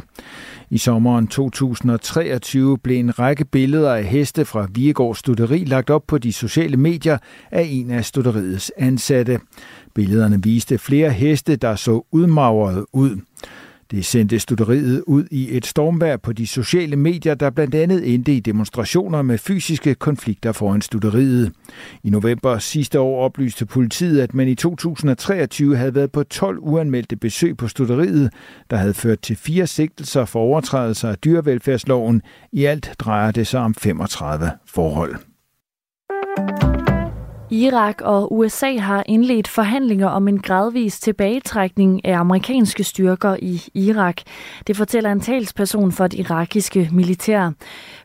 I 0.70 0.78
sommeren 0.78 1.28
2023 1.28 2.78
blev 2.78 3.00
en 3.00 3.20
række 3.20 3.46
billeder 3.46 3.94
af 3.94 4.04
heste 4.04 4.46
fra 4.46 4.68
Viegård 4.72 5.16
Studeri 5.16 5.64
lagt 5.64 5.90
op 5.90 6.04
på 6.08 6.18
de 6.18 6.34
sociale 6.34 6.78
medier 6.78 7.18
af 7.52 7.68
en 7.70 7.92
af 7.92 8.06
studeriets 8.06 8.72
ansatte. 8.78 9.40
Billederne 9.96 10.44
viste 10.44 10.78
flere 10.78 11.12
heste, 11.12 11.56
der 11.56 11.76
så 11.76 12.06
udmagrede 12.12 12.86
ud. 12.96 13.18
Det 13.92 14.06
sendte 14.06 14.40
studeriet 14.40 15.04
ud 15.08 15.26
i 15.32 15.58
et 15.58 15.66
stormvær 15.66 16.18
på 16.18 16.34
de 16.34 16.48
sociale 16.48 16.96
medier, 16.96 17.36
der 17.36 17.50
blandt 17.50 17.76
andet 17.76 18.14
endte 18.14 18.34
i 18.34 18.40
demonstrationer 18.40 19.22
med 19.22 19.38
fysiske 19.38 19.96
konflikter 19.96 20.52
foran 20.52 20.82
studeriet. 20.82 21.52
I 22.04 22.10
november 22.10 22.58
sidste 22.58 23.00
år 23.00 23.24
oplyste 23.24 23.66
politiet, 23.66 24.22
at 24.22 24.34
man 24.34 24.48
i 24.48 24.56
2023 24.56 25.78
havde 25.78 25.96
været 25.96 26.12
på 26.12 26.24
12 26.24 26.58
uanmeldte 26.62 27.16
besøg 27.16 27.58
på 27.58 27.68
studeriet, 27.68 28.34
der 28.70 28.78
havde 28.78 28.94
ført 28.94 29.20
til 29.20 29.36
fire 29.36 29.68
sigtelser 29.68 30.26
for 30.26 30.40
overtrædelser 30.40 31.10
af 31.10 31.18
dyrevelfærdsloven. 31.18 32.22
I 32.52 32.66
alt 32.66 32.96
drejer 33.00 33.32
det 33.32 33.48
sig 33.48 33.60
om 33.60 33.74
35 33.74 34.52
forhold. 34.66 35.16
Irak 37.60 38.02
og 38.02 38.34
USA 38.34 38.78
har 38.78 39.04
indledt 39.06 39.48
forhandlinger 39.48 40.08
om 40.08 40.28
en 40.28 40.40
gradvis 40.40 41.00
tilbagetrækning 41.00 42.06
af 42.06 42.18
amerikanske 42.18 42.84
styrker 42.84 43.36
i 43.40 43.64
Irak. 43.74 44.22
Det 44.68 44.78
fortæller 44.78 45.12
en 45.12 45.20
talsperson 45.20 45.92
for 45.92 46.08
det 46.08 46.20
irakiske 46.20 46.90
militær. 46.92 47.52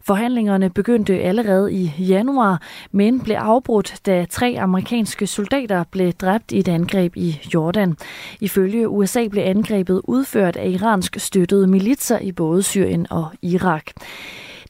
Forhandlingerne 0.02 0.70
begyndte 0.70 1.20
allerede 1.20 1.72
i 1.72 1.92
januar, 1.98 2.62
men 2.92 3.20
blev 3.20 3.36
afbrudt, 3.36 3.94
da 4.06 4.24
tre 4.30 4.56
amerikanske 4.60 5.26
soldater 5.26 5.84
blev 5.90 6.12
dræbt 6.12 6.52
i 6.52 6.58
et 6.58 6.68
angreb 6.68 7.16
i 7.16 7.40
Jordan. 7.54 7.96
Ifølge 8.40 8.88
USA 8.88 9.28
blev 9.28 9.42
angrebet 9.42 10.00
udført 10.04 10.56
af 10.56 10.68
iransk 10.68 11.16
støttede 11.18 11.66
militser 11.66 12.18
i 12.18 12.32
både 12.32 12.62
Syrien 12.62 13.06
og 13.10 13.28
Irak. 13.42 13.84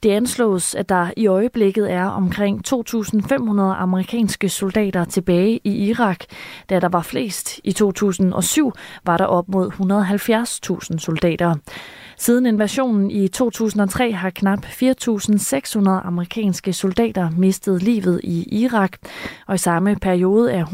Det 0.04 0.10
anslås, 0.10 0.74
at 0.74 0.88
der 0.88 1.10
i 1.16 1.26
øjeblikket 1.26 1.92
er 1.92 2.04
omkring 2.04 2.62
2.500 2.68 3.60
amerikanske 3.60 4.48
soldater 4.48 5.04
tilbage 5.04 5.60
i 5.64 5.88
Irak. 5.88 6.24
Da 6.70 6.80
der 6.80 6.88
var 6.88 7.02
flest 7.02 7.60
i 7.64 7.72
2007, 7.72 8.72
var 9.06 9.16
der 9.16 9.24
op 9.24 9.48
mod 9.48 9.70
170.000 10.92 10.98
soldater. 10.98 11.54
Siden 12.16 12.46
invasionen 12.46 13.10
i 13.10 13.28
2003 13.28 14.12
har 14.12 14.30
knap 14.30 14.64
4.600 14.64 15.88
amerikanske 15.88 16.72
soldater 16.72 17.30
mistet 17.30 17.82
livet 17.82 18.20
i 18.24 18.62
Irak, 18.62 18.92
og 19.46 19.54
i 19.54 19.58
samme 19.58 19.96
periode 19.96 20.52
er 20.52 20.64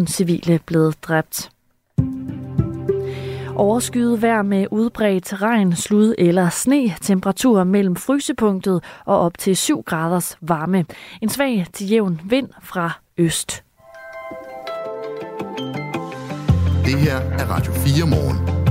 193.000 0.00 0.06
civile 0.06 0.60
blevet 0.66 0.96
dræbt. 1.02 1.50
Overskyet 3.56 4.22
vejr 4.22 4.42
med 4.42 4.66
udbredt 4.70 5.42
regn, 5.42 5.76
slud 5.76 6.14
eller 6.18 6.48
sne. 6.48 6.94
Temperaturer 7.00 7.64
mellem 7.64 7.96
frysepunktet 7.96 8.84
og 9.04 9.18
op 9.18 9.38
til 9.38 9.56
7 9.56 9.82
graders 9.82 10.38
varme. 10.40 10.84
En 11.22 11.28
svag 11.28 11.66
til 11.72 11.88
jævn 11.90 12.20
vind 12.24 12.48
fra 12.62 13.00
øst. 13.18 13.64
Det 16.84 16.94
her 16.94 17.16
er 17.16 17.46
Radio 17.50 17.72
4 17.72 18.06
morgen. 18.06 18.63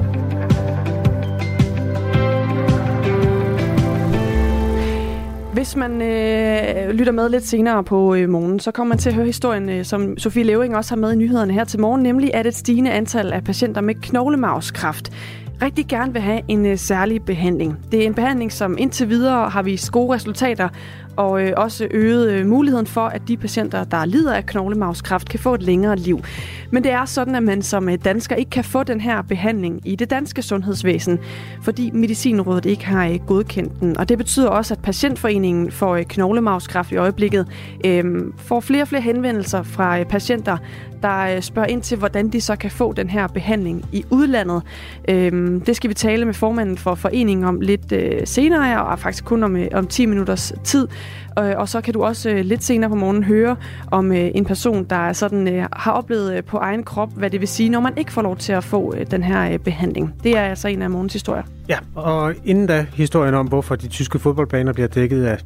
Hvis 5.54 5.76
man 5.76 6.02
øh, 6.02 6.90
lytter 6.90 7.12
med 7.12 7.30
lidt 7.30 7.46
senere 7.46 7.84
på 7.84 8.16
øh, 8.16 8.30
morgen, 8.30 8.60
så 8.60 8.72
kommer 8.72 8.90
man 8.90 8.98
til 8.98 9.10
at 9.10 9.16
høre 9.16 9.26
historien, 9.26 9.70
øh, 9.70 9.86
som 9.86 10.18
Sofie 10.18 10.44
Leving 10.44 10.76
også 10.76 10.92
har 10.92 10.98
med 10.98 11.14
i 11.14 11.16
nyhederne 11.16 11.54
her 11.54 11.64
til 11.64 11.80
morgen, 11.80 12.04
nemlig 12.04 12.34
at 12.34 12.48
et 12.48 12.56
stigende 12.56 12.92
antal 12.92 13.34
af 13.34 13.44
patienter 13.44 13.82
med 13.82 13.96
knoglemavskræft 13.96 15.12
rigtig 15.62 15.88
gerne 15.88 16.14
vil 16.14 16.22
have 16.22 16.42
en 16.48 16.66
øh, 16.66 16.78
særlig 16.78 17.24
behandling. 17.24 17.78
Det 17.92 18.02
er 18.02 18.06
en 18.06 18.14
behandling, 18.14 18.52
som 18.52 18.78
indtil 18.78 19.10
videre 19.10 19.50
har 19.50 19.62
vist 19.62 19.92
gode 19.92 20.14
resultater, 20.14 20.70
og 21.16 21.44
øh, 21.44 21.54
også 21.58 21.88
øget 21.92 22.32
øh, 22.32 22.46
muligheden 22.46 22.88
for, 22.88 23.02
at 23.02 23.22
de 23.28 23.38
patienter, 23.38 23.84
der 23.84 24.06
lider 24.06 24.34
af 24.34 24.46
knoglemavskræft, 24.46 25.30
kan 25.30 25.40
få 25.40 25.54
et 25.54 25.62
længere 25.62 25.96
liv. 25.96 26.20
Men 26.72 26.84
det 26.84 26.92
er 26.92 27.06
sådan, 27.06 27.36
at 27.36 27.44
man 27.44 27.62
som 27.62 27.90
øh, 27.90 27.98
dansker 28.06 28.36
ikke 28.36 28.50
kan 28.50 28.64
få 28.64 28.84
den 28.84 29.02
her 29.02 29.22
behandling 29.22 29.82
i 29.86 29.96
det 29.96 30.10
danske 30.10 30.42
sundhedsvæsen, 30.42 31.20
fordi 31.62 31.92
Medicinrådet 31.92 32.66
ikke 32.66 32.86
har 32.86 33.08
øh, 33.08 33.20
godkendt 33.28 33.80
den. 33.80 33.98
Og 33.98 34.10
det 34.10 34.18
betyder 34.18 34.50
også, 34.50 34.74
at 34.74 34.80
Patientforeningen 34.82 35.72
for 35.72 35.96
øh, 35.96 36.04
knoglemavskræft 36.04 36.92
i 36.92 36.96
øjeblikket 36.96 37.48
øh, 37.86 38.04
får 38.38 38.60
flere 38.60 38.82
og 38.82 38.88
flere 38.88 39.02
henvendelser 39.02 39.64
fra 39.64 40.00
øh, 40.00 40.06
patienter, 40.06 40.58
der 41.04 41.36
øh, 41.36 41.42
spørger 41.42 41.68
ind 41.68 41.82
til, 41.82 41.98
hvordan 41.98 42.30
de 42.30 42.42
så 42.42 42.56
kan 42.56 42.72
få 42.72 42.94
den 42.94 43.10
her 43.10 43.28
behandling 43.28 43.86
i 43.92 44.06
udlandet. 44.10 44.64
Øhm, 45.10 45.62
det 45.62 45.76
skal 45.76 45.90
vi 45.90 45.94
tale 45.94 46.26
med 46.26 46.34
formanden 46.34 46.78
for 46.78 46.96
foreningen 46.96 47.46
om 47.46 47.62
lidt 47.62 47.92
øh, 47.92 48.22
senere, 48.26 48.86
og 48.86 49.00
faktisk 49.00 49.26
kun 49.26 49.44
om, 49.44 49.56
øh, 49.56 49.68
om 49.74 49.88
10 49.88 50.06
minutters 50.06 50.54
tid. 50.64 50.88
Øh, 51.40 51.54
og 51.58 51.70
så 51.70 51.82
kan 51.82 51.94
du 51.94 52.04
også 52.04 52.30
øh, 52.30 52.46
lidt 52.46 52.64
senere 52.64 52.90
på 52.90 52.96
morgenen 52.96 53.24
høre 53.24 53.56
om 53.92 54.12
en 54.12 54.46
person, 54.46 54.84
der 54.84 55.14
sådan 55.14 55.68
har 55.74 55.92
oplevet 55.92 56.46
på 56.46 56.58
egen 56.58 56.84
krop, 56.84 57.10
hvad 57.16 57.30
det 57.30 57.40
vil 57.40 57.48
sige, 57.48 57.70
når 57.70 57.80
man 57.80 57.94
ikke 57.98 58.12
får 58.12 58.22
lov 58.22 58.38
til 58.38 58.54
at 58.54 58.64
få 58.64 58.96
den 59.12 59.24
her 59.24 59.58
behandling. 59.58 60.14
Det 60.24 60.38
er 60.38 60.42
altså 60.42 60.68
en 60.68 60.82
af 60.82 60.90
morgens 60.90 61.14
historier. 61.14 61.44
Ja, 61.70 61.78
og 61.96 62.34
inden 62.46 62.68
da 62.68 62.86
historien 62.94 63.34
om, 63.34 63.48
hvorfor 63.48 63.76
de 63.76 63.88
tyske 63.88 64.20
fodboldbaner 64.20 64.74
bliver 64.74 64.88
dækket 64.88 65.26
af 65.26 65.38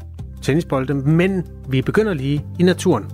tennisbolde, 0.41 0.93
men 0.93 1.43
vi 1.69 1.81
begynder 1.81 2.13
lige 2.13 2.45
i 2.59 2.63
naturen 2.63 3.05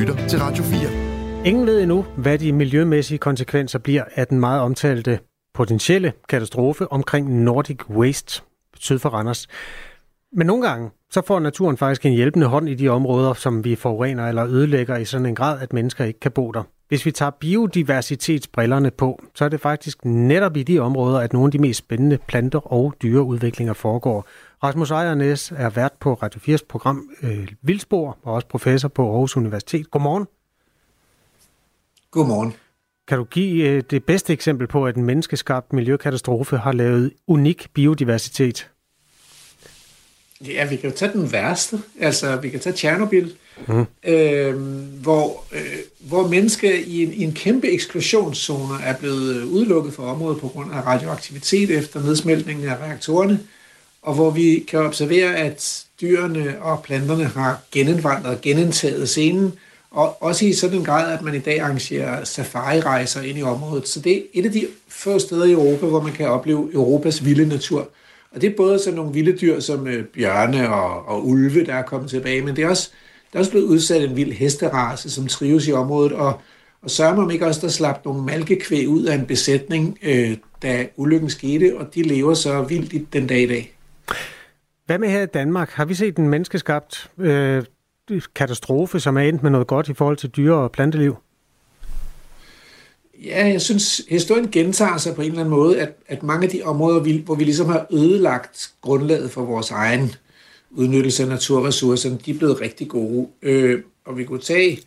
lytter 0.00 0.28
til 0.28 0.38
Radio 0.38 0.64
4. 0.64 1.46
Ingen 1.46 1.66
ved 1.66 1.80
endnu, 1.82 2.04
hvad 2.16 2.38
de 2.38 2.52
miljømæssige 2.52 3.18
konsekvenser 3.18 3.78
bliver 3.78 4.04
af 4.14 4.26
den 4.26 4.40
meget 4.40 4.60
omtalte 4.60 5.18
potentielle 5.54 6.12
katastrofe 6.28 6.92
omkring 6.92 7.42
Nordic 7.42 7.88
Waste 7.90 8.42
syd 8.78 8.98
for 8.98 9.08
Randers. 9.08 9.48
Men 10.32 10.46
nogle 10.46 10.68
gange, 10.68 10.90
så 11.10 11.22
får 11.26 11.40
naturen 11.40 11.76
faktisk 11.76 12.06
en 12.06 12.12
hjælpende 12.12 12.46
hånd 12.46 12.68
i 12.68 12.74
de 12.74 12.88
områder, 12.88 13.34
som 13.34 13.64
vi 13.64 13.76
forurener 13.76 14.28
eller 14.28 14.46
ødelægger 14.46 14.96
i 14.96 15.04
sådan 15.04 15.26
en 15.26 15.34
grad, 15.34 15.60
at 15.60 15.72
mennesker 15.72 16.04
ikke 16.04 16.20
kan 16.20 16.32
bo 16.32 16.50
der. 16.50 16.62
Hvis 16.88 17.06
vi 17.06 17.12
tager 17.12 17.30
biodiversitetsbrillerne 17.30 18.90
på, 18.90 19.22
så 19.34 19.44
er 19.44 19.48
det 19.48 19.60
faktisk 19.60 20.04
netop 20.04 20.56
i 20.56 20.62
de 20.62 20.78
områder, 20.78 21.18
at 21.18 21.32
nogle 21.32 21.46
af 21.46 21.52
de 21.52 21.58
mest 21.58 21.78
spændende 21.78 22.18
planter- 22.28 22.72
og 22.72 22.94
dyreudviklinger 23.02 23.74
foregår. 23.74 24.26
Rasmus 24.62 24.90
Ejernes 24.90 25.52
er 25.56 25.70
vært 25.70 25.92
på 26.00 26.14
Radio 26.14 26.56
4's 26.56 26.64
program 26.68 27.10
øh, 27.22 27.48
Vildspor 27.62 28.18
og 28.22 28.34
også 28.34 28.48
professor 28.48 28.88
på 28.88 29.10
Aarhus 29.12 29.36
Universitet. 29.36 29.90
Godmorgen. 29.90 30.26
Godmorgen. 32.10 32.54
Kan 33.08 33.18
du 33.18 33.24
give 33.24 33.68
øh, 33.68 33.82
det 33.90 34.04
bedste 34.04 34.32
eksempel 34.32 34.66
på, 34.66 34.86
at 34.86 34.96
en 34.96 35.04
menneskeskabt 35.04 35.72
miljøkatastrofe 35.72 36.56
har 36.56 36.72
lavet 36.72 37.12
unik 37.26 37.68
biodiversitet? 37.74 38.70
Ja, 40.46 40.68
vi 40.68 40.76
kan 40.76 40.90
jo 40.90 40.96
tage 40.96 41.12
den 41.12 41.32
værste. 41.32 41.78
Altså, 42.00 42.36
vi 42.36 42.48
kan 42.48 42.60
tage 42.60 42.76
Tjernobyl, 42.76 43.30
mm. 43.68 43.86
øh, 44.04 44.54
hvor, 45.02 45.44
øh, 45.52 45.60
hvor 45.98 46.28
mennesker 46.28 46.70
i 46.86 47.02
en, 47.02 47.12
i 47.12 47.22
en 47.22 47.32
kæmpe 47.32 47.68
eksklusionszone 47.68 48.82
er 48.82 48.96
blevet 48.98 49.42
udelukket 49.42 49.94
fra 49.94 50.02
området 50.02 50.40
på 50.40 50.48
grund 50.48 50.72
af 50.72 50.86
radioaktivitet 50.86 51.70
efter 51.70 52.00
nedsmeltningen 52.00 52.68
af 52.68 52.76
reaktorerne 52.76 53.40
og 54.02 54.14
hvor 54.14 54.30
vi 54.30 54.64
kan 54.68 54.80
observere, 54.80 55.36
at 55.36 55.84
dyrene 56.00 56.62
og 56.62 56.82
planterne 56.82 57.24
har 57.24 57.60
genindvandret, 57.72 58.40
genindtaget 58.40 59.08
scenen, 59.08 59.52
og 59.90 60.22
også 60.22 60.44
i 60.44 60.52
sådan 60.52 60.78
en 60.78 60.84
grad, 60.84 61.12
at 61.12 61.22
man 61.22 61.34
i 61.34 61.38
dag 61.38 61.60
arrangerer 61.60 62.24
safari-rejser 62.24 63.22
ind 63.22 63.38
i 63.38 63.42
området. 63.42 63.88
Så 63.88 64.00
det 64.00 64.16
er 64.16 64.22
et 64.34 64.46
af 64.46 64.52
de 64.52 64.66
få 64.88 65.18
steder 65.18 65.44
i 65.44 65.52
Europa, 65.52 65.86
hvor 65.86 66.02
man 66.02 66.12
kan 66.12 66.28
opleve 66.28 66.70
Europas 66.74 67.24
vilde 67.24 67.48
natur. 67.48 67.88
Og 68.34 68.40
det 68.40 68.50
er 68.50 68.56
både 68.56 68.78
sådan 68.78 68.94
nogle 68.94 69.12
vilde 69.12 69.38
dyr 69.38 69.60
som 69.60 69.86
øh, 69.86 70.04
bjørne 70.04 70.74
og, 70.74 71.08
og 71.08 71.26
ulve, 71.26 71.66
der 71.66 71.74
er 71.74 71.82
kommet 71.82 72.10
tilbage, 72.10 72.42
men 72.42 72.56
det 72.56 72.64
er 72.64 72.68
også, 72.68 72.90
der 73.32 73.38
er 73.38 73.40
også 73.40 73.50
blevet 73.50 73.66
udsat 73.66 74.02
en 74.02 74.16
vild 74.16 74.32
hesterace, 74.32 75.10
som 75.10 75.26
trives 75.26 75.68
i 75.68 75.72
området, 75.72 76.12
og, 76.12 76.40
og 76.82 76.90
sørger 76.90 77.16
man 77.16 77.30
ikke 77.30 77.46
også, 77.46 77.60
der 77.60 77.68
slap 77.68 78.04
nogle 78.04 78.22
malkekvæg 78.22 78.88
ud 78.88 79.04
af 79.04 79.14
en 79.14 79.26
besætning, 79.26 79.98
øh, 80.02 80.36
da 80.62 80.86
ulykken 80.96 81.30
skete, 81.30 81.76
og 81.78 81.94
de 81.94 82.02
lever 82.02 82.34
så 82.34 82.62
vildt 82.62 83.12
den 83.12 83.26
dag 83.26 83.42
i 83.42 83.46
dag. 83.46 83.72
Hvad 84.90 84.98
med 84.98 85.08
her 85.08 85.22
i 85.22 85.26
Danmark? 85.26 85.70
Har 85.70 85.84
vi 85.84 85.94
set 85.94 86.16
en 86.16 86.28
menneskeskabt 86.28 87.10
øh, 87.18 87.64
katastrofe, 88.34 89.00
som 89.00 89.16
er 89.16 89.20
endt 89.20 89.42
med 89.42 89.50
noget 89.50 89.66
godt 89.66 89.88
i 89.88 89.94
forhold 89.94 90.16
til 90.16 90.30
dyre- 90.30 90.54
og 90.54 90.72
planteliv? 90.72 91.16
Ja, 93.24 93.46
jeg 93.46 93.60
synes, 93.60 94.02
historien 94.08 94.50
gentager 94.50 94.96
sig 94.96 95.14
på 95.14 95.22
en 95.22 95.28
eller 95.28 95.40
anden 95.40 95.54
måde, 95.54 95.80
at, 95.80 95.92
at 96.06 96.22
mange 96.22 96.44
af 96.44 96.50
de 96.50 96.62
områder, 96.62 97.22
hvor 97.24 97.34
vi 97.34 97.44
ligesom 97.44 97.66
har 97.66 97.86
ødelagt 97.90 98.70
grundlaget 98.80 99.30
for 99.30 99.44
vores 99.44 99.70
egen 99.70 100.14
udnyttelse 100.70 101.22
af 101.22 101.28
naturressourcerne, 101.28 102.18
de 102.26 102.30
er 102.30 102.38
blevet 102.38 102.60
rigtig 102.60 102.88
gode. 102.88 103.28
Øh, 103.42 103.82
og 104.06 104.18
vi 104.18 104.24
kunne 104.24 104.40
tage 104.40 104.78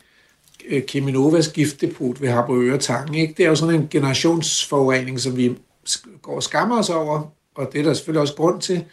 øh, 0.68 0.82
Keminovas 0.86 1.48
giftdepot 1.48 2.20
ved 2.20 2.28
Harboøre 2.28 2.78
Tange. 2.78 3.20
Ikke? 3.20 3.34
Det 3.36 3.44
er 3.44 3.48
jo 3.48 3.54
sådan 3.54 3.74
en 3.74 3.88
generationsforurening, 3.90 5.20
som 5.20 5.36
vi 5.36 5.56
går 6.22 6.36
og 6.36 6.42
skammer 6.42 6.78
os 6.78 6.90
over, 6.90 7.32
og 7.54 7.70
det 7.72 7.80
er 7.80 7.84
der 7.84 7.94
selvfølgelig 7.94 8.20
også 8.20 8.34
grund 8.34 8.60
til. 8.60 8.84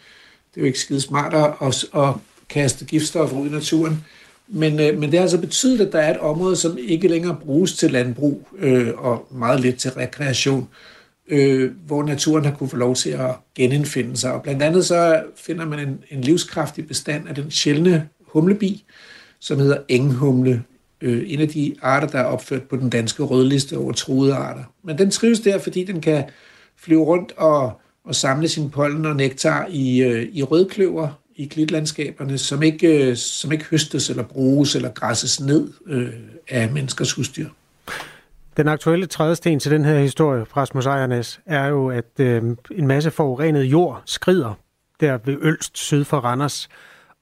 Det 0.54 0.60
er 0.60 0.60
jo 0.60 0.66
ikke 0.66 0.78
skide 0.78 1.00
smartere 1.00 1.54
at, 1.66 1.84
at 1.94 2.14
kaste 2.48 2.84
giftstoffer 2.84 3.36
ud 3.36 3.46
i 3.46 3.50
naturen. 3.50 4.04
Men, 4.48 4.80
øh, 4.80 4.98
men 4.98 5.02
det 5.02 5.14
har 5.14 5.22
altså 5.22 5.40
betydet, 5.40 5.86
at 5.86 5.92
der 5.92 5.98
er 5.98 6.10
et 6.10 6.18
område, 6.18 6.56
som 6.56 6.78
ikke 6.80 7.08
længere 7.08 7.36
bruges 7.42 7.72
til 7.72 7.90
landbrug 7.90 8.48
øh, 8.58 8.88
og 8.96 9.26
meget 9.30 9.60
lidt 9.60 9.76
til 9.76 9.90
rekreation, 9.90 10.68
øh, 11.28 11.70
hvor 11.86 12.02
naturen 12.02 12.44
har 12.44 12.52
kunne 12.52 12.68
få 12.68 12.76
lov 12.76 12.94
til 12.94 13.10
at 13.10 13.30
genindfinde 13.54 14.16
sig. 14.16 14.32
Og 14.32 14.42
blandt 14.42 14.62
andet 14.62 14.86
så 14.86 15.22
finder 15.36 15.64
man 15.64 15.78
en, 15.78 15.98
en 16.10 16.20
livskraftig 16.20 16.88
bestand 16.88 17.28
af 17.28 17.34
den 17.34 17.50
sjældne 17.50 18.08
humlebi, 18.26 18.84
som 19.40 19.58
hedder 19.58 19.78
enghumle. 19.88 20.62
Øh, 21.00 21.22
en 21.26 21.40
af 21.40 21.48
de 21.48 21.74
arter, 21.82 22.08
der 22.08 22.18
er 22.18 22.24
opført 22.24 22.62
på 22.62 22.76
den 22.76 22.90
danske 22.90 23.22
rødliste 23.22 23.78
over 23.78 23.92
truede 23.92 24.34
arter. 24.34 24.64
Men 24.84 24.98
den 24.98 25.10
trives 25.10 25.40
der, 25.40 25.58
fordi 25.58 25.84
den 25.84 26.00
kan 26.00 26.24
flyve 26.76 27.04
rundt 27.04 27.32
og 27.36 27.80
og 28.04 28.14
samle 28.14 28.48
sin 28.48 28.70
pollen 28.70 29.06
og 29.06 29.16
nektar 29.16 29.66
i, 29.70 30.02
øh, 30.02 30.28
i 30.32 30.42
rødkløver 30.42 31.08
i 31.36 31.44
klitlandskaberne, 31.44 32.38
som 32.38 32.62
ikke, 32.62 33.10
øh, 33.10 33.16
som 33.16 33.52
ikke 33.52 33.64
høstes 33.64 34.10
eller 34.10 34.22
bruges 34.22 34.76
eller 34.76 34.90
græsses 34.90 35.40
ned 35.40 35.68
øh, 35.86 36.08
af 36.48 36.70
menneskers 36.70 37.12
husdyr. 37.12 37.48
Den 38.56 38.68
aktuelle 38.68 39.06
trædesten 39.06 39.60
til 39.60 39.70
den 39.70 39.84
her 39.84 39.98
historie, 39.98 40.44
Rasmus 40.56 40.86
Ejernes, 40.86 41.40
er 41.46 41.66
jo, 41.66 41.90
at 41.90 42.20
øh, 42.20 42.42
en 42.70 42.86
masse 42.86 43.10
forurenet 43.10 43.64
jord 43.64 44.02
skrider 44.06 44.54
der 45.00 45.18
ved 45.24 45.36
Ølst 45.40 45.78
syd 45.78 46.04
for 46.04 46.16
Randers, 46.16 46.68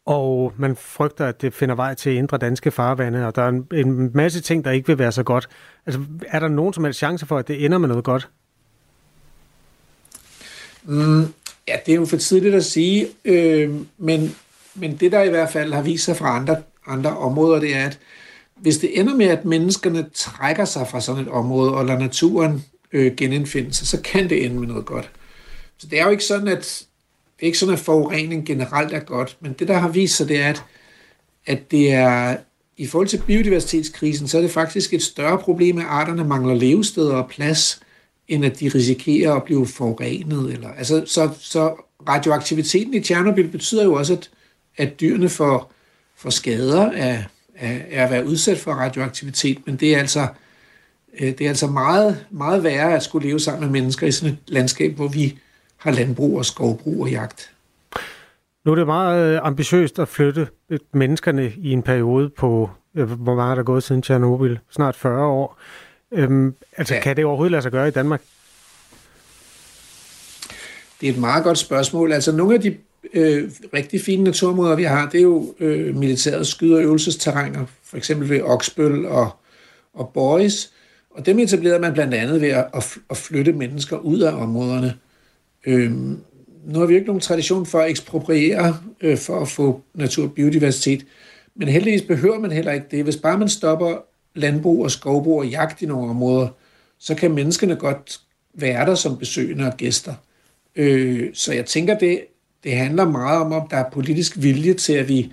og 0.07 0.53
man 0.57 0.77
frygter, 0.77 1.27
at 1.27 1.43
det 1.43 1.55
finder 1.55 1.75
vej 1.75 1.95
til 1.95 2.14
indre 2.14 2.38
danske 2.38 2.71
farvande, 2.71 3.27
og 3.27 3.37
der 3.37 3.43
er 3.43 3.49
en, 3.49 3.66
en 3.73 4.11
masse 4.14 4.40
ting, 4.40 4.64
der 4.64 4.71
ikke 4.71 4.87
vil 4.87 4.99
være 4.99 5.12
så 5.12 5.23
godt. 5.23 5.49
Altså, 5.87 6.01
er 6.29 6.40
der 6.40 6.49
nogen 6.49 6.73
som 6.73 6.85
helst 6.85 6.99
chance 6.99 7.27
for, 7.27 7.38
at 7.38 7.49
det 7.49 7.64
ender 7.64 7.79
med 7.79 7.88
noget 7.88 8.05
godt? 8.05 8.29
Mm, 10.85 11.21
ja, 11.69 11.77
det 11.87 11.93
er 11.93 11.97
jo 11.97 12.05
for 12.05 12.16
tidligt 12.16 12.55
at 12.55 12.64
sige, 12.64 13.09
øh, 13.25 13.75
men, 13.99 14.37
men 14.75 14.97
det 14.97 15.12
der 15.12 15.23
i 15.23 15.29
hvert 15.29 15.53
fald 15.53 15.73
har 15.73 15.83
vist 15.83 16.05
sig 16.05 16.16
fra 16.16 16.37
andre, 16.37 16.57
andre 16.87 17.16
områder, 17.16 17.61
det 17.61 17.77
er, 17.77 17.87
at 17.87 17.99
hvis 18.57 18.79
det 18.79 19.01
ender 19.01 19.16
med, 19.16 19.27
at 19.27 19.45
menneskerne 19.45 20.07
trækker 20.14 20.64
sig 20.64 20.88
fra 20.88 21.01
sådan 21.01 21.23
et 21.23 21.29
område 21.29 21.75
og 21.75 21.87
lader 21.87 21.99
naturen 21.99 22.64
øh, 22.93 23.16
genindfinde 23.16 23.75
sig, 23.75 23.87
så 23.87 24.01
kan 24.01 24.31
det 24.31 24.45
ende 24.45 24.57
med 24.61 24.69
noget 24.69 24.87
godt. 24.87 25.11
Så 25.79 25.87
det 25.87 26.01
er 26.01 26.05
jo 26.05 26.11
ikke 26.11 26.25
sådan, 26.25 26.49
at 26.49 26.85
det 27.37 27.43
er 27.43 27.47
ikke 27.47 27.59
sådan, 27.59 27.75
at 27.75 27.81
forurening 27.81 28.47
generelt 28.47 28.93
er 28.93 29.01
godt, 29.01 29.37
men 29.40 29.53
det, 29.53 29.69
der 29.69 29.79
har 29.79 29.88
vist 29.88 30.16
sig, 30.16 30.29
det 30.29 30.40
er, 30.40 30.49
at, 30.49 30.64
at 31.47 31.71
det 31.71 31.93
er 31.93 32.37
i 32.77 32.87
forhold 32.87 33.09
til 33.09 33.23
biodiversitetskrisen, 33.27 34.29
så 34.29 34.38
er 34.38 34.43
det 34.43 34.51
faktisk 34.51 34.95
et 34.95 35.03
større 35.03 35.38
problem, 35.38 35.79
at 35.79 35.85
arterne 35.88 36.25
mangler 36.25 36.55
levesteder 36.55 37.14
og 37.14 37.29
plads, 37.29 37.81
end 38.31 38.45
at 38.45 38.61
de 38.61 38.69
risikerer 38.69 39.35
at 39.35 39.45
blive 39.45 39.66
forurenet. 39.66 40.53
Eller, 40.53 40.69
altså, 40.69 41.03
så, 41.07 41.31
så 41.40 41.75
radioaktiviteten 42.09 42.95
i 42.95 43.01
Tjernobyl 43.01 43.49
betyder 43.49 43.85
jo 43.85 43.93
også, 43.95 44.12
at, 44.12 44.31
at 44.77 45.01
dyrene 45.01 45.29
får, 45.29 45.73
får 46.16 46.31
skader 46.31 46.90
af, 46.90 47.25
af, 47.57 47.87
af 47.90 48.05
at 48.05 48.11
være 48.11 48.27
udsat 48.27 48.59
for 48.59 48.73
radioaktivitet, 48.73 49.59
men 49.66 49.77
det 49.77 49.95
er 49.95 49.99
altså, 49.99 50.27
øh, 51.21 51.29
det 51.29 51.40
er 51.40 51.49
altså 51.49 51.66
meget, 51.66 52.27
meget 52.31 52.64
værre 52.64 52.95
at 52.95 53.03
skulle 53.03 53.29
leve 53.29 53.40
sammen 53.40 53.61
med 53.61 53.81
mennesker 53.81 54.07
i 54.07 54.12
sådan 54.12 54.33
et 54.33 54.38
landskab, 54.49 54.93
hvor 54.93 55.09
vi 55.09 55.38
har 55.77 55.90
landbrug 55.90 56.38
og 56.38 56.45
skovbrug 56.45 57.03
og 57.03 57.11
jagt. 57.11 57.51
Nu 58.64 58.73
er 58.73 58.77
det 58.77 58.87
meget 58.87 59.35
øh, 59.35 59.40
ambitiøst 59.43 59.99
at 59.99 60.09
flytte 60.09 60.49
øh, 60.71 60.79
menneskerne 60.93 61.53
i 61.57 61.73
en 61.73 61.83
periode 61.83 62.31
på, 62.38 62.71
hvor 62.93 63.35
meget 63.35 63.57
der 63.57 63.62
gået 63.62 63.83
siden 63.83 64.03
Tjernobyl, 64.03 64.57
snart 64.71 64.97
40 64.97 65.27
år. 65.27 65.59
Øhm, 66.12 66.55
altså, 66.77 66.94
ja. 66.94 67.01
kan 67.01 67.16
det 67.16 67.25
overhovedet 67.25 67.51
lade 67.51 67.62
sig 67.62 67.73
gøre 67.73 67.88
i 67.88 67.90
Danmark? 67.90 68.23
Det 71.01 71.09
er 71.09 71.12
et 71.12 71.18
meget 71.18 71.45
godt 71.45 71.59
spørgsmål. 71.59 72.12
Altså, 72.12 72.32
nogle 72.32 72.55
af 72.55 72.61
de 72.61 72.76
øh, 73.14 73.51
rigtig 73.74 74.01
fine 74.01 74.24
naturområder, 74.24 74.76
vi 74.76 74.82
har, 74.82 75.09
det 75.09 75.18
er 75.18 75.22
jo 75.22 75.55
øh, 75.61 75.97
militæret 75.97 76.47
skyder- 76.47 76.76
og 76.76 76.82
øvelsesterræner, 76.82 77.66
for 77.85 77.97
eksempel 77.97 78.28
ved 78.28 78.43
Oksbøl 78.43 79.07
og, 79.07 79.30
og 79.95 80.11
Boys. 80.14 80.72
Og 81.11 81.26
dem 81.26 81.39
etablerede 81.39 81.78
man 81.78 81.93
blandt 81.93 82.14
andet 82.14 82.41
ved 82.41 82.49
at, 82.49 82.99
at 83.11 83.16
flytte 83.16 83.53
mennesker 83.53 83.97
ud 83.97 84.20
af 84.20 84.32
områderne. 84.32 84.95
Øh, 85.66 85.93
nu 86.64 86.78
har 86.78 86.87
vi 86.87 86.95
ikke 86.95 87.07
nogen 87.07 87.20
tradition 87.20 87.66
for 87.66 87.80
at 87.80 87.91
ekspropriere 87.91 88.76
øh, 89.01 89.18
for 89.18 89.41
at 89.41 89.49
få 89.49 89.80
natur 89.95 90.24
og 90.24 90.32
biodiversitet, 90.32 91.07
men 91.55 91.68
heldigvis 91.68 92.03
behøver 92.03 92.39
man 92.39 92.53
heller 92.53 92.72
ikke 92.72 92.87
det. 92.91 93.05
Hvis 93.05 93.16
bare 93.16 93.39
man 93.39 93.49
stopper 93.49 93.97
landbrug 94.35 94.85
og 94.85 94.91
skovbrug 94.91 95.39
og 95.39 95.49
jagt 95.49 95.83
i 95.83 95.87
nogle 95.87 96.11
områder, 96.11 96.49
så 96.99 97.14
kan 97.14 97.31
menneskene 97.31 97.76
godt 97.76 98.20
være 98.55 98.87
der 98.87 98.95
som 98.95 99.18
besøgende 99.18 99.66
og 99.66 99.76
gæster. 99.76 100.14
Øh, 100.76 101.31
så 101.35 101.53
jeg 101.53 101.66
tænker, 101.66 101.99
det, 101.99 102.24
det 102.64 102.76
handler 102.76 103.05
meget 103.05 103.41
om, 103.41 103.53
om 103.53 103.68
der 103.68 103.76
er 103.76 103.91
politisk 103.91 104.33
vilje 104.37 104.74
til, 104.74 104.93
at 104.93 105.09
vi 105.09 105.33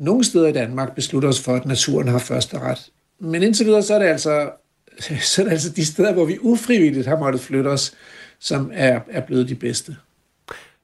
nogle 0.00 0.24
steder 0.24 0.48
i 0.48 0.52
Danmark 0.52 0.94
beslutter 0.94 1.28
os 1.28 1.40
for, 1.40 1.54
at 1.54 1.66
naturen 1.66 2.08
har 2.08 2.18
første 2.18 2.58
ret. 2.58 2.90
Men 3.18 3.42
indtil 3.42 3.66
videre, 3.66 3.82
så 3.82 3.94
er 3.94 3.98
det 3.98 4.06
altså, 4.06 4.50
så 5.32 5.42
er 5.42 5.44
det 5.44 5.52
altså 5.52 5.70
de 5.70 5.86
steder, 5.86 6.12
hvor 6.12 6.24
vi 6.24 6.38
ufrivilligt 6.40 7.06
har 7.06 7.18
måttet 7.18 7.40
flytte 7.40 7.68
os, 7.68 7.94
som 8.38 8.70
er, 8.74 9.00
er 9.10 9.20
blevet 9.20 9.48
de 9.48 9.54
bedste. 9.54 9.96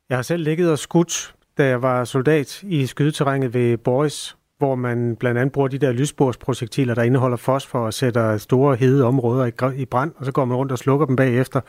Jeg 0.08 0.18
har 0.18 0.22
selv 0.22 0.42
ligget 0.42 0.70
og 0.70 0.78
skudt, 0.78 1.34
da 1.58 1.66
jeg 1.66 1.82
var 1.82 2.04
soldat 2.04 2.62
i 2.62 2.86
skydeterrænet 2.86 3.54
ved 3.54 3.76
Boris, 3.76 4.36
hvor 4.58 4.74
man 4.74 5.16
blandt 5.16 5.38
andet 5.40 5.52
bruger 5.52 5.68
de 5.68 5.78
der 5.78 5.92
lysbordsprojektiler, 5.92 6.94
der 6.94 7.02
indeholder 7.02 7.36
fosfor 7.36 7.78
og 7.78 7.94
sætter 7.94 8.36
store 8.36 8.76
hede 8.76 9.04
områder 9.04 9.70
i 9.76 9.84
brand, 9.84 10.12
og 10.16 10.26
så 10.26 10.32
går 10.32 10.44
man 10.44 10.56
rundt 10.56 10.72
og 10.72 10.78
slukker 10.78 11.06
dem 11.06 11.16
bagefter. 11.16 11.60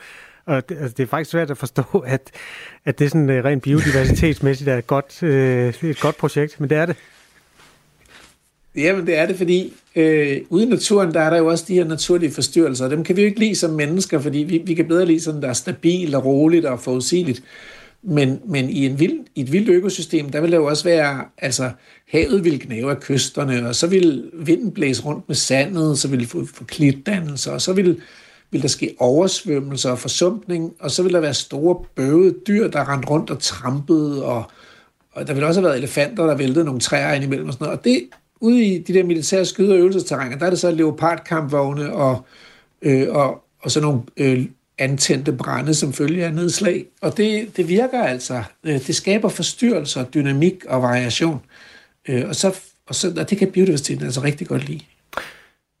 Og 0.46 0.68
det, 0.68 0.78
altså, 0.78 0.94
det 0.96 1.02
er 1.02 1.06
faktisk 1.06 1.30
svært 1.30 1.50
at 1.50 1.58
forstå, 1.58 1.82
at, 2.06 2.30
at 2.84 2.98
det 2.98 3.10
sådan 3.10 3.30
uh, 3.30 3.44
rent 3.44 3.62
biodiversitetsmæssigt 3.62 4.68
er 4.68 4.78
et 4.78 4.86
godt, 4.86 5.22
uh, 5.22 5.90
et 5.90 6.00
godt 6.00 6.16
projekt, 6.16 6.60
men 6.60 6.70
det 6.70 6.78
er 6.78 6.86
det. 6.86 6.96
Jamen, 8.76 9.06
det 9.06 9.18
er 9.18 9.26
det, 9.26 9.36
fordi 9.36 9.72
øh, 9.96 10.40
ude 10.48 10.66
i 10.66 10.68
naturen, 10.68 11.14
der 11.14 11.20
er 11.20 11.30
der 11.30 11.36
jo 11.36 11.46
også 11.46 11.64
de 11.68 11.74
her 11.74 11.84
naturlige 11.84 12.30
forstyrrelser, 12.30 12.84
og 12.84 12.90
dem 12.90 13.04
kan 13.04 13.16
vi 13.16 13.22
jo 13.22 13.26
ikke 13.26 13.40
lide 13.40 13.54
som 13.54 13.70
mennesker, 13.70 14.18
fordi 14.18 14.38
vi, 14.38 14.62
vi 14.66 14.74
kan 14.74 14.88
bedre 14.88 15.06
lide 15.06 15.20
sådan, 15.20 15.42
der 15.42 15.48
er 15.48 15.52
stabilt 15.52 16.14
og 16.14 16.24
roligt 16.24 16.66
og 16.66 16.80
forudsigeligt. 16.80 17.42
Men, 18.02 18.40
men 18.44 18.70
i, 18.70 18.86
en 18.86 18.98
vild, 18.98 19.18
i 19.34 19.40
et 19.40 19.52
vildt 19.52 19.68
økosystem, 19.68 20.30
der 20.30 20.40
vil 20.40 20.52
der 20.52 20.58
jo 20.58 20.64
også 20.64 20.84
være, 20.84 21.24
altså 21.38 21.70
havet 22.08 22.44
vil 22.44 22.66
gnave 22.66 22.90
af 22.90 23.00
kysterne, 23.00 23.68
og 23.68 23.74
så 23.74 23.86
vil 23.86 24.30
vinden 24.34 24.72
blæse 24.72 25.04
rundt 25.04 25.28
med 25.28 25.36
sandet, 25.36 25.98
så 25.98 26.08
vil 26.08 26.26
få, 26.26 26.46
få 26.54 26.64
klitdannelser, 26.64 27.52
og 27.52 27.60
så 27.60 27.72
vil, 27.72 28.00
vil 28.50 28.62
der 28.62 28.68
ske 28.68 28.94
oversvømmelser 28.98 29.90
og 29.90 29.98
forsumpning, 29.98 30.72
og 30.80 30.90
så 30.90 31.02
vil 31.02 31.12
der 31.12 31.20
være 31.20 31.34
store 31.34 31.84
bøvede 31.94 32.34
dyr, 32.46 32.68
der 32.68 32.92
rent 32.92 33.10
rundt 33.10 33.30
og 33.30 33.38
trampede, 33.38 34.24
og, 34.24 34.50
og 35.12 35.26
der 35.26 35.34
vil 35.34 35.44
også 35.44 35.60
have 35.60 35.68
været 35.68 35.78
elefanter, 35.78 36.26
der 36.26 36.36
væltede 36.36 36.64
nogle 36.64 36.80
træer 36.80 37.14
ind 37.14 37.24
imellem 37.24 37.48
og 37.48 37.52
sådan 37.52 37.64
noget. 37.64 37.78
Og 37.78 37.84
det, 37.84 38.08
ude 38.40 38.64
i 38.64 38.78
de 38.78 38.94
der 38.94 39.04
militære 39.04 39.44
skyde- 39.44 39.72
og 39.72 39.78
øvelsesterrænger, 39.78 40.38
der 40.38 40.46
er 40.46 40.50
det 40.50 40.58
så 40.58 40.70
leopardkampvogne 40.70 41.92
og, 41.92 42.24
øh, 42.82 43.06
og, 43.10 43.44
og 43.60 43.70
sådan 43.70 43.88
nogle 43.88 44.02
øh, 44.16 44.46
antændte 44.80 45.32
brænde 45.32 45.74
som 45.74 45.92
følge 45.92 46.24
af 46.24 46.34
nedslag. 46.34 46.86
Og 47.02 47.16
det, 47.16 47.56
det 47.56 47.68
virker 47.68 48.02
altså. 48.02 48.42
Øh, 48.64 48.86
det 48.86 48.96
skaber 48.96 49.28
forstyrrelser, 49.28 50.04
dynamik 50.04 50.64
og 50.68 50.82
variation. 50.82 51.40
Øh, 52.08 52.28
og, 52.28 52.34
så, 52.34 52.60
og, 52.86 52.94
så, 52.94 53.14
og 53.18 53.30
det 53.30 53.38
kan 53.38 53.52
biodiversiteten 53.52 54.04
altså 54.04 54.22
rigtig 54.22 54.46
godt 54.46 54.68
lide. 54.68 54.80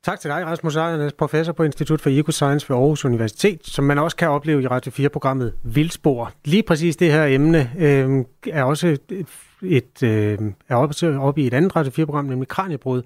Tak 0.04 0.20
til 0.20 0.30
dig, 0.30 0.46
Rasmus 0.46 0.76
Ejernes, 0.76 1.12
professor 1.12 1.52
på 1.52 1.62
Institut 1.62 2.00
for 2.00 2.10
Ecoscience 2.10 2.68
ved 2.68 2.76
Aarhus 2.76 3.04
Universitet, 3.04 3.66
som 3.66 3.84
man 3.84 3.98
også 3.98 4.16
kan 4.16 4.28
opleve 4.28 4.62
i 4.62 4.66
Radio 4.66 4.92
4-programmet 5.06 5.52
Vildspor. 5.62 6.32
Lige 6.44 6.62
præcis 6.62 6.96
det 6.96 7.12
her 7.12 7.24
emne 7.24 7.70
øh, 7.78 8.24
er 8.46 8.62
også 8.62 8.86
et, 8.86 9.26
et, 9.62 10.02
øh, 10.02 10.38
er 10.68 10.74
oppe, 10.74 11.18
oppe 11.18 11.42
i 11.42 11.46
et 11.46 11.54
andet 11.54 11.76
Radio 11.76 12.02
4-program, 12.02 12.24
nemlig 12.24 12.48
Kranjebrud, 12.48 13.02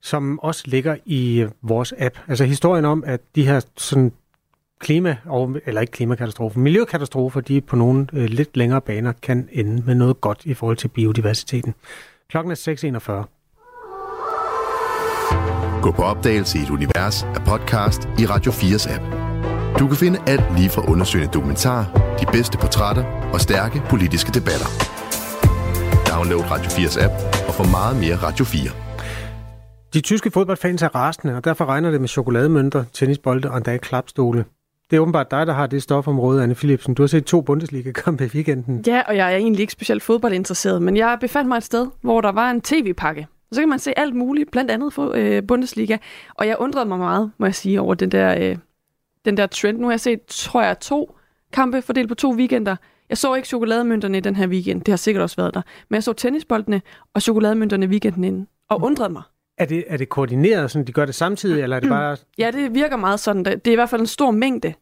som 0.00 0.38
også 0.38 0.62
ligger 0.66 0.96
i 1.04 1.46
vores 1.62 1.94
app. 1.98 2.18
Altså 2.28 2.44
historien 2.44 2.84
om, 2.84 3.04
at 3.06 3.20
de 3.34 3.46
her 3.46 3.60
sådan 3.76 4.12
klima, 4.80 5.16
eller 5.66 5.80
ikke 5.80 5.90
klimakatastrofer, 5.90 6.60
miljøkatastrofer, 6.60 7.40
de 7.40 7.60
på 7.60 7.76
nogle 7.76 8.06
øh, 8.12 8.24
lidt 8.24 8.56
længere 8.56 8.80
baner 8.80 9.12
kan 9.22 9.48
ende 9.52 9.82
med 9.86 9.94
noget 9.94 10.20
godt 10.20 10.40
i 10.44 10.54
forhold 10.54 10.76
til 10.76 10.88
biodiversiteten. 10.88 11.74
Klokken 12.30 12.50
er 12.50 12.56
6.41. 12.56 13.32
Gå 15.82 15.92
på 15.92 16.02
opdagelse 16.02 16.58
i 16.58 16.62
et 16.62 16.70
univers 16.70 17.22
af 17.22 17.44
podcast 17.46 18.08
i 18.18 18.26
Radio 18.26 18.52
4's 18.52 18.94
app. 18.94 19.04
Du 19.78 19.88
kan 19.88 19.96
finde 19.96 20.18
alt 20.26 20.56
lige 20.56 20.70
fra 20.70 20.90
undersøgende 20.90 21.32
dokumentar, 21.32 21.82
de 22.20 22.26
bedste 22.32 22.58
portrætter 22.58 23.04
og 23.32 23.40
stærke 23.40 23.82
politiske 23.90 24.32
debatter. 24.32 24.66
Download 26.12 26.50
Radio 26.50 26.70
4's 26.70 27.04
app 27.04 27.14
og 27.48 27.54
få 27.54 27.64
meget 27.70 27.96
mere 27.96 28.16
Radio 28.16 28.44
4. 28.44 28.70
De 29.94 30.00
tyske 30.00 30.30
fodboldfans 30.30 30.82
er 30.82 30.94
rasende, 30.94 31.36
og 31.36 31.44
derfor 31.44 31.64
regner 31.64 31.90
det 31.90 32.00
med 32.00 32.08
chokolademønter, 32.08 32.84
tennisbolde 32.92 33.50
og 33.50 33.56
endda 33.56 33.76
klapstole. 33.76 34.44
Det 34.90 34.96
er 34.96 35.00
åbenbart 35.00 35.30
dig, 35.30 35.46
der 35.46 35.52
har 35.52 35.66
det 35.66 35.82
stofområde, 35.82 36.42
Anne 36.42 36.54
Philipsen. 36.54 36.94
Du 36.94 37.02
har 37.02 37.06
set 37.06 37.24
to 37.24 37.40
Bundesliga-kampe 37.40 38.24
i 38.24 38.28
weekenden. 38.34 38.84
Ja, 38.86 39.02
og 39.08 39.16
jeg 39.16 39.32
er 39.32 39.36
egentlig 39.36 39.60
ikke 39.60 39.72
specielt 39.72 40.02
fodboldinteresseret, 40.02 40.82
men 40.82 40.96
jeg 40.96 41.18
befandt 41.20 41.48
mig 41.48 41.56
et 41.56 41.62
sted, 41.62 41.86
hvor 42.00 42.20
der 42.20 42.32
var 42.32 42.50
en 42.50 42.60
tv-pakke. 42.60 43.26
Så 43.52 43.60
kan 43.60 43.68
man 43.68 43.78
se 43.78 43.98
alt 43.98 44.14
muligt, 44.14 44.50
blandt 44.50 44.70
andet 44.70 44.92
for 44.92 45.12
øh, 45.14 45.42
Bundesliga. 45.48 45.96
Og 46.34 46.46
jeg 46.46 46.56
undrede 46.58 46.86
mig 46.86 46.98
meget, 46.98 47.30
må 47.38 47.46
jeg 47.46 47.54
sige, 47.54 47.80
over 47.80 47.94
den 47.94 48.10
der, 48.10 48.50
øh, 48.50 48.56
den 49.24 49.36
der 49.36 49.46
trend. 49.46 49.78
Nu 49.78 49.86
har 49.86 49.92
jeg 49.92 50.00
set, 50.00 50.20
tror 50.28 50.62
jeg, 50.62 50.80
to 50.80 51.16
kampe 51.52 51.82
fordelt 51.82 52.08
på 52.08 52.14
to 52.14 52.30
weekender. 52.32 52.76
Jeg 53.08 53.18
så 53.18 53.34
ikke 53.34 53.48
chokolademønterne 53.48 54.18
i 54.18 54.20
den 54.20 54.36
her 54.36 54.46
weekend. 54.46 54.80
Det 54.80 54.92
har 54.92 54.96
sikkert 54.96 55.22
også 55.22 55.36
været 55.36 55.54
der. 55.54 55.62
Men 55.88 55.94
jeg 55.94 56.02
så 56.02 56.12
tennisboldene 56.12 56.82
og 57.14 57.22
chokolademønterne 57.22 57.86
weekenden 57.86 58.24
inden. 58.24 58.48
Og 58.70 58.82
undrede 58.82 59.12
mig. 59.12 59.22
Er 59.58 59.64
det, 59.64 59.84
er 59.86 59.96
det 59.96 60.08
koordineret, 60.08 60.70
sådan 60.70 60.86
de 60.86 60.92
gør 60.92 61.04
det 61.04 61.14
samtidig, 61.14 61.62
eller 61.62 61.76
er 61.76 61.80
det 61.80 61.88
bare... 61.88 62.16
Ja, 62.38 62.50
det 62.50 62.74
virker 62.74 62.96
meget 62.96 63.20
sådan. 63.20 63.44
Det 63.44 63.66
er 63.66 63.72
i 63.72 63.74
hvert 63.74 63.90
fald 63.90 64.00
en 64.00 64.06
stor 64.06 64.30
mængde 64.30 64.74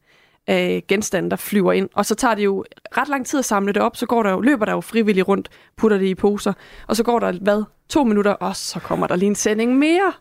af 0.46 0.84
genstande, 0.88 1.30
der 1.30 1.36
flyver 1.36 1.72
ind. 1.72 1.88
Og 1.94 2.06
så 2.06 2.14
tager 2.14 2.34
det 2.34 2.44
jo 2.44 2.64
ret 2.96 3.08
lang 3.08 3.26
tid 3.26 3.38
at 3.38 3.44
samle 3.44 3.72
det 3.72 3.82
op, 3.82 3.96
så 3.96 4.06
går 4.06 4.22
der 4.22 4.30
jo, 4.30 4.40
løber 4.40 4.64
der 4.64 4.72
jo 4.72 4.80
frivilligt 4.80 5.28
rundt, 5.28 5.48
putter 5.76 5.98
det 5.98 6.06
i 6.06 6.14
poser, 6.14 6.52
og 6.86 6.96
så 6.96 7.02
går 7.02 7.18
der, 7.18 7.32
hvad, 7.32 7.64
to 7.88 8.04
minutter, 8.04 8.32
og 8.32 8.56
så 8.56 8.80
kommer 8.80 9.06
der 9.06 9.16
lige 9.16 9.26
en 9.26 9.34
sending 9.34 9.78
mere. 9.78 10.12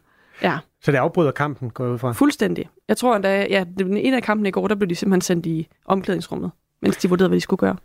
Ja. 0.41 0.58
Så 0.82 0.91
det 0.91 0.97
afbryder 0.97 1.32
kampen, 1.32 1.70
går 1.70 1.88
ud 1.88 1.97
fra? 1.97 2.12
Fuldstændig. 2.12 2.70
Jeg 2.88 2.97
tror 2.97 3.16
endda, 3.16 3.47
ja, 3.49 3.66
en 3.80 4.14
af 4.14 4.24
kampene 4.24 4.49
i 4.49 4.51
går, 4.51 4.68
der 4.68 4.76
blev 4.76 4.89
de 4.89 4.95
simpelthen 4.95 5.22
sendt 5.22 5.45
i 5.45 5.68
omklædningsrummet, 5.86 6.51
mens 6.82 6.97
de 6.97 7.10
vurderede, 7.10 7.30
hvad 7.30 7.36
de 7.36 7.41
skulle 7.41 7.60
gøre. 7.60 7.76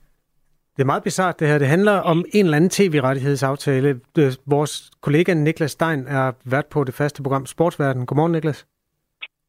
Det 0.79 0.85
er 0.85 0.93
meget 0.95 1.03
bizart 1.03 1.41
det 1.41 1.49
her. 1.49 1.59
Det 1.59 1.68
handler 1.68 1.93
om 1.93 2.24
en 2.35 2.45
eller 2.45 2.57
anden 2.57 2.70
tv-rettighedsaftale. 2.70 4.01
Vores 4.47 4.91
kollega 5.01 5.35
Niklas 5.35 5.70
Stein 5.70 6.07
er 6.07 6.33
vært 6.45 6.66
på 6.66 6.85
det 6.85 6.95
faste 6.95 7.22
program 7.22 7.47
Sportsverden. 7.47 8.07
Godmorgen, 8.07 8.33
Niklas. 8.33 8.66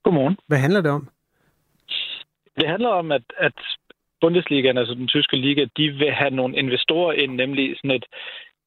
Godmorgen. 0.03 0.38
Hvad 0.47 0.57
handler 0.57 0.82
det 0.82 0.91
om? 0.91 1.07
Det 2.57 2.67
handler 2.67 2.89
om, 2.89 3.11
at, 3.11 3.21
at 3.38 3.53
Bundesligaen, 4.21 4.77
altså 4.77 4.93
den 4.93 5.07
tyske 5.07 5.38
liga, 5.38 5.65
de 5.77 5.89
vil 5.89 6.11
have 6.11 6.30
nogle 6.30 6.55
investorer 6.57 7.13
ind, 7.13 7.36
nemlig 7.36 7.77
sådan 7.77 7.91
et, 7.91 8.05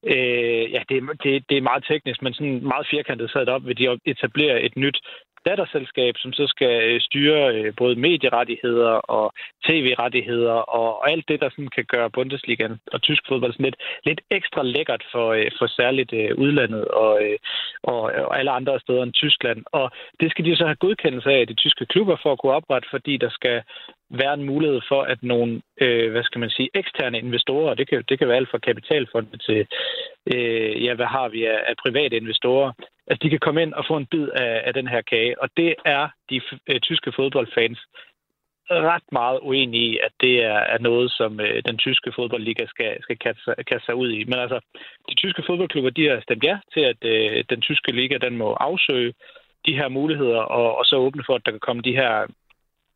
øh, 0.03 0.71
ja, 0.71 0.81
det, 0.89 0.97
det, 1.23 1.43
det 1.49 1.57
er 1.57 1.69
meget 1.69 1.85
teknisk, 1.87 2.21
men 2.21 2.33
sådan 2.33 2.59
meget 2.63 2.87
firkantet 2.91 3.31
sat 3.31 3.49
op, 3.49 3.65
vil 3.65 3.77
de 3.77 3.99
etablere 4.05 4.61
et 4.61 4.75
nyt 4.77 4.97
datterselskab, 5.45 6.13
som 6.17 6.33
så 6.33 6.47
skal 6.47 6.75
øh, 6.89 7.01
styre 7.01 7.55
øh, 7.55 7.73
både 7.77 7.95
medierettigheder 7.95 8.93
og 9.17 9.33
tv-rettigheder 9.67 10.57
og 10.79 11.11
alt 11.11 11.27
det, 11.27 11.41
der 11.41 11.49
sådan 11.49 11.73
kan 11.75 11.85
gøre 11.85 12.09
Bundesligaen 12.09 12.79
og 12.93 13.01
tysk 13.01 13.23
fodbold 13.27 13.53
sådan 13.53 13.65
lidt, 13.65 13.75
lidt 14.05 14.21
ekstra 14.31 14.63
lækkert 14.63 15.03
for, 15.11 15.27
øh, 15.31 15.51
for 15.59 15.67
særligt 15.67 16.13
udlandet 16.43 16.85
og, 16.85 17.21
og, 17.83 18.01
og 18.01 18.39
alle 18.39 18.51
andre 18.51 18.79
steder 18.79 19.03
end 19.03 19.13
Tyskland. 19.13 19.63
Og 19.71 19.91
det 20.19 20.31
skal 20.31 20.45
de 20.45 20.55
så 20.55 20.65
have 20.65 20.83
godkendelse 20.85 21.29
af 21.31 21.47
de 21.47 21.53
tyske 21.53 21.85
klubber 21.85 22.17
for 22.23 22.31
at 22.31 22.39
kunne 22.39 22.53
oprette, 22.53 22.87
fordi 22.91 23.17
der 23.17 23.29
skal 23.29 23.61
være 24.21 24.33
en 24.33 24.43
mulighed 24.43 24.81
for, 24.87 25.01
at 25.01 25.23
nogle, 25.23 25.61
øh, 25.81 26.11
hvad 26.11 26.23
skal 26.23 26.39
man 26.39 26.49
sige, 26.49 26.69
eksterne 26.73 27.17
investorer, 27.19 27.73
det 27.73 27.89
kan, 27.89 28.03
det 28.09 28.19
kan 28.19 28.27
være 28.27 28.37
alt 28.37 28.51
fra 28.51 28.57
kapitalfonde 28.57 29.37
til, 29.37 29.67
øh, 30.33 30.83
ja, 30.85 30.93
hvad 30.93 31.05
har 31.05 31.27
vi 31.29 31.45
af, 31.45 31.59
af 31.67 31.75
private 31.85 32.15
investorer, 32.17 32.71
at 33.07 33.17
de 33.21 33.29
kan 33.29 33.39
komme 33.39 33.61
ind 33.61 33.73
og 33.73 33.85
få 33.87 33.97
en 33.97 34.05
bid 34.05 34.27
af, 34.27 34.61
af 34.65 34.73
den 34.73 34.87
her 34.87 35.01
kage. 35.01 35.41
Og 35.41 35.49
det 35.57 35.75
er 35.85 36.09
de 36.29 36.41
øh, 36.69 36.79
tyske 36.79 37.11
fodboldfans 37.15 37.79
ret 38.69 39.07
meget 39.11 39.39
uenige 39.41 39.91
i, 39.91 39.97
at 39.97 40.11
det 40.21 40.43
er, 40.43 40.59
er 40.73 40.79
noget, 40.79 41.11
som 41.11 41.39
øh, 41.39 41.61
den 41.65 41.77
tyske 41.77 42.11
fodboldliga 42.15 42.65
skal, 42.65 43.01
skal 43.01 43.17
kaste, 43.17 43.55
kaste 43.67 43.85
sig 43.85 43.95
ud 43.95 44.11
i. 44.11 44.23
Men 44.23 44.39
altså, 44.39 44.59
de 45.09 45.15
tyske 45.15 45.43
fodboldklubber, 45.47 45.89
de 45.89 46.09
har 46.09 46.21
stemt 46.21 46.43
ja 46.43 46.57
til, 46.73 46.81
at 46.81 46.97
øh, 47.05 47.43
den 47.49 47.61
tyske 47.61 47.91
liga, 47.91 48.17
den 48.17 48.37
må 48.37 48.53
afsøge 48.53 49.13
de 49.65 49.75
her 49.75 49.87
muligheder, 49.87 50.39
og, 50.39 50.77
og 50.77 50.85
så 50.85 50.95
åbne 50.95 51.23
for, 51.25 51.35
at 51.35 51.45
der 51.45 51.51
kan 51.51 51.59
komme 51.59 51.81
de 51.81 51.95
her 51.95 52.27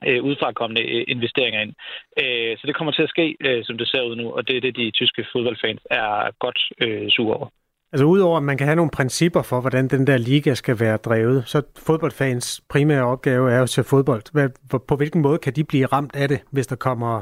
øh, 0.07 0.23
udfrakommende 0.23 0.81
øh, 0.81 1.03
investeringer 1.07 1.61
ind. 1.61 1.73
Øh, 2.21 2.57
så 2.57 2.63
det 2.67 2.75
kommer 2.75 2.91
til 2.93 3.03
at 3.03 3.09
ske, 3.09 3.37
øh, 3.39 3.63
som 3.65 3.77
det 3.77 3.87
ser 3.87 4.01
ud 4.01 4.15
nu, 4.15 4.31
og 4.31 4.47
det 4.47 4.57
er 4.57 4.61
det, 4.61 4.75
de 4.75 4.91
tyske 4.91 5.25
fodboldfans 5.31 5.81
er 5.91 6.31
godt 6.39 6.59
øh, 6.81 7.09
sure 7.09 7.35
over. 7.37 7.49
Altså 7.91 8.05
udover 8.05 8.37
at 8.37 8.43
man 8.43 8.57
kan 8.57 8.67
have 8.67 8.75
nogle 8.75 8.91
principper 8.91 9.41
for, 9.41 9.61
hvordan 9.61 9.87
den 9.87 10.07
der 10.07 10.17
liga 10.17 10.53
skal 10.53 10.79
være 10.79 10.97
drevet, 10.97 11.47
så 11.47 11.61
fodboldfans 11.87 12.61
primære 12.69 13.03
opgave 13.03 13.51
er 13.51 13.59
jo 13.59 13.67
til 13.67 13.83
fodbold. 13.83 14.49
På 14.87 14.95
hvilken 14.95 15.21
måde 15.21 15.37
kan 15.37 15.53
de 15.53 15.63
blive 15.63 15.85
ramt 15.85 16.15
af 16.15 16.27
det, 16.27 16.39
hvis 16.51 16.67
der 16.67 16.75
kommer 16.75 17.21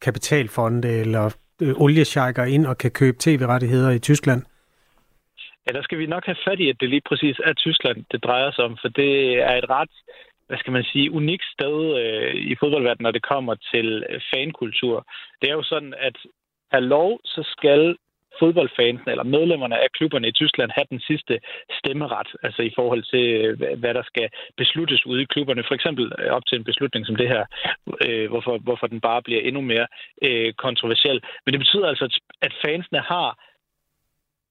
kapitalfonde 0.00 0.88
eller 0.88 1.36
øh, 1.62 1.74
oliesjejker 1.80 2.44
ind 2.44 2.66
og 2.66 2.78
kan 2.78 2.90
købe 2.90 3.16
tv-rettigheder 3.20 3.90
i 3.90 3.98
Tyskland? 3.98 4.42
Ja, 5.66 5.72
der 5.78 5.82
skal 5.82 5.98
vi 5.98 6.06
nok 6.06 6.24
have 6.26 6.36
fat 6.48 6.60
i, 6.60 6.68
at 6.68 6.76
det 6.80 6.88
lige 6.90 7.08
præcis 7.08 7.36
er 7.44 7.52
Tyskland, 7.52 8.04
det 8.12 8.24
drejer 8.24 8.50
sig 8.50 8.64
om, 8.64 8.76
for 8.82 8.88
det 8.88 9.12
er 9.50 9.56
et 9.56 9.70
ret 9.70 9.94
hvad 10.50 10.58
skal 10.58 10.72
man 10.72 10.84
sige, 10.92 11.12
unikt 11.20 11.46
sted 11.56 11.76
øh, 12.02 12.34
i 12.34 12.54
fodboldverdenen, 12.60 13.04
når 13.06 13.16
det 13.16 13.28
kommer 13.32 13.54
til 13.72 14.04
øh, 14.10 14.20
fankultur. 14.30 14.96
Det 15.40 15.50
er 15.50 15.54
jo 15.54 15.62
sådan, 15.62 15.94
at 16.08 16.16
have 16.72 16.84
lov, 16.96 17.20
så 17.24 17.42
skal 17.56 17.96
fodboldfansene 18.38 19.10
eller 19.12 19.32
medlemmerne 19.36 19.76
af 19.84 19.92
klubberne 19.96 20.28
i 20.28 20.36
Tyskland 20.40 20.70
have 20.76 20.88
den 20.90 21.00
sidste 21.00 21.34
stemmeret, 21.78 22.28
altså 22.42 22.62
i 22.62 22.72
forhold 22.78 23.02
til, 23.12 23.24
øh, 23.44 23.78
hvad 23.80 23.94
der 23.94 24.02
skal 24.02 24.28
besluttes 24.56 25.06
ude 25.06 25.22
i 25.22 25.30
klubberne. 25.32 25.64
For 25.68 25.74
eksempel 25.74 26.12
øh, 26.18 26.30
op 26.36 26.46
til 26.46 26.58
en 26.58 26.68
beslutning 26.70 27.06
som 27.06 27.16
det 27.16 27.28
her, 27.34 27.44
øh, 28.06 28.28
hvorfor, 28.30 28.58
hvorfor 28.58 28.86
den 28.86 29.00
bare 29.00 29.22
bliver 29.22 29.40
endnu 29.40 29.60
mere 29.60 29.86
øh, 30.26 30.52
kontroversiel. 30.52 31.18
Men 31.44 31.52
det 31.52 31.60
betyder 31.60 31.86
altså, 31.88 32.20
at 32.42 32.52
fansene 32.64 33.00
har 33.12 33.28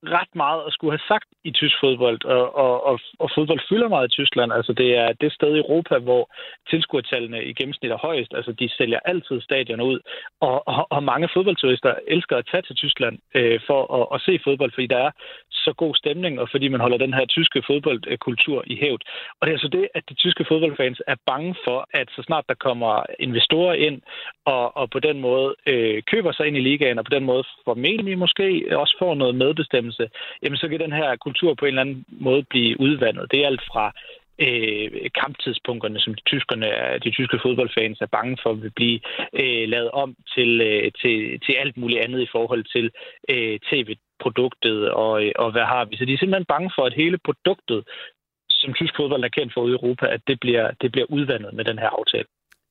ret 0.04 0.36
meget 0.36 0.62
at 0.68 0.74
skulle 0.74 0.92
have 0.92 1.08
sagt 1.08 1.28
i 1.44 1.52
tysk 1.52 1.76
fodbold, 1.84 2.26
og, 2.26 2.56
og, 2.56 2.86
og, 2.86 3.00
og 3.20 3.30
fodbold 3.36 3.60
fylder 3.70 3.88
meget 3.88 4.08
i 4.08 4.16
Tyskland. 4.20 4.54
Altså 4.54 4.74
det 4.74 4.98
er 4.98 5.14
det 5.22 5.34
sted 5.34 5.56
i 5.56 5.64
Europa, 5.66 5.98
hvor 5.98 6.24
tilskuertallene 6.70 7.44
i 7.44 7.54
gennemsnit 7.54 7.92
er 7.92 7.98
højest. 7.98 8.34
Altså 8.34 8.52
de 8.52 8.70
sælger 8.78 9.00
altid 9.06 9.42
stadioner 9.42 9.84
ud, 9.84 10.00
og, 10.42 10.68
og, 10.68 10.88
og 10.90 11.04
mange 11.04 11.30
fodboldturister 11.34 11.94
elsker 12.08 12.38
at 12.38 12.48
tage 12.52 12.62
til 12.62 12.76
Tyskland 12.76 13.20
øh, 13.36 13.60
for 13.68 13.82
at, 13.98 14.06
at 14.16 14.22
se 14.22 14.40
fodbold, 14.44 14.72
fordi 14.74 14.88
der 14.88 14.98
er 14.98 15.12
så 15.66 15.74
god 15.74 15.96
stemning, 15.96 16.40
og 16.42 16.48
fordi 16.52 16.68
man 16.68 16.82
holder 16.82 16.98
den 16.98 17.14
her 17.14 17.26
tyske 17.26 17.64
fodboldkultur 17.68 18.64
i 18.68 18.76
hævd. 18.82 19.02
Og 19.38 19.42
det 19.42 19.52
er 19.52 19.58
altså 19.58 19.72
det, 19.78 19.88
at 19.96 20.04
de 20.10 20.14
tyske 20.14 20.46
fodboldfans 20.48 21.02
er 21.08 21.16
bange 21.26 21.56
for, 21.66 21.80
at 21.94 22.08
så 22.16 22.22
snart 22.28 22.46
der 22.50 22.56
kommer 22.68 23.04
investorer 23.20 23.74
ind, 23.74 24.02
og, 24.46 24.78
og 24.78 24.90
på 24.90 25.00
den 25.00 25.20
måde 25.20 25.56
øh, 25.72 26.04
køber 26.12 26.32
sig 26.32 26.48
ind 26.48 26.58
i 26.58 26.66
ligaen, 26.70 27.00
og 27.00 27.06
på 27.06 27.16
den 27.16 27.26
måde 27.26 27.44
formentlig 27.66 28.18
måske 28.18 28.46
også 28.72 28.96
får 29.00 29.16
noget 29.16 29.36
medbestemmelse, 29.36 30.10
jamen 30.44 30.58
så 30.58 30.68
kan 30.68 30.80
den 30.80 30.92
her 30.92 31.16
kultur 31.16 31.54
på 31.54 31.66
en 31.66 31.70
eller 31.70 31.82
anden 31.82 32.06
måde 32.10 32.44
blive 32.44 32.80
udvandet. 32.80 33.32
Det 33.32 33.40
er 33.40 33.48
alt 33.48 33.62
fra 33.72 33.94
øh, 34.46 35.10
kamptidspunkterne, 35.22 36.00
som 36.00 36.14
de, 36.14 36.22
tyskerne, 36.22 36.68
de 37.04 37.12
tyske 37.12 37.40
fodboldfans 37.42 38.02
er 38.02 38.16
bange 38.18 38.38
for, 38.44 38.54
vil 38.54 38.72
blive 38.72 39.00
øh, 39.42 39.70
lavet 39.70 39.92
om 39.92 40.16
til, 40.36 40.62
øh, 40.62 40.92
til, 41.02 41.40
til 41.46 41.54
alt 41.54 41.78
muligt 41.78 42.02
andet 42.02 42.22
i 42.22 42.30
forhold 42.32 42.64
til 42.64 42.92
øh, 43.30 43.60
produktet, 44.24 44.92
og, 44.92 45.12
og 45.36 45.52
hvad 45.52 45.66
har 45.74 45.86
vi. 45.86 45.98
Så 45.98 46.06
de 46.06 46.14
er 46.14 46.18
simpelthen 46.18 46.52
bange 46.54 46.72
for, 46.76 46.84
at 46.86 47.00
hele 47.02 47.18
produktet, 47.28 47.80
som 48.50 48.74
tysk 48.74 48.94
fodbold 48.98 49.24
er 49.24 49.36
kendt 49.38 49.54
for 49.54 49.62
ude 49.62 49.72
i 49.72 49.80
Europa, 49.80 50.06
at 50.06 50.22
det 50.28 50.40
bliver, 50.40 50.72
det 50.82 50.92
bliver 50.92 51.08
udvandet 51.10 51.54
med 51.54 51.66
den 51.66 51.80
her 51.80 51.90
aftale. 52.00 52.26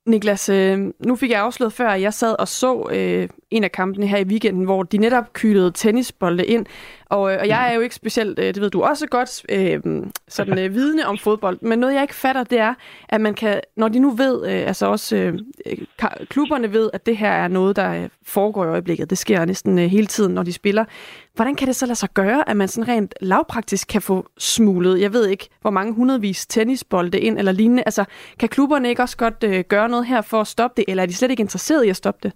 Niklas, 0.07 0.49
øh, 0.49 0.79
nu 1.07 1.17
fik 1.17 1.31
jeg 1.31 1.41
afsløret 1.41 1.73
før, 1.73 1.89
at 1.89 2.01
jeg 2.01 2.15
sad 2.15 2.37
og 2.39 2.49
så 2.49 2.89
øh, 2.93 3.29
en 3.51 3.65
af 3.65 3.73
kampene 3.73 4.07
her 4.07 4.19
i 4.19 4.25
weekenden, 4.25 4.65
hvor 4.65 4.83
de 4.83 4.99
netop 4.99 5.33
kylede 5.33 5.71
tennisbolde 5.73 6.47
ind. 6.47 6.67
Og, 7.11 7.33
øh, 7.33 7.39
og 7.41 7.49
jeg 7.49 7.71
er 7.71 7.75
jo 7.75 7.81
ikke 7.81 7.95
specielt, 7.95 8.39
øh, 8.39 8.45
det 8.45 8.61
ved 8.61 8.71
du 8.71 8.83
også 8.83 9.07
godt, 9.07 9.43
øh, 9.49 9.81
sådan 10.29 10.59
øh, 10.59 10.75
vidne 10.75 11.07
om 11.07 11.19
fodbold. 11.19 11.59
Men 11.63 11.79
noget, 11.79 11.95
jeg 11.95 12.03
ikke 12.03 12.15
fatter, 12.15 12.45
det 12.45 12.59
er, 12.59 12.75
at 13.09 13.21
man 13.21 13.35
kan, 13.35 13.61
når 13.77 13.89
de 13.89 13.99
nu 13.99 14.11
ved, 14.11 14.47
øh, 14.47 14.67
altså 14.67 14.87
også 14.87 15.17
øh, 15.17 15.39
klubberne 16.29 16.73
ved, 16.73 16.91
at 16.93 17.07
det 17.07 17.17
her 17.17 17.31
er 17.31 17.49
noget, 17.49 17.77
der 17.77 18.03
øh, 18.03 18.09
foregår 18.23 18.65
i 18.65 18.69
øjeblikket. 18.69 19.11
Det 19.11 19.19
sker 19.19 19.45
næsten 19.45 19.79
øh, 19.79 19.85
hele 19.85 20.07
tiden, 20.07 20.35
når 20.35 20.43
de 20.43 20.53
spiller. 20.53 20.85
Hvordan 21.35 21.55
kan 21.55 21.69
det 21.69 21.77
så 21.77 21.87
lade 21.87 21.99
sig 21.99 22.09
gøre, 22.15 22.49
at 22.49 22.57
man 22.57 22.69
sådan 22.69 22.89
rent 22.89 23.15
lavpraktisk 23.21 23.89
kan 23.89 24.03
få 24.03 24.27
smuglet, 24.39 25.01
jeg 25.01 25.13
ved 25.13 25.27
ikke, 25.27 25.49
hvor 25.61 25.71
mange 25.71 25.95
hundredvis 25.95 26.47
tennisbolde 26.47 27.21
ind 27.21 27.39
eller 27.39 27.53
lignende? 27.53 27.83
Altså, 27.87 28.05
kan 28.39 28.49
klubberne 28.49 28.89
ikke 28.89 29.03
også 29.03 29.17
godt 29.17 29.45
øh, 29.45 29.65
gøre 29.69 29.89
noget 29.89 30.07
her 30.07 30.21
for 30.21 30.41
at 30.41 30.47
stoppe 30.47 30.75
det, 30.77 30.85
eller 30.89 31.03
er 31.03 31.07
de 31.07 31.15
slet 31.15 31.31
ikke 31.31 31.41
interesseret 31.41 31.85
i 31.85 31.89
at 31.89 31.97
stoppe 31.97 32.21
det? 32.23 32.33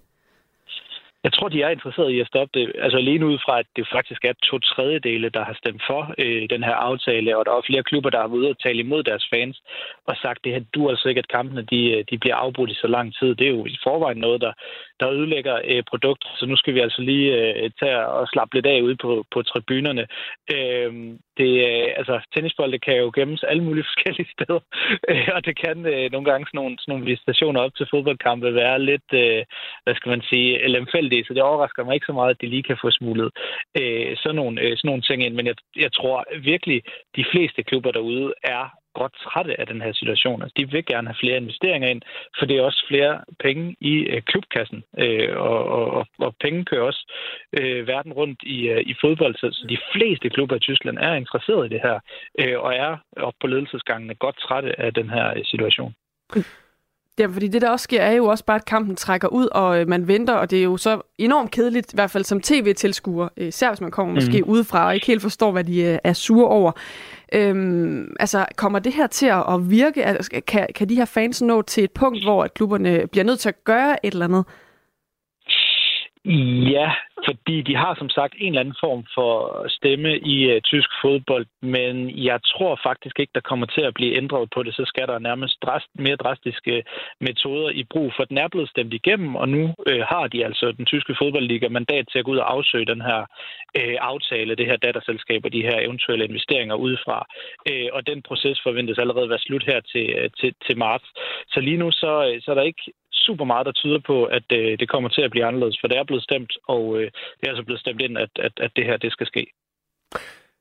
Jeg 1.23 1.33
tror, 1.33 1.49
de 1.49 1.61
er 1.61 1.69
interesseret 1.69 2.11
i 2.11 2.19
at 2.19 2.27
stoppe 2.27 2.59
det. 2.59 2.71
Altså 2.83 2.97
alene 2.97 3.27
ud 3.27 3.37
fra, 3.45 3.59
at 3.59 3.65
det 3.75 3.87
faktisk 3.91 4.25
er 4.25 4.33
to 4.43 4.59
tredjedele, 4.59 5.29
der 5.29 5.43
har 5.43 5.53
stemt 5.53 5.83
for 5.89 6.13
øh, 6.17 6.49
den 6.49 6.63
her 6.63 6.75
aftale, 6.89 7.37
og 7.37 7.45
der 7.45 7.51
er 7.51 7.67
flere 7.69 7.83
klubber, 7.83 8.09
der 8.09 8.21
har 8.21 8.27
været 8.27 8.39
ude 8.39 8.49
og 8.49 8.59
tale 8.59 8.79
imod 8.79 9.03
deres 9.03 9.25
fans 9.33 9.61
og 10.07 10.15
sagt, 10.21 10.43
det 10.43 10.51
her 10.51 10.63
du 10.75 10.89
altså 10.89 11.09
ikke, 11.09 11.19
at 11.19 11.33
kampene 11.37 11.61
de, 11.61 11.91
øh, 11.91 12.05
de 12.09 12.17
bliver 12.17 12.35
afbrudt 12.35 12.71
i 12.71 12.81
så 12.83 12.87
lang 12.87 13.15
tid. 13.19 13.35
Det 13.35 13.45
er 13.47 13.51
jo 13.57 13.65
i 13.65 13.77
forvejen 13.83 14.17
noget, 14.17 14.41
der, 14.41 14.53
der 14.99 15.11
ødelægger 15.11 15.55
øh, 15.65 15.83
produkter, 15.89 16.29
så 16.37 16.45
nu 16.45 16.55
skal 16.55 16.73
vi 16.73 16.79
altså 16.79 17.01
lige 17.01 17.29
øh, 17.37 17.71
tage 17.79 18.07
og 18.07 18.27
slappe 18.27 18.55
lidt 18.55 18.65
af 18.65 18.81
ude 18.81 18.95
på, 18.95 19.25
på 19.33 19.43
tribunerne. 19.43 20.07
Øh, 20.55 20.91
det, 21.37 21.51
øh, 21.69 21.87
altså, 21.99 22.15
tennisbolde 22.33 22.79
kan 22.79 22.95
jo 22.97 23.11
gemmes 23.15 23.43
alle 23.43 23.63
mulige 23.63 23.85
forskellige 23.89 24.31
steder, 24.35 24.59
øh, 25.09 25.29
og 25.35 25.45
det 25.45 25.55
kan 25.63 25.77
øh, 25.93 26.11
nogle 26.11 26.27
gange 26.31 26.45
sådan 26.45 26.57
nogle, 26.61 26.75
sådan 26.79 26.91
nogle 26.91 27.05
visitationer 27.05 27.59
op 27.61 27.75
til 27.75 27.87
fodboldkampe 27.91 28.55
være 28.55 28.79
lidt, 28.91 29.09
øh, 29.13 29.43
hvad 29.83 29.95
skal 29.95 30.09
man 30.09 30.21
sige, 30.21 30.67
lemfældige, 30.67 31.25
så 31.25 31.33
det 31.33 31.41
overrasker 31.41 31.83
mig 31.83 31.93
ikke 31.93 32.09
så 32.09 32.13
meget, 32.13 32.29
at 32.29 32.41
de 32.41 32.47
lige 32.47 32.63
kan 32.63 32.77
få 32.81 32.91
smuglet 32.91 33.31
øh, 33.79 34.17
sådan, 34.17 34.35
nogle, 34.35 34.61
øh, 34.61 34.77
sådan 34.77 34.87
nogle 34.89 35.01
ting 35.01 35.23
ind, 35.25 35.33
men 35.33 35.45
jeg, 35.47 35.55
jeg 35.75 35.91
tror 35.93 36.25
virkelig, 36.51 36.83
de 37.15 37.25
fleste 37.31 37.63
klubber 37.63 37.91
derude 37.91 38.33
er 38.43 38.82
godt 38.93 39.13
trætte 39.13 39.59
af 39.59 39.67
den 39.67 39.81
her 39.81 39.93
situation. 39.93 40.41
Altså, 40.41 40.53
de 40.57 40.71
vil 40.71 40.85
gerne 40.85 41.07
have 41.07 41.21
flere 41.23 41.37
investeringer 41.37 41.89
ind, 41.89 42.01
for 42.39 42.45
det 42.45 42.57
er 42.57 42.61
også 42.61 42.85
flere 42.87 43.21
penge 43.39 43.75
i 43.79 43.93
øh, 44.13 44.21
klubkassen, 44.21 44.83
øh, 44.99 45.37
og, 45.37 45.65
og, 45.65 46.07
og 46.19 46.35
penge 46.43 46.65
kører 46.65 46.83
også 46.83 47.03
øh, 47.59 47.87
verden 47.87 48.13
rundt 48.13 48.39
i, 48.43 48.57
øh, 48.69 48.81
i 48.81 48.93
fodbold, 49.01 49.35
så, 49.35 49.47
så 49.51 49.65
de 49.69 49.77
fleste 49.93 50.29
klubber 50.29 50.55
i 50.55 50.59
Tyskland 50.59 50.97
er 50.97 51.13
interesseret 51.13 51.65
i 51.65 51.73
det 51.73 51.81
her, 51.81 51.99
øh, 52.39 52.59
og 52.59 52.75
er 52.75 52.97
op 53.17 53.33
på 53.41 53.47
ledelsesgangene 53.47 54.15
godt 54.15 54.37
trætte 54.37 54.79
af 54.79 54.93
den 54.93 55.09
her 55.09 55.27
øh, 55.37 55.45
situation. 55.45 55.93
Ja, 57.19 57.25
fordi 57.25 57.47
det, 57.47 57.61
der 57.61 57.69
også 57.69 57.83
sker, 57.83 58.01
er 58.01 58.11
jo 58.11 58.25
også 58.25 58.45
bare, 58.45 58.55
at 58.55 58.65
kampen 58.65 58.95
trækker 58.95 59.27
ud, 59.27 59.47
og 59.51 59.81
øh, 59.81 59.87
man 59.87 60.07
venter, 60.07 60.33
og 60.33 60.51
det 60.51 60.59
er 60.59 60.63
jo 60.63 60.77
så 60.77 61.01
enormt 61.17 61.51
kedeligt, 61.51 61.93
i 61.93 61.95
hvert 61.95 62.11
fald 62.11 62.23
som 62.23 62.41
tv-tilskuer, 62.41 63.27
øh, 63.37 63.47
især 63.47 63.69
hvis 63.69 63.81
man 63.81 63.91
kommer 63.91 64.11
mm. 64.11 64.15
måske 64.15 64.47
udefra 64.47 64.87
og 64.87 64.95
ikke 64.95 65.07
helt 65.07 65.21
forstår, 65.21 65.51
hvad 65.51 65.63
de 65.63 65.81
øh, 65.81 65.97
er 66.03 66.13
sure 66.13 66.47
over. 66.47 66.71
Øhm, 67.33 68.15
altså, 68.19 68.45
kommer 68.55 68.79
det 68.79 68.93
her 68.93 69.07
til 69.07 69.25
at 69.25 69.69
virke? 69.69 70.05
Altså, 70.05 70.41
kan, 70.47 70.67
kan 70.75 70.89
de 70.89 70.95
her 70.95 71.05
fans 71.05 71.41
nå 71.41 71.61
til 71.61 71.83
et 71.83 71.91
punkt, 71.91 72.23
hvor 72.23 72.43
at 72.43 72.53
klubberne 72.53 73.07
bliver 73.11 73.23
nødt 73.23 73.39
til 73.39 73.49
at 73.49 73.63
gøre 73.63 74.05
et 74.05 74.13
eller 74.13 74.25
andet? 74.25 74.45
Ja, 76.25 76.91
fordi 77.25 77.61
de 77.61 77.75
har 77.75 77.95
som 77.95 78.09
sagt 78.09 78.33
en 78.37 78.47
eller 78.47 78.59
anden 78.59 78.75
form 78.79 79.05
for 79.15 79.31
stemme 79.67 80.19
i 80.19 80.55
uh, 80.55 80.61
tysk 80.61 80.89
fodbold, 81.01 81.45
men 81.61 82.23
jeg 82.23 82.39
tror 82.43 82.79
faktisk 82.83 83.19
ikke, 83.19 83.31
der 83.35 83.49
kommer 83.49 83.65
til 83.65 83.81
at 83.81 83.93
blive 83.93 84.15
ændret 84.17 84.49
på 84.53 84.63
det. 84.63 84.75
Så 84.75 84.83
skal 84.85 85.07
der 85.07 85.19
nærmest 85.19 85.55
drast, 85.63 85.87
mere 85.95 86.15
drastiske 86.15 86.75
øh, 86.77 86.83
metoder 87.19 87.69
i 87.69 87.83
brug, 87.83 88.13
for 88.15 88.23
den 88.23 88.37
er 88.37 88.47
blevet 88.47 88.69
stemt 88.69 88.93
igennem, 88.93 89.35
og 89.35 89.49
nu 89.49 89.63
uh, 89.63 90.01
har 90.11 90.27
de 90.27 90.45
altså 90.45 90.71
den 90.71 90.85
tyske 90.85 91.15
fodboldliga 91.19 91.67
mandat 91.69 92.05
til 92.11 92.19
at 92.19 92.25
gå 92.25 92.31
ud 92.31 92.37
og 92.37 92.51
afsøge 92.53 92.85
den 92.85 93.01
her 93.01 93.19
uh, 93.79 93.97
aftale, 94.11 94.55
det 94.55 94.65
her 94.65 94.77
datterselskab 94.77 95.45
og 95.45 95.53
de 95.53 95.61
her 95.67 95.79
eventuelle 95.79 96.25
investeringer 96.25 96.75
udefra. 96.75 97.25
Uh, 97.71 97.87
og 97.95 98.07
den 98.07 98.21
proces 98.21 98.59
forventes 98.63 98.97
allerede 98.97 99.23
at 99.23 99.29
være 99.29 99.47
slut 99.47 99.63
her 99.63 99.79
til, 99.91 100.05
uh, 100.19 100.29
til, 100.39 100.53
til 100.65 100.77
marts. 100.77 101.07
Så 101.47 101.59
lige 101.59 101.77
nu 101.77 101.91
så, 101.91 102.41
så 102.43 102.51
er 102.51 102.55
der 102.55 102.71
ikke 102.71 102.83
super 103.13 103.45
meget, 103.45 103.65
der 103.65 103.71
tyder 103.71 103.99
på, 104.07 104.23
at 104.25 104.47
øh, 104.51 104.79
det 104.79 104.89
kommer 104.89 105.09
til 105.09 105.21
at 105.21 105.31
blive 105.31 105.45
anderledes, 105.45 105.77
for 105.81 105.87
det 105.87 105.97
er 105.97 106.03
blevet 106.03 106.23
stemt, 106.23 106.53
og 106.67 106.83
øh, 106.97 107.11
det 107.37 107.43
er 107.43 107.49
altså 107.49 107.63
blevet 107.63 107.81
stemt 107.81 108.01
ind, 108.01 108.17
at, 108.17 108.29
at, 108.35 108.53
at 108.57 108.71
det 108.75 108.85
her 108.85 108.97
det 108.97 109.11
skal 109.11 109.27
ske. 109.27 109.45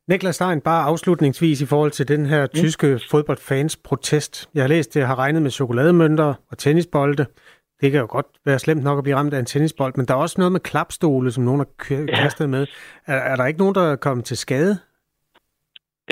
Niklas 0.08 0.34
Stein, 0.34 0.60
bare 0.60 0.84
afslutningsvis 0.84 1.60
i 1.60 1.66
forhold 1.66 1.90
til 1.90 2.08
den 2.08 2.26
her 2.26 2.46
tyske 2.46 2.86
ja. 2.86 2.98
fodboldfans 3.10 3.76
protest. 3.76 4.48
Jeg 4.54 4.62
har 4.62 4.68
læst, 4.68 4.90
at 4.90 4.94
det 4.94 5.06
har 5.06 5.18
regnet 5.18 5.42
med 5.42 5.50
chokolademønter 5.50 6.34
og 6.50 6.58
tennisbolde. 6.58 7.26
Det 7.80 7.90
kan 7.90 8.00
jo 8.00 8.06
godt 8.10 8.26
være 8.44 8.58
slemt 8.58 8.84
nok 8.84 8.98
at 8.98 9.04
blive 9.04 9.16
ramt 9.16 9.34
af 9.34 9.38
en 9.38 9.46
tennisbold, 9.46 9.92
men 9.96 10.06
der 10.06 10.14
er 10.14 10.18
også 10.18 10.34
noget 10.38 10.52
med 10.52 10.60
klapstole, 10.60 11.32
som 11.32 11.44
nogen 11.44 11.60
har 11.60 11.68
kastet 12.06 12.44
ja. 12.44 12.48
med. 12.48 12.66
Er, 13.06 13.14
er 13.16 13.36
der 13.36 13.46
ikke 13.46 13.58
nogen, 13.58 13.74
der 13.74 13.92
er 13.92 13.96
kommet 13.96 14.24
til 14.26 14.36
skade? 14.36 14.78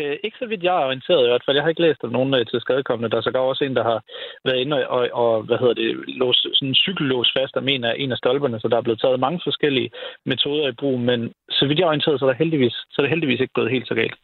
Øh, 0.01 0.17
ikke 0.25 0.39
så 0.41 0.47
vidt 0.47 0.63
jeg 0.63 0.77
er 0.77 0.87
orienteret 0.89 1.25
i 1.25 1.31
hvert 1.31 1.45
fald. 1.45 1.57
Jeg 1.57 1.65
har 1.65 1.73
ikke 1.73 1.87
læst 1.87 2.05
om 2.05 2.11
nogen 2.17 2.35
øh, 2.35 2.47
til 2.47 2.61
skadekommende. 2.61 3.11
Der 3.11 3.19
er 3.19 3.27
sågar 3.27 3.41
også 3.41 3.65
en, 3.65 3.77
der 3.77 3.85
har 3.91 4.01
været 4.45 4.61
inde 4.63 4.89
og, 4.89 5.03
og 5.23 5.43
hvad 5.43 5.59
hedder 5.59 5.75
det, 5.75 5.91
lås, 6.21 6.37
sådan 6.55 6.69
en 6.69 6.81
cykellås 6.85 7.31
fast 7.39 7.57
om 7.57 7.69
en 7.69 7.85
af, 7.85 7.95
en 7.99 8.13
af 8.13 8.19
stolperne, 8.19 8.61
så 8.61 8.69
der 8.69 8.77
er 8.77 8.87
blevet 8.87 9.01
taget 9.01 9.21
mange 9.21 9.41
forskellige 9.45 9.91
metoder 10.27 10.69
i 10.69 10.79
brug. 10.81 11.01
Men 11.01 11.33
så 11.51 11.67
vidt 11.67 11.79
jeg 11.79 11.85
er 11.85 11.93
orienteret, 11.95 12.19
så 12.19 12.25
er, 12.25 12.31
der 12.31 12.43
heldigvis, 12.45 12.77
så 12.91 12.97
er 12.99 13.03
det 13.03 13.15
heldigvis 13.15 13.41
ikke 13.41 13.55
gået 13.55 13.71
helt 13.71 13.89
så 13.89 13.95
galt. 13.95 14.17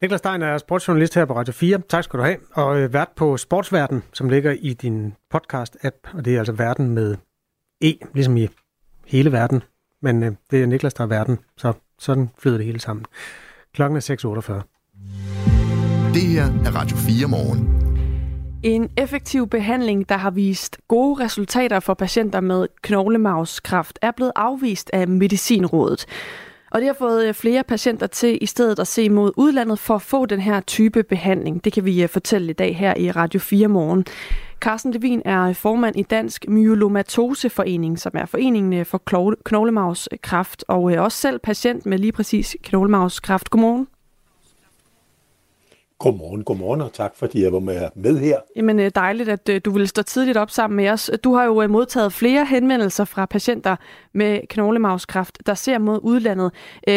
Niklas 0.00 0.18
Stein 0.18 0.42
er 0.42 0.58
sportsjournalist 0.58 1.14
her 1.14 1.26
på 1.26 1.32
Radio 1.32 1.52
4. 1.52 1.78
Tak 1.88 2.04
skal 2.04 2.18
du 2.18 2.24
have. 2.24 2.38
Og 2.54 2.80
øh, 2.80 2.92
vært 2.92 3.08
på 3.16 3.36
Sportsverden, 3.36 4.02
som 4.12 4.28
ligger 4.28 4.52
i 4.60 4.72
din 4.72 5.14
podcast-app. 5.34 6.16
Og 6.16 6.24
det 6.24 6.34
er 6.34 6.38
altså 6.38 6.52
verden 6.52 6.94
med 6.94 7.16
E, 7.82 7.92
ligesom 8.14 8.36
i 8.36 8.48
hele 9.06 9.32
verden. 9.32 9.62
Men 10.02 10.22
øh, 10.22 10.32
det 10.50 10.62
er 10.62 10.66
Niklas, 10.66 10.94
der 10.94 11.04
er 11.04 11.08
verden, 11.08 11.38
så 11.56 11.72
sådan 11.98 12.30
flyder 12.38 12.56
det 12.56 12.66
hele 12.66 12.80
sammen. 12.80 13.04
Klokken 13.74 13.96
er 13.96 14.60
6.48. 14.62 14.77
Det 16.14 16.22
her 16.22 16.44
er 16.44 16.74
Radio 16.74 16.96
4 16.96 17.28
morgen. 17.28 17.78
En 18.62 18.90
effektiv 18.96 19.48
behandling, 19.48 20.08
der 20.08 20.16
har 20.16 20.30
vist 20.30 20.78
gode 20.88 21.24
resultater 21.24 21.80
for 21.80 21.94
patienter 21.94 22.40
med 22.40 22.66
knoglemavskræft, 22.82 23.98
er 24.02 24.10
blevet 24.10 24.32
afvist 24.36 24.90
af 24.92 25.08
Medicinrådet. 25.08 26.06
Og 26.70 26.80
det 26.80 26.86
har 26.86 26.96
fået 26.98 27.28
øh, 27.28 27.34
flere 27.34 27.64
patienter 27.64 28.06
til 28.06 28.38
i 28.40 28.46
stedet 28.46 28.78
at 28.78 28.86
se 28.86 29.10
mod 29.10 29.32
udlandet 29.36 29.78
for 29.78 29.94
at 29.94 30.02
få 30.02 30.26
den 30.26 30.40
her 30.40 30.60
type 30.60 31.02
behandling. 31.02 31.64
Det 31.64 31.72
kan 31.72 31.84
vi 31.84 32.02
øh, 32.02 32.08
fortælle 32.08 32.50
i 32.50 32.52
dag 32.52 32.76
her 32.76 32.94
i 32.96 33.10
Radio 33.10 33.40
4 33.40 33.68
morgen. 33.68 34.04
Carsten 34.60 34.92
Levin 34.92 35.22
er 35.24 35.52
formand 35.52 35.96
i 35.96 36.02
Dansk 36.02 36.44
Myelomatoseforening, 36.48 37.98
som 37.98 38.12
er 38.14 38.26
foreningen 38.26 38.72
øh, 38.72 38.86
for 38.86 39.02
knoglemavskræft, 39.44 40.64
og 40.68 40.82
også 40.82 41.18
selv 41.18 41.38
patient 41.38 41.86
med 41.86 41.98
lige 41.98 42.12
præcis 42.12 42.56
knoglemavskræft. 42.62 43.50
Godmorgen. 43.50 43.86
Godmorgen, 45.98 46.44
godmorgen, 46.44 46.80
og 46.80 46.92
tak 46.92 47.16
fordi 47.16 47.42
jeg 47.42 47.52
var 47.52 47.58
med, 47.58 47.88
med 47.94 48.18
her. 48.18 48.36
Jamen 48.56 48.80
øh, 48.80 48.90
dejligt, 48.94 49.28
at 49.28 49.48
øh, 49.48 49.60
du 49.64 49.70
vil 49.70 49.88
stå 49.88 50.02
tidligt 50.02 50.36
op 50.36 50.50
sammen 50.50 50.76
med 50.76 50.88
os. 50.88 51.10
Du 51.24 51.34
har 51.34 51.44
jo 51.44 51.62
øh, 51.62 51.70
modtaget 51.70 52.12
flere 52.12 52.44
henvendelser 52.44 53.04
fra 53.04 53.26
patienter 53.26 53.76
med 54.14 54.40
knoglemavskræft, 54.48 55.38
der 55.46 55.54
ser 55.54 55.78
mod 55.78 56.00
udlandet 56.02 56.52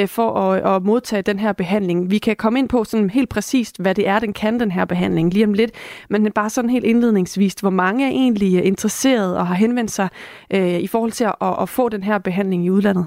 for 0.08 0.34
at, 0.34 0.76
at 0.76 0.84
modtage 0.84 1.22
den 1.22 1.40
her 1.40 1.54
behandling. 1.54 2.12
Vi 2.12 2.18
kan 2.18 2.36
komme 2.36 2.60
ind 2.60 2.70
på 2.70 2.84
sådan 2.84 3.10
helt 3.10 3.30
præcist, 3.30 3.82
hvad 3.82 3.96
det 3.96 4.08
er, 4.08 4.20
den 4.20 4.34
kan, 4.34 4.60
den 4.60 4.72
her 4.72 4.86
behandling, 4.86 5.34
lige 5.34 5.46
om 5.46 5.54
lidt. 5.54 5.72
Men 6.10 6.32
bare 6.32 6.50
sådan 6.50 6.70
helt 6.70 6.86
indledningsvis, 6.86 7.54
hvor 7.54 7.70
mange 7.70 8.06
er 8.06 8.10
egentlig 8.10 8.66
interesseret 8.66 9.38
og 9.38 9.48
har 9.48 9.56
henvendt 9.56 9.92
sig 9.92 10.10
i 10.82 10.88
forhold 10.88 11.12
til 11.12 11.24
at, 11.24 11.36
at 11.62 11.70
få 11.70 11.90
den 11.90 12.04
her 12.04 12.18
behandling 12.18 12.66
i 12.66 12.70
udlandet? 12.70 13.06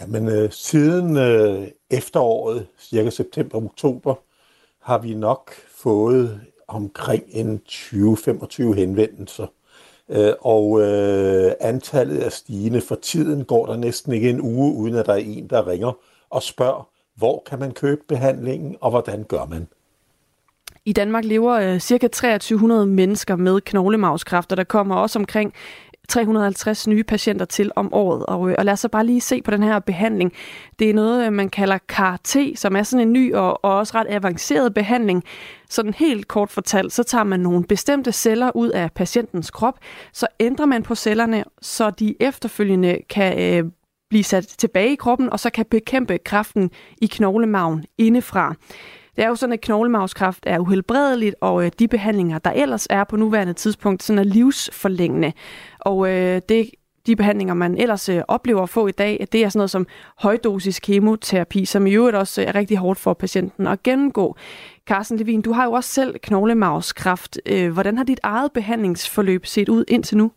Jamen, 0.00 0.28
øh, 0.28 0.50
siden 0.50 1.16
øh, 1.16 1.68
efteråret, 1.96 2.66
cirka 2.78 3.10
september-oktober, 3.10 4.14
har 4.82 4.98
vi 4.98 5.14
nok 5.14 5.52
fået 5.68 6.40
omkring 6.68 7.24
en 7.28 7.60
20-25 7.68 8.74
henvendelser. 8.74 9.46
Øh, 10.08 10.32
og 10.40 10.80
øh, 10.80 11.52
antallet 11.60 12.26
er 12.26 12.28
stigende. 12.28 12.80
For 12.80 12.94
tiden 12.94 13.44
går 13.44 13.66
der 13.66 13.76
næsten 13.76 14.12
ikke 14.12 14.30
en 14.30 14.40
uge, 14.40 14.74
uden 14.74 14.94
at 14.94 15.06
der 15.06 15.12
er 15.12 15.16
en, 15.16 15.46
der 15.46 15.68
ringer 15.68 15.92
og 16.30 16.42
spørger, 16.42 16.88
hvor 17.14 17.42
kan 17.46 17.58
man 17.58 17.72
købe 17.72 18.00
behandlingen, 18.08 18.76
og 18.80 18.90
hvordan 18.90 19.24
gør 19.24 19.44
man? 19.44 19.68
I 20.84 20.92
Danmark 20.92 21.24
lever 21.24 21.52
øh, 21.52 21.80
ca. 21.80 22.08
2300 22.08 22.86
mennesker 22.86 23.36
med 23.36 23.60
knoglemavskræft, 23.60 24.52
og 24.52 24.56
der 24.56 24.64
kommer 24.64 24.96
også 24.96 25.18
omkring 25.18 25.52
350 26.08 26.86
nye 26.86 27.04
patienter 27.04 27.44
til 27.44 27.70
om 27.76 27.94
året. 27.94 28.26
Og, 28.26 28.50
øh, 28.50 28.54
og 28.58 28.64
lad 28.64 28.72
os 28.72 28.80
så 28.80 28.88
bare 28.88 29.06
lige 29.06 29.20
se 29.20 29.42
på 29.42 29.50
den 29.50 29.62
her 29.62 29.78
behandling. 29.78 30.32
Det 30.78 30.90
er 30.90 30.94
noget, 30.94 31.26
øh, 31.26 31.32
man 31.32 31.48
kalder 31.48 31.78
CAR-T, 31.92 32.56
som 32.56 32.76
er 32.76 32.82
sådan 32.82 33.06
en 33.06 33.12
ny 33.12 33.34
og, 33.34 33.64
og 33.64 33.76
også 33.76 33.92
ret 33.94 34.06
avanceret 34.10 34.74
behandling. 34.74 35.24
Sådan 35.70 35.94
helt 35.94 36.28
kort 36.28 36.50
fortalt, 36.50 36.92
så 36.92 37.02
tager 37.02 37.24
man 37.24 37.40
nogle 37.40 37.64
bestemte 37.64 38.12
celler 38.12 38.50
ud 38.56 38.68
af 38.68 38.92
patientens 38.92 39.50
krop, 39.50 39.78
så 40.12 40.26
ændrer 40.40 40.66
man 40.66 40.82
på 40.82 40.94
cellerne, 40.94 41.44
så 41.62 41.90
de 41.90 42.14
efterfølgende 42.20 42.98
kan 43.10 43.38
øh, 43.38 43.70
blive 44.10 44.24
sat 44.24 44.46
tilbage 44.46 44.92
i 44.92 44.96
kroppen, 44.96 45.30
og 45.30 45.40
så 45.40 45.50
kan 45.50 45.64
bekæmpe 45.70 46.18
kraften 46.18 46.70
i 47.02 47.06
knoglemagen 47.06 47.84
indefra. 47.98 48.54
Det 49.16 49.24
er 49.24 49.28
jo 49.28 49.34
sådan, 49.34 49.52
at 49.52 49.60
knoglemavskræft 49.60 50.44
er 50.46 50.58
uhelbredeligt, 50.58 51.34
og 51.40 51.64
øh, 51.64 51.70
de 51.78 51.88
behandlinger, 51.88 52.38
der 52.38 52.50
ellers 52.50 52.86
er 52.90 53.04
på 53.04 53.16
nuværende 53.16 53.52
tidspunkt, 53.52 54.02
sådan 54.02 54.18
er 54.18 54.22
livsforlængende. 54.22 55.32
Og 55.78 56.08
øh, 56.08 56.42
det, 56.48 56.70
de 57.06 57.16
behandlinger, 57.16 57.54
man 57.54 57.78
ellers 57.78 58.08
øh, 58.08 58.22
oplever 58.28 58.62
at 58.62 58.68
få 58.68 58.86
i 58.86 58.92
dag, 58.92 59.26
det 59.32 59.44
er 59.44 59.48
sådan 59.48 59.58
noget 59.58 59.70
som 59.70 59.86
højdosis 60.18 60.80
kemoterapi, 60.80 61.64
som 61.64 61.86
i 61.86 61.94
øvrigt 61.94 62.16
også 62.16 62.40
øh, 62.40 62.46
er 62.48 62.54
rigtig 62.54 62.76
hårdt 62.76 62.98
for 62.98 63.14
patienten 63.14 63.66
at 63.66 63.82
gennemgå. 63.82 64.36
Carsten 64.86 65.18
Levin, 65.18 65.42
du 65.42 65.52
har 65.52 65.64
jo 65.64 65.72
også 65.72 65.90
selv 65.90 66.18
knoglemavskræft. 66.18 67.38
Øh, 67.46 67.72
hvordan 67.72 67.96
har 67.96 68.04
dit 68.04 68.20
eget 68.22 68.52
behandlingsforløb 68.52 69.46
set 69.46 69.68
ud 69.68 69.84
indtil 69.88 70.16
nu? 70.16 70.30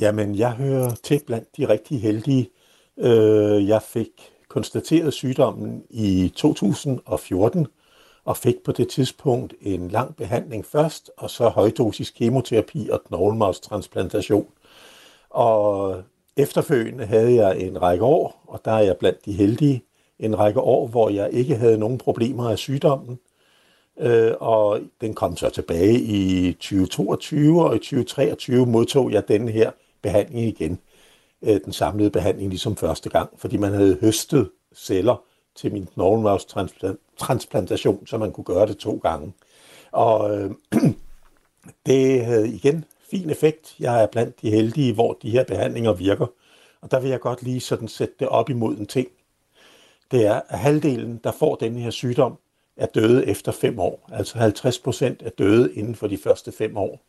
Jamen, 0.00 0.34
jeg 0.34 0.52
hører 0.52 0.90
til 1.04 1.20
blandt 1.26 1.56
de 1.56 1.68
rigtig 1.68 2.02
heldige. 2.02 2.48
Øh, 2.98 3.68
jeg 3.68 3.82
fik 3.82 4.33
konstateret 4.54 5.12
sygdommen 5.12 5.82
i 5.90 6.32
2014 6.36 7.66
og 8.24 8.36
fik 8.36 8.54
på 8.64 8.72
det 8.72 8.88
tidspunkt 8.88 9.54
en 9.60 9.88
lang 9.88 10.16
behandling 10.16 10.66
først, 10.66 11.10
og 11.16 11.30
så 11.30 11.48
højdosis 11.48 12.10
kemoterapi 12.10 12.88
og 12.92 13.04
knoglemarvstransplantation. 13.04 14.46
Og 15.30 16.02
efterfølgende 16.36 17.06
havde 17.06 17.34
jeg 17.34 17.60
en 17.60 17.82
række 17.82 18.04
år, 18.04 18.44
og 18.46 18.60
der 18.64 18.70
er 18.70 18.82
jeg 18.82 18.96
blandt 18.96 19.24
de 19.24 19.32
heldige, 19.32 19.82
en 20.18 20.38
række 20.38 20.60
år, 20.60 20.86
hvor 20.86 21.08
jeg 21.08 21.32
ikke 21.32 21.56
havde 21.56 21.78
nogen 21.78 21.98
problemer 21.98 22.50
af 22.50 22.58
sygdommen. 22.58 23.18
Øh, 24.00 24.32
og 24.40 24.80
den 25.00 25.14
kom 25.14 25.36
så 25.36 25.50
tilbage 25.50 26.00
i 26.00 26.52
2022, 26.52 27.64
og 27.64 27.76
i 27.76 27.78
2023 27.78 28.66
modtog 28.66 29.12
jeg 29.12 29.28
den 29.28 29.48
her 29.48 29.70
behandling 30.02 30.46
igen. 30.46 30.78
Øh, 31.44 31.60
den 31.64 31.72
samlede 31.72 32.10
behandling 32.10 32.48
ligesom 32.48 32.76
første 32.76 33.10
gang, 33.10 33.30
fordi 33.36 33.56
man 33.56 33.72
havde 33.72 33.98
høstet 34.00 34.50
celler 34.74 35.22
til 35.54 35.72
min 35.72 35.86
knoglemarvstransplantation, 35.86 38.06
så 38.06 38.18
man 38.18 38.32
kunne 38.32 38.44
gøre 38.44 38.66
det 38.66 38.78
to 38.78 39.00
gange. 39.02 39.32
Og 39.92 40.36
øh, 40.36 40.50
det 41.86 42.24
havde 42.24 42.48
igen 42.48 42.84
fin 43.10 43.30
effekt. 43.30 43.76
Jeg 43.80 44.02
er 44.02 44.06
blandt 44.06 44.42
de 44.42 44.50
heldige, 44.50 44.94
hvor 44.94 45.18
de 45.22 45.30
her 45.30 45.44
behandlinger 45.44 45.92
virker. 45.92 46.26
Og 46.80 46.90
der 46.90 47.00
vil 47.00 47.10
jeg 47.10 47.20
godt 47.20 47.42
lige 47.42 47.60
sådan 47.60 47.88
sætte 47.88 48.14
det 48.20 48.28
op 48.28 48.50
imod 48.50 48.76
en 48.76 48.86
ting. 48.86 49.08
Det 50.10 50.26
er, 50.26 50.40
at 50.48 50.58
halvdelen, 50.58 51.20
der 51.24 51.32
får 51.32 51.54
denne 51.54 51.80
her 51.80 51.90
sygdom, 51.90 52.38
er 52.76 52.86
døde 52.86 53.26
efter 53.26 53.52
fem 53.52 53.78
år. 53.78 54.08
Altså 54.12 54.38
50 54.38 54.78
procent 54.78 55.22
er 55.22 55.30
døde 55.30 55.74
inden 55.74 55.94
for 55.94 56.06
de 56.06 56.18
første 56.18 56.52
fem 56.52 56.76
år. 56.76 57.00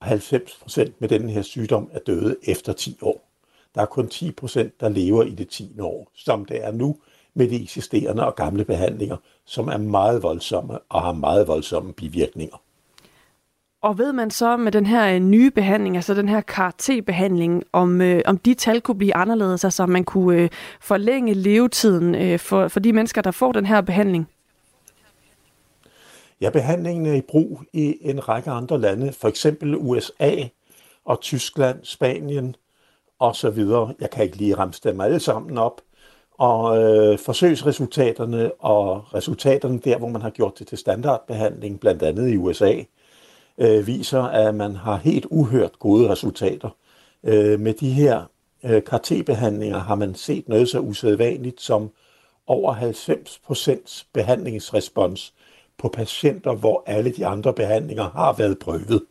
Og 0.00 0.06
90 0.06 0.58
procent 0.62 1.00
med 1.00 1.08
denne 1.08 1.32
her 1.32 1.42
sygdom 1.42 1.90
er 1.92 1.98
døde 1.98 2.36
efter 2.42 2.72
10 2.72 2.98
år. 3.02 3.29
Der 3.74 3.80
er 3.82 3.86
kun 3.86 4.08
10 4.08 4.32
procent, 4.32 4.80
der 4.80 4.88
lever 4.88 5.22
i 5.22 5.30
det 5.30 5.48
10. 5.48 5.80
år, 5.80 6.10
som 6.14 6.44
det 6.44 6.64
er 6.64 6.72
nu 6.72 6.96
med 7.34 7.48
de 7.48 7.62
eksisterende 7.62 8.26
og 8.26 8.36
gamle 8.36 8.64
behandlinger, 8.64 9.16
som 9.44 9.68
er 9.68 9.78
meget 9.78 10.22
voldsomme 10.22 10.78
og 10.88 11.02
har 11.02 11.12
meget 11.12 11.48
voldsomme 11.48 11.92
bivirkninger. 11.92 12.56
Og 13.82 13.98
ved 13.98 14.12
man 14.12 14.30
så 14.30 14.56
med 14.56 14.72
den 14.72 14.86
her 14.86 15.14
øh, 15.14 15.20
nye 15.20 15.50
behandling, 15.50 15.96
altså 15.96 16.14
den 16.14 16.28
her 16.28 16.40
CAR-T-behandling, 16.40 17.64
om, 17.72 18.00
øh, 18.00 18.22
om 18.26 18.38
de 18.38 18.54
tal 18.54 18.80
kunne 18.80 18.98
blive 18.98 19.16
anderledes, 19.16 19.64
altså 19.64 19.82
om 19.82 19.88
man 19.88 20.04
kunne 20.04 20.42
øh, 20.42 20.48
forlænge 20.80 21.34
levetiden 21.34 22.14
øh, 22.14 22.38
for, 22.38 22.68
for 22.68 22.80
de 22.80 22.92
mennesker, 22.92 23.22
der 23.22 23.30
får 23.30 23.52
den 23.52 23.66
her 23.66 23.80
behandling? 23.80 24.28
Ja, 26.40 26.50
behandlingen 26.50 27.06
er 27.06 27.14
i 27.14 27.20
brug 27.20 27.62
i 27.72 27.96
en 28.00 28.28
række 28.28 28.50
andre 28.50 28.80
lande, 28.80 29.12
for 29.12 29.28
eksempel 29.28 29.76
USA 29.76 30.32
og 31.04 31.20
Tyskland, 31.20 31.78
Spanien, 31.82 32.56
og 33.20 33.36
så 33.36 33.50
videre. 33.50 33.94
Jeg 34.00 34.10
kan 34.10 34.24
ikke 34.24 34.36
lige 34.36 34.56
ramse 34.58 34.80
dem 34.84 35.00
alle 35.00 35.20
sammen 35.20 35.58
op. 35.58 35.80
Og 36.38 36.82
øh, 36.82 37.18
forsøgsresultaterne 37.18 38.52
og 38.52 39.14
resultaterne 39.14 39.78
der, 39.78 39.98
hvor 39.98 40.08
man 40.08 40.22
har 40.22 40.30
gjort 40.30 40.58
det 40.58 40.66
til 40.66 40.78
standardbehandling, 40.78 41.80
blandt 41.80 42.02
andet 42.02 42.30
i 42.30 42.36
USA, 42.36 42.74
øh, 43.58 43.86
viser, 43.86 44.22
at 44.22 44.54
man 44.54 44.76
har 44.76 44.96
helt 44.96 45.26
uhørt 45.30 45.78
gode 45.78 46.08
resultater. 46.08 46.70
Øh, 47.24 47.60
med 47.60 47.74
de 47.74 47.90
her 47.90 48.22
øh, 48.64 48.82
KT-behandlinger 48.82 49.78
har 49.78 49.94
man 49.94 50.14
set 50.14 50.48
noget 50.48 50.68
så 50.68 50.78
usædvanligt 50.78 51.60
som 51.60 51.90
over 52.46 52.74
90% 52.74 54.04
behandlingsrespons 54.12 55.34
på 55.78 55.88
patienter, 55.88 56.54
hvor 56.54 56.82
alle 56.86 57.10
de 57.10 57.26
andre 57.26 57.52
behandlinger 57.52 58.10
har 58.10 58.32
været 58.32 58.58
prøvet. 58.58 59.02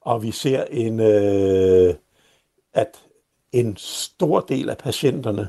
Og 0.00 0.22
vi 0.22 0.30
ser 0.30 0.64
en, 0.70 1.00
øh, 1.00 1.94
at 2.74 3.02
en 3.52 3.76
stor 3.76 4.40
del 4.40 4.68
af 4.70 4.78
patienterne, 4.78 5.48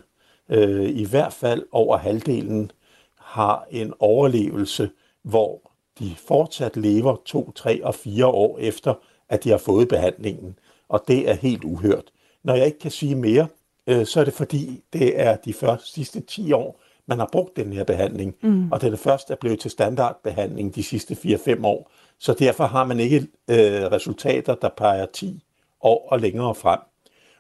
øh, 0.49 0.89
i 0.89 1.05
hvert 1.05 1.33
fald 1.33 1.65
over 1.71 1.97
halvdelen, 1.97 2.71
har 3.19 3.67
en 3.71 3.93
overlevelse, 3.99 4.89
hvor 5.23 5.71
de 5.99 6.15
fortsat 6.27 6.77
lever 6.77 7.15
to, 7.25 7.51
tre 7.51 7.83
og 7.83 7.95
fire 7.95 8.27
år 8.27 8.57
efter, 8.57 8.93
at 9.29 9.43
de 9.43 9.49
har 9.49 9.57
fået 9.57 9.87
behandlingen. 9.87 10.59
Og 10.89 11.03
det 11.07 11.29
er 11.29 11.33
helt 11.33 11.63
uhørt. 11.63 12.11
Når 12.43 12.55
jeg 12.55 12.65
ikke 12.65 12.79
kan 12.79 12.91
sige 12.91 13.15
mere, 13.15 13.47
øh, 13.87 14.05
så 14.05 14.19
er 14.19 14.23
det 14.23 14.33
fordi, 14.33 14.81
det 14.93 15.19
er 15.21 15.35
de 15.35 15.53
første 15.53 15.91
sidste 15.91 16.21
10 16.21 16.51
år, 16.51 16.79
man 17.05 17.19
har 17.19 17.29
brugt 17.31 17.55
den 17.55 17.73
her 17.73 17.83
behandling, 17.83 18.35
mm. 18.41 18.71
og 18.71 18.81
den 18.81 18.93
er 18.93 18.97
først 18.97 19.31
er 19.31 19.35
blevet 19.35 19.59
til 19.59 19.71
standardbehandling 19.71 20.75
de 20.75 20.83
sidste 20.83 21.13
4-5 21.13 21.65
år. 21.65 21.91
Så 22.19 22.33
derfor 22.33 22.65
har 22.65 22.85
man 22.85 22.99
ikke 22.99 23.17
øh, 23.47 23.91
resultater, 23.91 24.55
der 24.55 24.69
peger 24.77 25.05
10 25.05 25.43
år 25.81 26.07
og 26.11 26.19
længere 26.19 26.55
frem. 26.55 26.79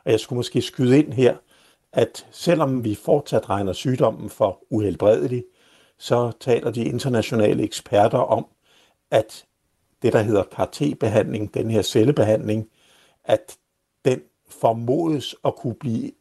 Og 0.05 0.11
jeg 0.11 0.19
skulle 0.19 0.37
måske 0.37 0.61
skyde 0.61 0.99
ind 0.99 1.13
her, 1.13 1.37
at 1.93 2.27
selvom 2.31 2.83
vi 2.83 2.95
fortsat 2.95 3.49
regner 3.49 3.73
sygdommen 3.73 4.29
for 4.29 4.59
uhelbredelig, 4.69 5.45
så 5.97 6.31
taler 6.39 6.71
de 6.71 6.83
internationale 6.83 7.63
eksperter 7.63 8.17
om, 8.17 8.45
at 9.11 9.45
det, 10.01 10.13
der 10.13 10.21
hedder 10.21 10.43
CAR-T-behandling, 10.43 11.53
den 11.53 11.71
her 11.71 11.81
cellebehandling, 11.81 12.69
at 13.23 13.57
den 14.05 14.21
formodes 14.49 15.35
at 15.45 15.55
kunne 15.55 15.75
blive 15.75 16.11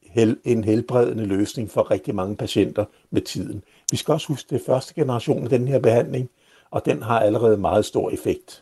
en 0.45 0.65
helbredende 0.65 1.25
løsning 1.25 1.71
for 1.71 1.91
rigtig 1.91 2.15
mange 2.15 2.37
patienter 2.37 2.85
med 3.11 3.23
tiden. 3.23 3.65
Vi 3.91 3.97
skal 3.97 4.13
også 4.13 4.29
huske, 4.29 4.51
det 4.51 4.61
er 4.61 4.65
første 4.67 4.95
generation 4.95 5.45
af 5.45 5.51
den 5.51 5.69
her 5.69 5.79
behandling, 5.79 6.31
og 6.71 6.85
den 6.85 7.03
har 7.03 7.21
allerede 7.21 7.57
meget 7.57 7.85
stor 7.85 8.11
effekt. 8.11 8.62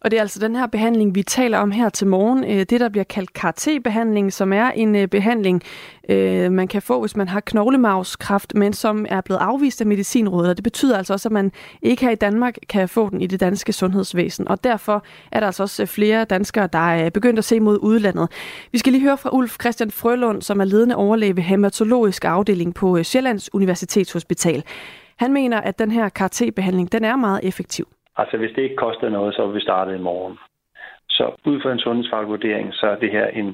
Og 0.00 0.10
det 0.10 0.16
er 0.16 0.20
altså 0.20 0.40
den 0.40 0.56
her 0.56 0.66
behandling, 0.66 1.14
vi 1.14 1.22
taler 1.22 1.58
om 1.58 1.70
her 1.70 1.88
til 1.88 2.06
morgen. 2.06 2.44
Øh, 2.44 2.58
det, 2.58 2.80
der 2.80 2.88
bliver 2.88 3.04
kaldt 3.04 3.30
CAR-T-behandling, 3.30 4.32
som 4.32 4.52
er 4.52 4.70
en 4.70 4.96
øh, 4.96 5.08
behandling, 5.08 5.62
øh, 6.08 6.52
man 6.52 6.68
kan 6.68 6.82
få, 6.82 7.00
hvis 7.00 7.16
man 7.16 7.28
har 7.28 7.40
knoglemavskræft, 7.40 8.54
men 8.54 8.72
som 8.72 9.06
er 9.08 9.20
blevet 9.20 9.40
afvist 9.40 9.80
af 9.80 9.86
Medicinrådet. 9.86 10.50
Og 10.50 10.56
det 10.56 10.64
betyder 10.64 10.98
altså 10.98 11.12
også, 11.12 11.28
at 11.28 11.32
man 11.32 11.52
ikke 11.82 12.04
her 12.04 12.10
i 12.10 12.14
Danmark 12.14 12.56
kan 12.68 12.88
få 12.88 13.10
den 13.10 13.20
i 13.20 13.26
det 13.26 13.40
danske 13.40 13.72
sundhedsvæsen. 13.72 14.48
Og 14.48 14.64
derfor 14.64 15.04
er 15.32 15.40
der 15.40 15.46
altså 15.46 15.62
også 15.62 15.86
flere 15.86 16.24
danskere, 16.24 16.68
der 16.72 16.78
er 16.78 17.10
begyndt 17.10 17.38
at 17.38 17.44
se 17.44 17.60
mod 17.60 17.78
udlandet. 17.82 18.28
Vi 18.72 18.78
skal 18.78 18.92
lige 18.92 19.02
høre 19.02 19.18
fra 19.18 19.30
Ulf 19.32 19.56
Christian 19.60 19.90
Frølund, 19.90 20.42
som 20.42 20.60
er 20.60 20.64
ledende 20.64 20.96
overlæge 20.96 21.36
ved 21.36 21.42
hematologisk 21.42 22.24
afdeling 22.24 22.74
på 22.74 23.02
Sjællands 23.02 23.54
Universitetshospital. 23.54 24.64
Han 25.16 25.32
mener, 25.32 25.60
at 25.60 25.78
den 25.78 25.90
her 25.90 26.08
CAR-T-behandling 26.08 26.92
den 26.92 27.04
er 27.04 27.16
meget 27.16 27.40
effektiv. 27.42 27.88
Altså 28.16 28.36
hvis 28.36 28.52
det 28.56 28.62
ikke 28.62 28.76
koster 28.76 29.08
noget, 29.08 29.34
så 29.34 29.42
ville 29.42 29.54
vi 29.54 29.68
starte 29.68 29.94
i 29.96 30.06
morgen. 30.10 30.38
Så 31.10 31.24
ud 31.44 31.60
fra 31.60 31.72
en 31.72 31.78
sundhedsfaglig 31.78 32.28
vurdering, 32.28 32.74
så 32.74 32.86
er 32.86 32.96
det 32.96 33.10
her 33.10 33.26
en, 33.26 33.46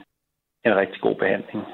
en 0.66 0.76
rigtig 0.76 1.00
god 1.00 1.14
behandling. 1.14 1.64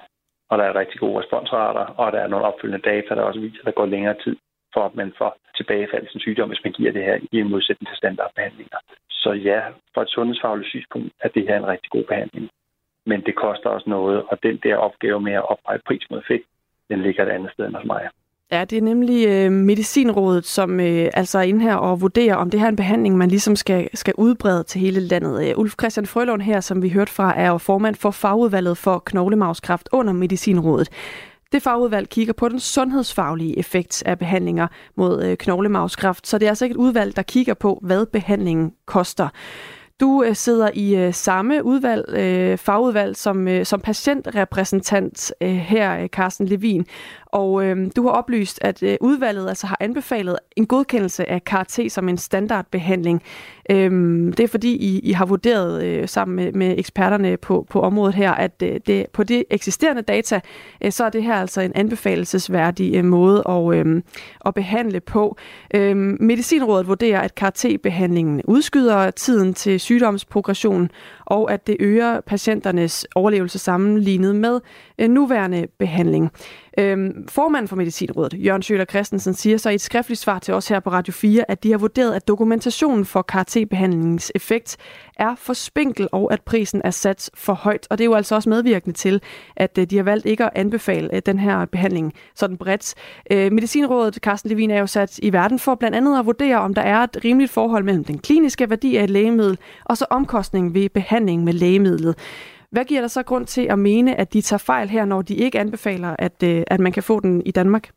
Og 0.50 0.58
der 0.58 0.64
er 0.64 0.80
rigtig 0.80 1.00
gode 1.00 1.20
responsrater, 1.20 1.84
og 2.00 2.12
der 2.12 2.18
er 2.18 2.26
nogle 2.26 2.46
opfølgende 2.46 2.90
data, 2.90 3.14
der 3.14 3.22
også 3.22 3.40
viser, 3.40 3.60
at 3.60 3.64
der 3.66 3.80
går 3.80 3.86
længere 3.86 4.16
tid 4.24 4.36
for, 4.74 4.82
at 4.84 4.94
man 4.94 5.12
får 5.18 5.36
tilbagefald 5.56 6.06
til 6.06 6.20
sygdom, 6.20 6.48
hvis 6.48 6.64
man 6.64 6.72
giver 6.72 6.92
det 6.92 7.04
her 7.04 7.18
i 7.32 7.42
modsætning 7.42 7.88
til 7.88 7.96
standardbehandlinger. 7.96 8.78
Så 9.10 9.32
ja, 9.32 9.60
fra 9.94 10.02
et 10.02 10.08
sundhedsfagligt 10.08 10.68
synspunkt 10.68 11.12
er 11.20 11.28
det 11.28 11.48
her 11.48 11.56
en 11.56 11.66
rigtig 11.66 11.90
god 11.90 12.04
behandling. 12.04 12.50
Men 13.06 13.20
det 13.26 13.34
koster 13.34 13.70
også 13.70 13.90
noget, 13.90 14.22
og 14.30 14.42
den 14.42 14.56
der 14.62 14.76
opgave 14.76 15.20
med 15.20 15.32
at 15.32 15.48
opveje 15.50 15.80
pris 15.86 16.10
mod 16.10 16.18
effekt, 16.18 16.46
den 16.90 17.02
ligger 17.02 17.22
et 17.22 17.28
andet 17.28 17.52
sted 17.52 17.66
end 17.66 17.74
hos 17.74 17.84
mig. 17.84 18.08
Ja, 18.52 18.64
det 18.64 18.78
er 18.78 18.82
nemlig 18.82 19.26
øh, 19.28 19.52
Medicinrådet, 19.52 20.46
som 20.46 20.80
øh, 20.80 21.10
altså 21.14 21.38
er 21.38 21.42
inde 21.42 21.60
her 21.60 21.74
og 21.74 22.00
vurderer, 22.00 22.36
om 22.36 22.50
det 22.50 22.60
her 22.60 22.66
er 22.66 22.70
en 22.70 22.76
behandling, 22.76 23.16
man 23.16 23.28
ligesom 23.28 23.56
skal, 23.56 23.88
skal 23.94 24.14
udbrede 24.18 24.64
til 24.64 24.80
hele 24.80 25.00
landet. 25.00 25.48
Øh, 25.48 25.58
Ulf 25.58 25.74
Christian 25.80 26.06
Frølund 26.06 26.42
her, 26.42 26.60
som 26.60 26.82
vi 26.82 26.88
hørte 26.88 27.12
fra, 27.12 27.38
er 27.40 27.48
jo 27.48 27.58
formand 27.58 27.94
for 27.94 28.10
fagudvalget 28.10 28.78
for 28.78 28.98
knoglemavskræft 28.98 29.88
under 29.92 30.12
Medicinrådet. 30.12 30.88
Det 31.52 31.62
fagudvalg 31.62 32.08
kigger 32.08 32.32
på 32.32 32.48
den 32.48 32.60
sundhedsfaglige 32.60 33.58
effekt 33.58 34.02
af 34.06 34.18
behandlinger 34.18 34.66
mod 34.96 35.24
øh, 35.24 35.36
knoglemavskræft, 35.36 36.26
så 36.26 36.38
det 36.38 36.46
er 36.46 36.50
altså 36.50 36.64
ikke 36.64 36.74
et 36.74 36.78
udvalg, 36.78 37.16
der 37.16 37.22
kigger 37.22 37.54
på, 37.54 37.78
hvad 37.82 38.06
behandlingen 38.06 38.72
koster. 38.86 39.28
Du 40.02 40.22
øh, 40.22 40.36
sidder 40.36 40.70
i 40.74 40.96
øh, 40.96 41.14
samme 41.14 41.64
udvalg, 41.64 42.04
øh, 42.08 42.58
fagudvalg 42.58 43.16
som, 43.16 43.48
øh, 43.48 43.66
som 43.66 43.80
patientrepræsentant 43.80 45.32
øh, 45.40 45.48
her, 45.48 46.02
øh, 46.02 46.08
Carsten 46.08 46.46
Levin. 46.46 46.86
Og 47.26 47.64
øh, 47.64 47.90
du 47.96 48.02
har 48.02 48.10
oplyst, 48.10 48.58
at 48.62 48.82
øh, 48.82 48.96
udvalget 49.00 49.48
altså 49.48 49.66
har 49.66 49.76
anbefalet 49.80 50.38
en 50.56 50.66
godkendelse 50.66 51.30
af 51.30 51.44
KRT 51.44 51.78
som 51.88 52.08
en 52.08 52.18
standardbehandling. 52.18 53.22
Øhm, 53.72 54.32
det 54.32 54.44
er 54.44 54.48
fordi, 54.48 54.76
I, 54.76 54.98
I 54.98 55.12
har 55.12 55.26
vurderet 55.26 55.84
øh, 55.84 56.08
sammen 56.08 56.36
med, 56.36 56.52
med 56.52 56.78
eksperterne 56.78 57.36
på, 57.36 57.66
på 57.70 57.80
området 57.80 58.14
her, 58.14 58.32
at 58.32 58.62
øh, 58.62 58.80
det, 58.86 59.06
på 59.12 59.24
det 59.24 59.44
eksisterende 59.50 60.02
data, 60.02 60.40
øh, 60.84 60.92
så 60.92 61.04
er 61.04 61.10
det 61.10 61.22
her 61.22 61.34
altså 61.34 61.60
en 61.60 61.72
anbefalelsesværdig 61.74 62.94
øh, 62.96 63.04
måde 63.04 63.42
at, 63.48 63.74
øh, 63.74 64.02
at 64.46 64.54
behandle 64.54 65.00
på. 65.00 65.36
Øhm, 65.74 66.16
Medicinrådet 66.20 66.88
vurderer, 66.88 67.20
at 67.20 67.34
KRT-behandlingen 67.34 68.42
udskyder 68.44 69.10
tiden 69.10 69.54
til 69.54 69.80
sygdomsprogression, 69.80 70.90
og 71.32 71.52
at 71.52 71.66
det 71.66 71.76
øger 71.80 72.20
patienternes 72.20 73.06
overlevelse 73.14 73.58
sammenlignet 73.58 74.36
med 74.36 74.60
øh, 74.98 75.08
nuværende 75.08 75.66
behandling. 75.78 76.30
Øhm, 76.78 77.28
formanden 77.28 77.68
for 77.68 77.76
Medicinrådet, 77.76 78.34
Jørgen 78.44 78.62
Schøler 78.62 78.84
Christensen, 78.84 79.34
siger 79.34 79.56
så 79.56 79.70
i 79.70 79.74
et 79.74 79.80
skriftligt 79.80 80.20
svar 80.20 80.38
til 80.38 80.54
os 80.54 80.68
her 80.68 80.80
på 80.80 80.90
Radio 80.90 81.12
4, 81.12 81.50
at 81.50 81.62
de 81.62 81.70
har 81.70 81.78
vurderet, 81.78 82.14
at 82.14 82.28
dokumentationen 82.28 83.04
for 83.04 83.22
KRT-behandlingens 83.22 84.32
effekt 84.34 84.76
er 85.18 85.34
for 85.34 85.52
spinkel, 85.52 86.08
og 86.12 86.32
at 86.32 86.42
prisen 86.42 86.82
er 86.84 86.90
sat 86.90 87.30
for 87.34 87.52
højt. 87.52 87.86
Og 87.90 87.98
det 87.98 88.04
er 88.04 88.08
jo 88.08 88.14
altså 88.14 88.34
også 88.34 88.48
medvirkende 88.48 88.96
til, 88.96 89.22
at 89.56 89.78
øh, 89.78 89.86
de 89.86 89.96
har 89.96 90.02
valgt 90.02 90.26
ikke 90.26 90.44
at 90.44 90.50
anbefale 90.54 91.14
øh, 91.14 91.22
den 91.26 91.38
her 91.38 91.64
behandling 91.64 92.12
sådan 92.34 92.56
bredt. 92.56 92.94
Øh, 93.30 93.52
Medicinrådet, 93.52 94.14
Carsten 94.14 94.50
Levin, 94.50 94.70
er 94.70 94.78
jo 94.78 94.86
sat 94.86 95.18
i 95.18 95.32
verden 95.32 95.58
for 95.58 95.74
blandt 95.74 95.96
andet 95.96 96.18
at 96.18 96.26
vurdere, 96.26 96.58
om 96.58 96.74
der 96.74 96.82
er 96.82 96.98
et 96.98 97.16
rimeligt 97.24 97.52
forhold 97.52 97.84
mellem 97.84 98.04
den 98.04 98.18
kliniske 98.18 98.70
værdi 98.70 98.96
af 98.96 99.04
et 99.04 99.10
lægemiddel 99.10 99.58
og 99.84 99.96
så 99.96 100.06
omkostningen 100.10 100.74
ved 100.74 100.88
behandling 100.88 101.44
med 101.44 101.52
lægemidlet. 101.52 102.18
Hvad 102.70 102.84
giver 102.84 103.00
der 103.00 103.08
så 103.08 103.22
grund 103.22 103.46
til 103.46 103.60
at 103.60 103.78
mene, 103.78 104.20
at 104.20 104.32
de 104.32 104.40
tager 104.40 104.58
fejl 104.58 104.88
her, 104.88 105.04
når 105.04 105.22
de 105.22 105.34
ikke 105.34 105.60
anbefaler, 105.60 106.16
at, 106.18 106.42
at 106.42 106.80
man 106.80 106.92
kan 106.92 107.02
få 107.02 107.20
den 107.20 107.42
i 107.46 107.50
Danmark? 107.50 107.90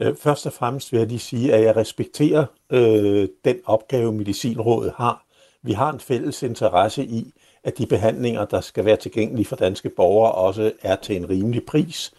Øh, 0.00 0.16
først 0.16 0.46
og 0.46 0.52
fremmest 0.52 0.92
vil 0.92 0.98
jeg 0.98 1.06
lige 1.06 1.18
sige, 1.18 1.54
at 1.54 1.64
jeg 1.64 1.76
respekterer 1.76 2.44
øh, 2.70 3.28
den 3.44 3.56
opgave, 3.64 4.12
Medicinrådet 4.12 4.92
har. 4.96 5.24
Vi 5.62 5.72
har 5.72 5.92
en 5.92 6.00
fælles 6.00 6.42
interesse 6.42 7.04
i, 7.04 7.32
at 7.64 7.78
de 7.78 7.86
behandlinger, 7.86 8.44
der 8.44 8.60
skal 8.60 8.84
være 8.84 8.96
tilgængelige 8.96 9.46
for 9.46 9.56
danske 9.56 9.88
borgere, 9.88 10.32
også 10.32 10.72
er 10.82 10.96
til 10.96 11.16
en 11.16 11.30
rimelig 11.30 11.66
pris. 11.66 12.12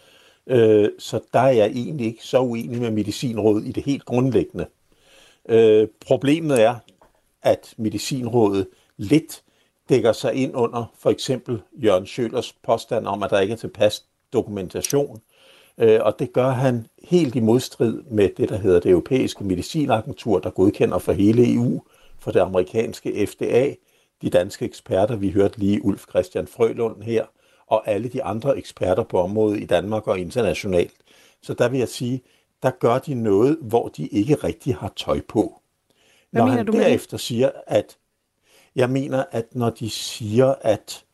Øh, 0.46 0.88
så 0.98 1.20
der 1.32 1.40
er 1.40 1.52
jeg 1.52 1.66
egentlig 1.66 2.06
ikke 2.06 2.24
så 2.24 2.40
uenig 2.40 2.80
med 2.80 2.90
Medicinrådet 2.90 3.66
i 3.66 3.72
det 3.72 3.82
helt 3.82 4.04
grundlæggende. 4.04 4.66
Øh, 5.48 5.88
problemet 6.06 6.62
er, 6.62 6.74
at 7.42 7.74
Medicinrådet 7.76 8.66
lidt 8.96 9.42
dækker 9.88 10.12
sig 10.12 10.34
ind 10.34 10.56
under 10.56 10.92
for 10.98 11.10
eksempel 11.10 11.62
Jørgen 11.72 12.06
Schølers 12.06 12.52
påstand 12.52 13.06
om, 13.06 13.22
at 13.22 13.30
der 13.30 13.40
ikke 13.40 13.52
er 13.52 13.58
tilpas 13.58 14.04
dokumentation. 14.32 15.14
Øh, 15.14 15.35
og 15.78 16.18
det 16.18 16.32
gør 16.32 16.48
han 16.48 16.86
helt 17.04 17.34
i 17.34 17.40
modstrid 17.40 18.02
med 18.02 18.28
det, 18.36 18.48
der 18.48 18.56
hedder 18.56 18.80
det 18.80 18.90
europæiske 18.90 19.44
medicinagentur, 19.44 20.38
der 20.38 20.50
godkender 20.50 20.98
for 20.98 21.12
hele 21.12 21.54
EU, 21.54 21.82
for 22.18 22.30
det 22.30 22.40
amerikanske 22.40 23.26
FDA, 23.26 23.74
de 24.22 24.30
danske 24.30 24.64
eksperter, 24.64 25.16
vi 25.16 25.30
hørte 25.30 25.58
lige 25.58 25.84
Ulf 25.84 26.04
Christian 26.08 26.46
Frølund 26.46 27.02
her, 27.02 27.24
og 27.66 27.88
alle 27.88 28.08
de 28.08 28.22
andre 28.22 28.58
eksperter 28.58 29.02
på 29.02 29.18
området 29.20 29.60
i 29.60 29.66
Danmark 29.66 30.06
og 30.06 30.18
internationalt. 30.18 30.94
Så 31.42 31.54
der 31.54 31.68
vil 31.68 31.78
jeg 31.78 31.88
sige, 31.88 32.22
der 32.62 32.70
gør 32.70 32.98
de 32.98 33.14
noget, 33.14 33.58
hvor 33.60 33.88
de 33.88 34.06
ikke 34.06 34.34
rigtig 34.34 34.74
har 34.74 34.92
tøj 34.96 35.20
på. 35.28 35.60
Hvad 36.30 36.42
Når 36.42 36.48
han 36.48 36.66
du 36.66 36.72
derefter 36.72 37.16
siger, 37.16 37.50
at 37.66 37.98
jeg 38.76 38.90
mener, 38.90 39.24
at 39.30 39.54
når 39.54 39.70
de 39.70 39.90
siger, 39.90 40.54
at 40.60 41.04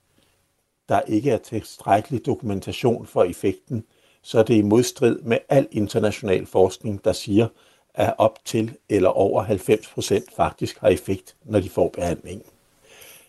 der 0.89 1.01
ikke 1.01 1.31
er 1.31 1.39
tilstrækkelig 1.39 2.27
dokumentation 2.27 3.07
for 3.07 3.25
effekten, 3.25 3.85
så 4.23 4.39
er 4.39 4.43
det 4.43 4.55
i 4.55 4.63
modstrid 4.63 5.19
med 5.19 5.39
al 5.49 5.69
international 5.71 6.47
forskning, 6.47 7.05
der 7.05 7.13
siger, 7.13 7.49
at 7.95 8.15
op 8.19 8.39
til 8.45 8.75
eller 8.89 9.09
over 9.09 9.43
90 9.43 9.89
procent 9.89 10.25
faktisk 10.37 10.79
har 10.79 10.89
effekt, 10.89 11.37
når 11.45 11.61
de 11.61 11.69
får 11.69 11.89
behandling. 11.89 12.43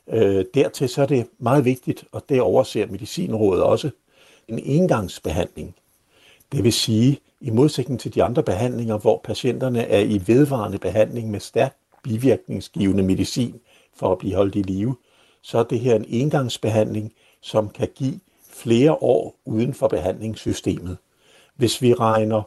Øh, 0.08 0.46
dertil 0.54 0.89
så 0.89 1.02
er 1.02 1.06
det 1.06 1.28
meget 1.38 1.66
vigtigt, 1.66 2.04
og 2.12 2.24
det 2.30 2.41
overser 2.41 2.88
Medicinrådet 2.88 3.64
også, 3.64 3.89
en 4.48 4.60
engangsbehandling. 4.60 5.76
Det 6.52 6.64
vil 6.64 6.74
sige, 6.74 7.20
i 7.41 7.50
modsætning 7.50 8.00
til 8.00 8.16
de 8.16 8.24
andre 8.24 8.44
behandlinger, 8.44 8.98
hvor 8.98 9.22
patienterne 9.24 9.88
er 9.88 10.00
i 10.00 10.22
vedvarende 10.28 10.78
behandling 10.78 11.32
med 11.32 11.39
stærkt 11.39 11.78
bivirkningsgivende 12.04 13.04
medicin, 13.04 13.60
for 13.96 14.12
at 14.12 14.18
blive 14.18 14.36
holdt 14.36 14.56
i 14.56 14.62
live, 14.62 14.96
så 15.41 15.58
er 15.58 15.64
det 15.64 15.80
her 15.80 15.96
en 15.96 16.06
engangsbehandling, 16.08 17.14
som 17.41 17.70
kan 17.70 17.88
give 17.96 18.20
flere 18.54 18.93
år 18.93 19.36
uden 19.45 19.74
for 19.74 19.88
behandlingssystemet. 19.88 20.97
Hvis 21.56 21.82
vi 21.82 21.93
regner 21.93 22.41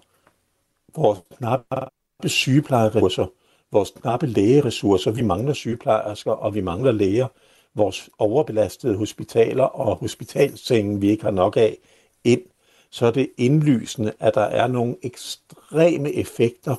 vores 0.97 1.19
knappe 1.39 2.29
sygeplejeressourcer, 2.29 3.27
vores 3.73 3.91
knappe 3.91 4.27
lægeressourcer, 4.27 5.11
vi 5.11 5.23
mangler 5.23 5.53
sygeplejersker, 5.53 6.33
og 6.33 6.55
vi 6.55 6.61
mangler 6.61 6.93
læger, 6.93 7.29
vores 7.75 8.11
overbelastede 8.19 8.97
hospitaler 8.97 9.65
og 9.65 9.97
hospitalsengen, 9.97 11.03
vi 11.03 11.11
ikke 11.11 11.25
har 11.25 11.31
nok 11.31 11.57
af, 11.57 11.79
ind, 12.25 12.43
så 12.91 13.07
er 13.07 13.11
det 13.11 13.31
indlysende, 13.37 14.13
at 14.21 14.35
der 14.35 14.41
er 14.41 14.67
nogle 14.67 14.97
ekstreme 15.03 16.13
effekter 16.13 16.77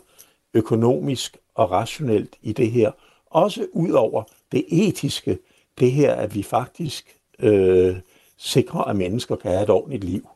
økonomisk 0.54 1.38
og 1.56 1.72
rationelt 1.72 2.36
i 2.42 2.54
det 2.54 2.72
her. 2.72 2.92
Også 3.26 3.68
ud 3.74 3.92
over 3.92 4.24
det 4.52 4.66
etiske, 4.70 5.38
det 5.80 5.92
her, 5.92 6.14
at 6.14 6.36
vi 6.36 6.44
faktisk 6.44 7.18
øh, 7.40 7.96
sikre, 8.38 8.90
at 8.90 8.96
mennesker 8.96 9.36
kan 9.36 9.52
have 9.52 9.64
et 9.64 9.70
ordentligt 9.70 10.04
liv. 10.04 10.28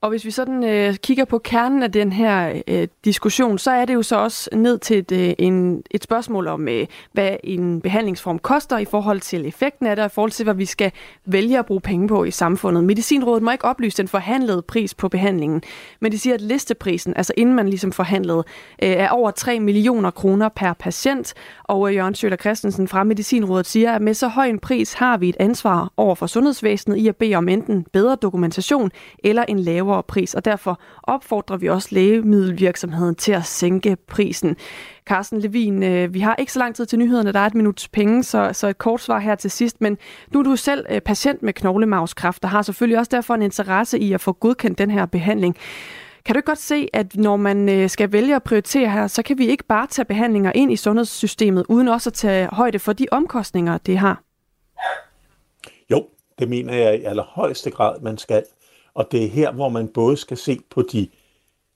Og 0.00 0.10
hvis 0.10 0.24
vi 0.24 0.30
sådan 0.30 0.64
øh, 0.64 0.94
kigger 0.94 1.24
på 1.24 1.38
kernen 1.38 1.82
af 1.82 1.92
den 1.92 2.12
her 2.12 2.62
øh, 2.68 2.88
diskussion, 3.04 3.58
så 3.58 3.70
er 3.70 3.84
det 3.84 3.94
jo 3.94 4.02
så 4.02 4.16
også 4.16 4.50
ned 4.52 4.78
til 4.78 4.98
et, 4.98 5.12
øh, 5.12 5.34
en, 5.38 5.82
et 5.90 6.02
spørgsmål 6.02 6.46
om, 6.46 6.68
øh, 6.68 6.86
hvad 7.12 7.36
en 7.44 7.80
behandlingsform 7.80 8.38
koster 8.38 8.78
i 8.78 8.84
forhold 8.84 9.20
til 9.20 9.46
effekten 9.46 9.86
af 9.86 9.96
det, 9.96 10.02
og 10.02 10.06
i 10.06 10.14
forhold 10.14 10.30
til, 10.30 10.44
hvad 10.44 10.54
vi 10.54 10.64
skal 10.64 10.92
vælge 11.24 11.58
at 11.58 11.66
bruge 11.66 11.80
penge 11.80 12.08
på 12.08 12.24
i 12.24 12.30
samfundet. 12.30 12.84
Medicinrådet 12.84 13.42
må 13.42 13.50
ikke 13.50 13.64
oplyse 13.64 13.96
den 13.96 14.08
forhandlede 14.08 14.62
pris 14.62 14.94
på 14.94 15.08
behandlingen, 15.08 15.62
men 16.00 16.12
de 16.12 16.18
siger, 16.18 16.34
at 16.34 16.40
listeprisen, 16.40 17.12
altså 17.16 17.32
inden 17.36 17.54
man 17.54 17.68
ligesom 17.68 17.92
forhandlede, 17.92 18.44
øh, 18.82 18.88
er 18.88 19.08
over 19.08 19.30
3 19.30 19.60
millioner 19.60 20.10
kroner 20.10 20.48
per 20.48 20.72
patient. 20.72 21.34
Og 21.64 21.88
øh, 21.88 21.94
Jørgen 21.94 22.14
Sjøler 22.14 22.36
Christensen 22.36 22.88
fra 22.88 23.04
Medicinrådet 23.04 23.66
siger, 23.66 23.92
at 23.92 24.02
med 24.02 24.14
så 24.14 24.28
høj 24.28 24.46
en 24.46 24.58
pris 24.58 24.92
har 24.92 25.16
vi 25.16 25.28
et 25.28 25.36
ansvar 25.40 25.92
over 25.96 26.14
for 26.14 26.26
sundhedsvæsenet 26.26 26.96
i 26.96 27.08
at 27.08 27.16
bede 27.16 27.34
om 27.34 27.48
enten 27.48 27.86
bedre 27.92 28.16
dokumentation 28.22 28.90
eller 29.24 29.44
en 29.48 29.58
lavere 29.58 29.87
lavere 29.88 30.02
pris, 30.02 30.34
og 30.34 30.44
derfor 30.44 30.80
opfordrer 31.02 31.56
vi 31.56 31.68
også 31.68 31.88
lægemiddelvirksomheden 31.92 33.14
til 33.14 33.32
at 33.32 33.44
sænke 33.44 33.96
prisen. 33.96 34.56
Carsten 35.06 35.40
Levin, 35.40 35.82
øh, 35.82 36.14
vi 36.14 36.20
har 36.20 36.36
ikke 36.36 36.52
så 36.52 36.58
lang 36.58 36.74
tid 36.74 36.86
til 36.86 36.98
nyhederne, 36.98 37.32
der 37.32 37.40
er 37.40 37.46
et 37.46 37.54
minuts 37.54 37.88
penge, 37.88 38.24
så, 38.24 38.50
så 38.52 38.66
et 38.68 38.78
kort 38.78 39.00
svar 39.00 39.18
her 39.18 39.34
til 39.34 39.50
sidst, 39.50 39.80
men 39.80 39.98
nu 40.32 40.38
er 40.38 40.42
du 40.42 40.56
selv 40.56 40.86
øh, 40.90 41.00
patient 41.00 41.42
med 41.42 41.52
knoglemavskræft, 41.52 42.44
og 42.44 42.50
har 42.50 42.62
selvfølgelig 42.62 42.98
også 42.98 43.10
derfor 43.12 43.34
en 43.34 43.42
interesse 43.42 43.98
i 43.98 44.12
at 44.12 44.20
få 44.20 44.32
godkendt 44.32 44.78
den 44.78 44.90
her 44.90 45.06
behandling. 45.06 45.56
Kan 46.24 46.34
du 46.34 46.40
godt 46.40 46.58
se, 46.58 46.88
at 46.92 47.16
når 47.16 47.36
man 47.36 47.68
øh, 47.68 47.90
skal 47.90 48.12
vælge 48.12 48.36
at 48.36 48.42
prioritere 48.42 48.90
her, 48.90 49.06
så 49.06 49.22
kan 49.22 49.38
vi 49.38 49.46
ikke 49.46 49.64
bare 49.64 49.86
tage 49.86 50.04
behandlinger 50.04 50.52
ind 50.54 50.72
i 50.72 50.76
sundhedssystemet, 50.76 51.64
uden 51.68 51.88
også 51.88 52.10
at 52.10 52.14
tage 52.14 52.48
højde 52.52 52.78
for 52.78 52.92
de 52.92 53.06
omkostninger, 53.10 53.78
det 53.78 53.98
har? 53.98 54.22
Jo, 55.90 56.06
det 56.38 56.48
mener 56.48 56.74
jeg 56.74 57.00
i 57.00 57.04
allerhøjeste 57.04 57.70
grad, 57.70 58.00
man 58.00 58.18
skal. 58.18 58.44
Og 58.98 59.12
det 59.12 59.24
er 59.24 59.28
her, 59.28 59.52
hvor 59.52 59.68
man 59.68 59.88
både 59.88 60.16
skal 60.16 60.36
se 60.36 60.60
på 60.70 60.82
de 60.82 61.08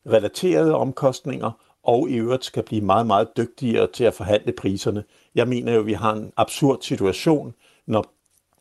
relaterede 0.06 0.74
omkostninger, 0.74 1.50
og 1.82 2.10
i 2.10 2.14
øvrigt 2.14 2.44
skal 2.44 2.62
blive 2.62 2.80
meget, 2.80 3.06
meget 3.06 3.36
dygtigere 3.36 3.86
til 3.92 4.04
at 4.04 4.14
forhandle 4.14 4.52
priserne. 4.52 5.04
Jeg 5.34 5.48
mener 5.48 5.72
jo, 5.72 5.80
at 5.80 5.86
vi 5.86 5.92
har 5.92 6.12
en 6.12 6.32
absurd 6.36 6.78
situation, 6.82 7.54
når 7.86 8.06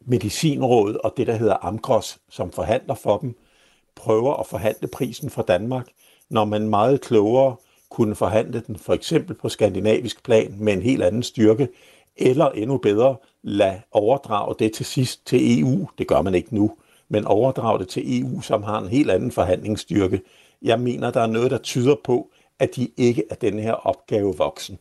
Medicinrådet 0.02 0.98
og 0.98 1.14
det, 1.18 1.28
der 1.28 1.34
hedder 1.36 1.66
Amgros, 1.66 2.20
som 2.30 2.52
forhandler 2.52 2.96
for 2.96 3.18
dem, 3.18 3.36
prøver 3.96 4.34
at 4.34 4.48
forhandle 4.48 4.88
prisen 4.88 5.30
for 5.30 5.42
Danmark, 5.42 5.88
når 6.30 6.46
man 6.46 6.70
meget 6.70 7.02
klogere 7.02 7.56
kunne 7.90 8.16
forhandle 8.16 8.64
den 8.68 8.76
for 8.76 8.94
eksempel 8.94 9.36
på 9.36 9.50
skandinavisk 9.50 10.24
plan 10.24 10.56
med 10.60 10.74
en 10.74 10.82
helt 10.82 11.04
anden 11.04 11.24
styrke, 11.24 11.68
eller 12.16 12.50
endnu 12.50 12.78
bedre, 12.78 13.16
lade 13.44 13.82
overdrage 13.92 14.56
det 14.60 14.74
til 14.74 14.86
sidst 14.86 15.26
til 15.26 15.62
EU. 15.62 15.88
Det 15.98 16.08
gør 16.08 16.22
man 16.22 16.36
ikke 16.36 16.56
nu, 16.56 16.72
men 17.12 17.26
overdrage 17.26 17.80
det 17.80 17.88
til 17.88 18.22
EU, 18.22 18.42
som 18.42 18.64
har 18.64 18.80
en 18.80 18.88
helt 18.88 19.12
anden 19.12 19.32
forhandlingsstyrke. 19.32 20.22
Jeg 20.62 20.80
mener, 20.80 21.12
der 21.12 21.22
er 21.22 21.28
noget, 21.28 21.52
der 21.52 21.58
tyder 21.58 21.96
på, 22.04 22.30
at 22.60 22.76
de 22.76 22.90
ikke 22.98 23.24
er 23.30 23.36
den 23.36 23.60
her 23.60 23.74
opgave 23.74 24.38
voksen. 24.38 24.78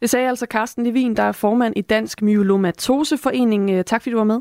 Det 0.00 0.10
sagde 0.10 0.28
altså 0.28 0.46
Carsten 0.50 0.84
Levin, 0.84 1.16
der 1.16 1.22
er 1.22 1.32
formand 1.32 1.74
i 1.76 1.80
Dansk 1.80 2.22
Myelomatoseforening. 2.22 3.86
Tak 3.86 4.02
fordi 4.02 4.10
du 4.10 4.16
var 4.16 4.24
med. 4.24 4.40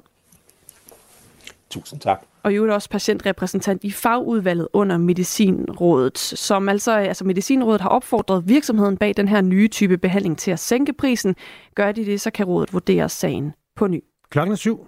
Tusind 1.70 2.00
tak. 2.00 2.26
Og 2.44 2.56
jo 2.56 2.66
er 2.66 2.74
også 2.74 2.90
patientrepræsentant 2.90 3.84
i 3.84 3.92
fagudvalget 3.92 4.68
under 4.74 4.98
Medicinrådet, 4.98 6.18
som 6.18 6.70
altså, 6.70 6.92
altså 6.92 7.26
Medicinrådet 7.26 7.82
har 7.82 7.90
opfordret 7.90 8.48
virksomheden 8.48 8.98
bag 8.98 9.14
den 9.18 9.28
her 9.28 9.42
nye 9.42 9.68
type 9.68 9.98
behandling 9.98 10.38
til 10.38 10.52
at 10.52 10.60
sænke 10.60 10.94
prisen. 10.94 11.36
Gør 11.76 11.92
de 11.92 12.06
det, 12.06 12.22
så 12.22 12.32
kan 12.32 12.46
rådet 12.46 12.74
vurdere 12.74 13.10
sagen 13.10 13.54
på 13.76 13.88
ny. 13.88 14.04
Klokken 14.30 14.52
er 14.52 14.56
syv. 14.56 14.88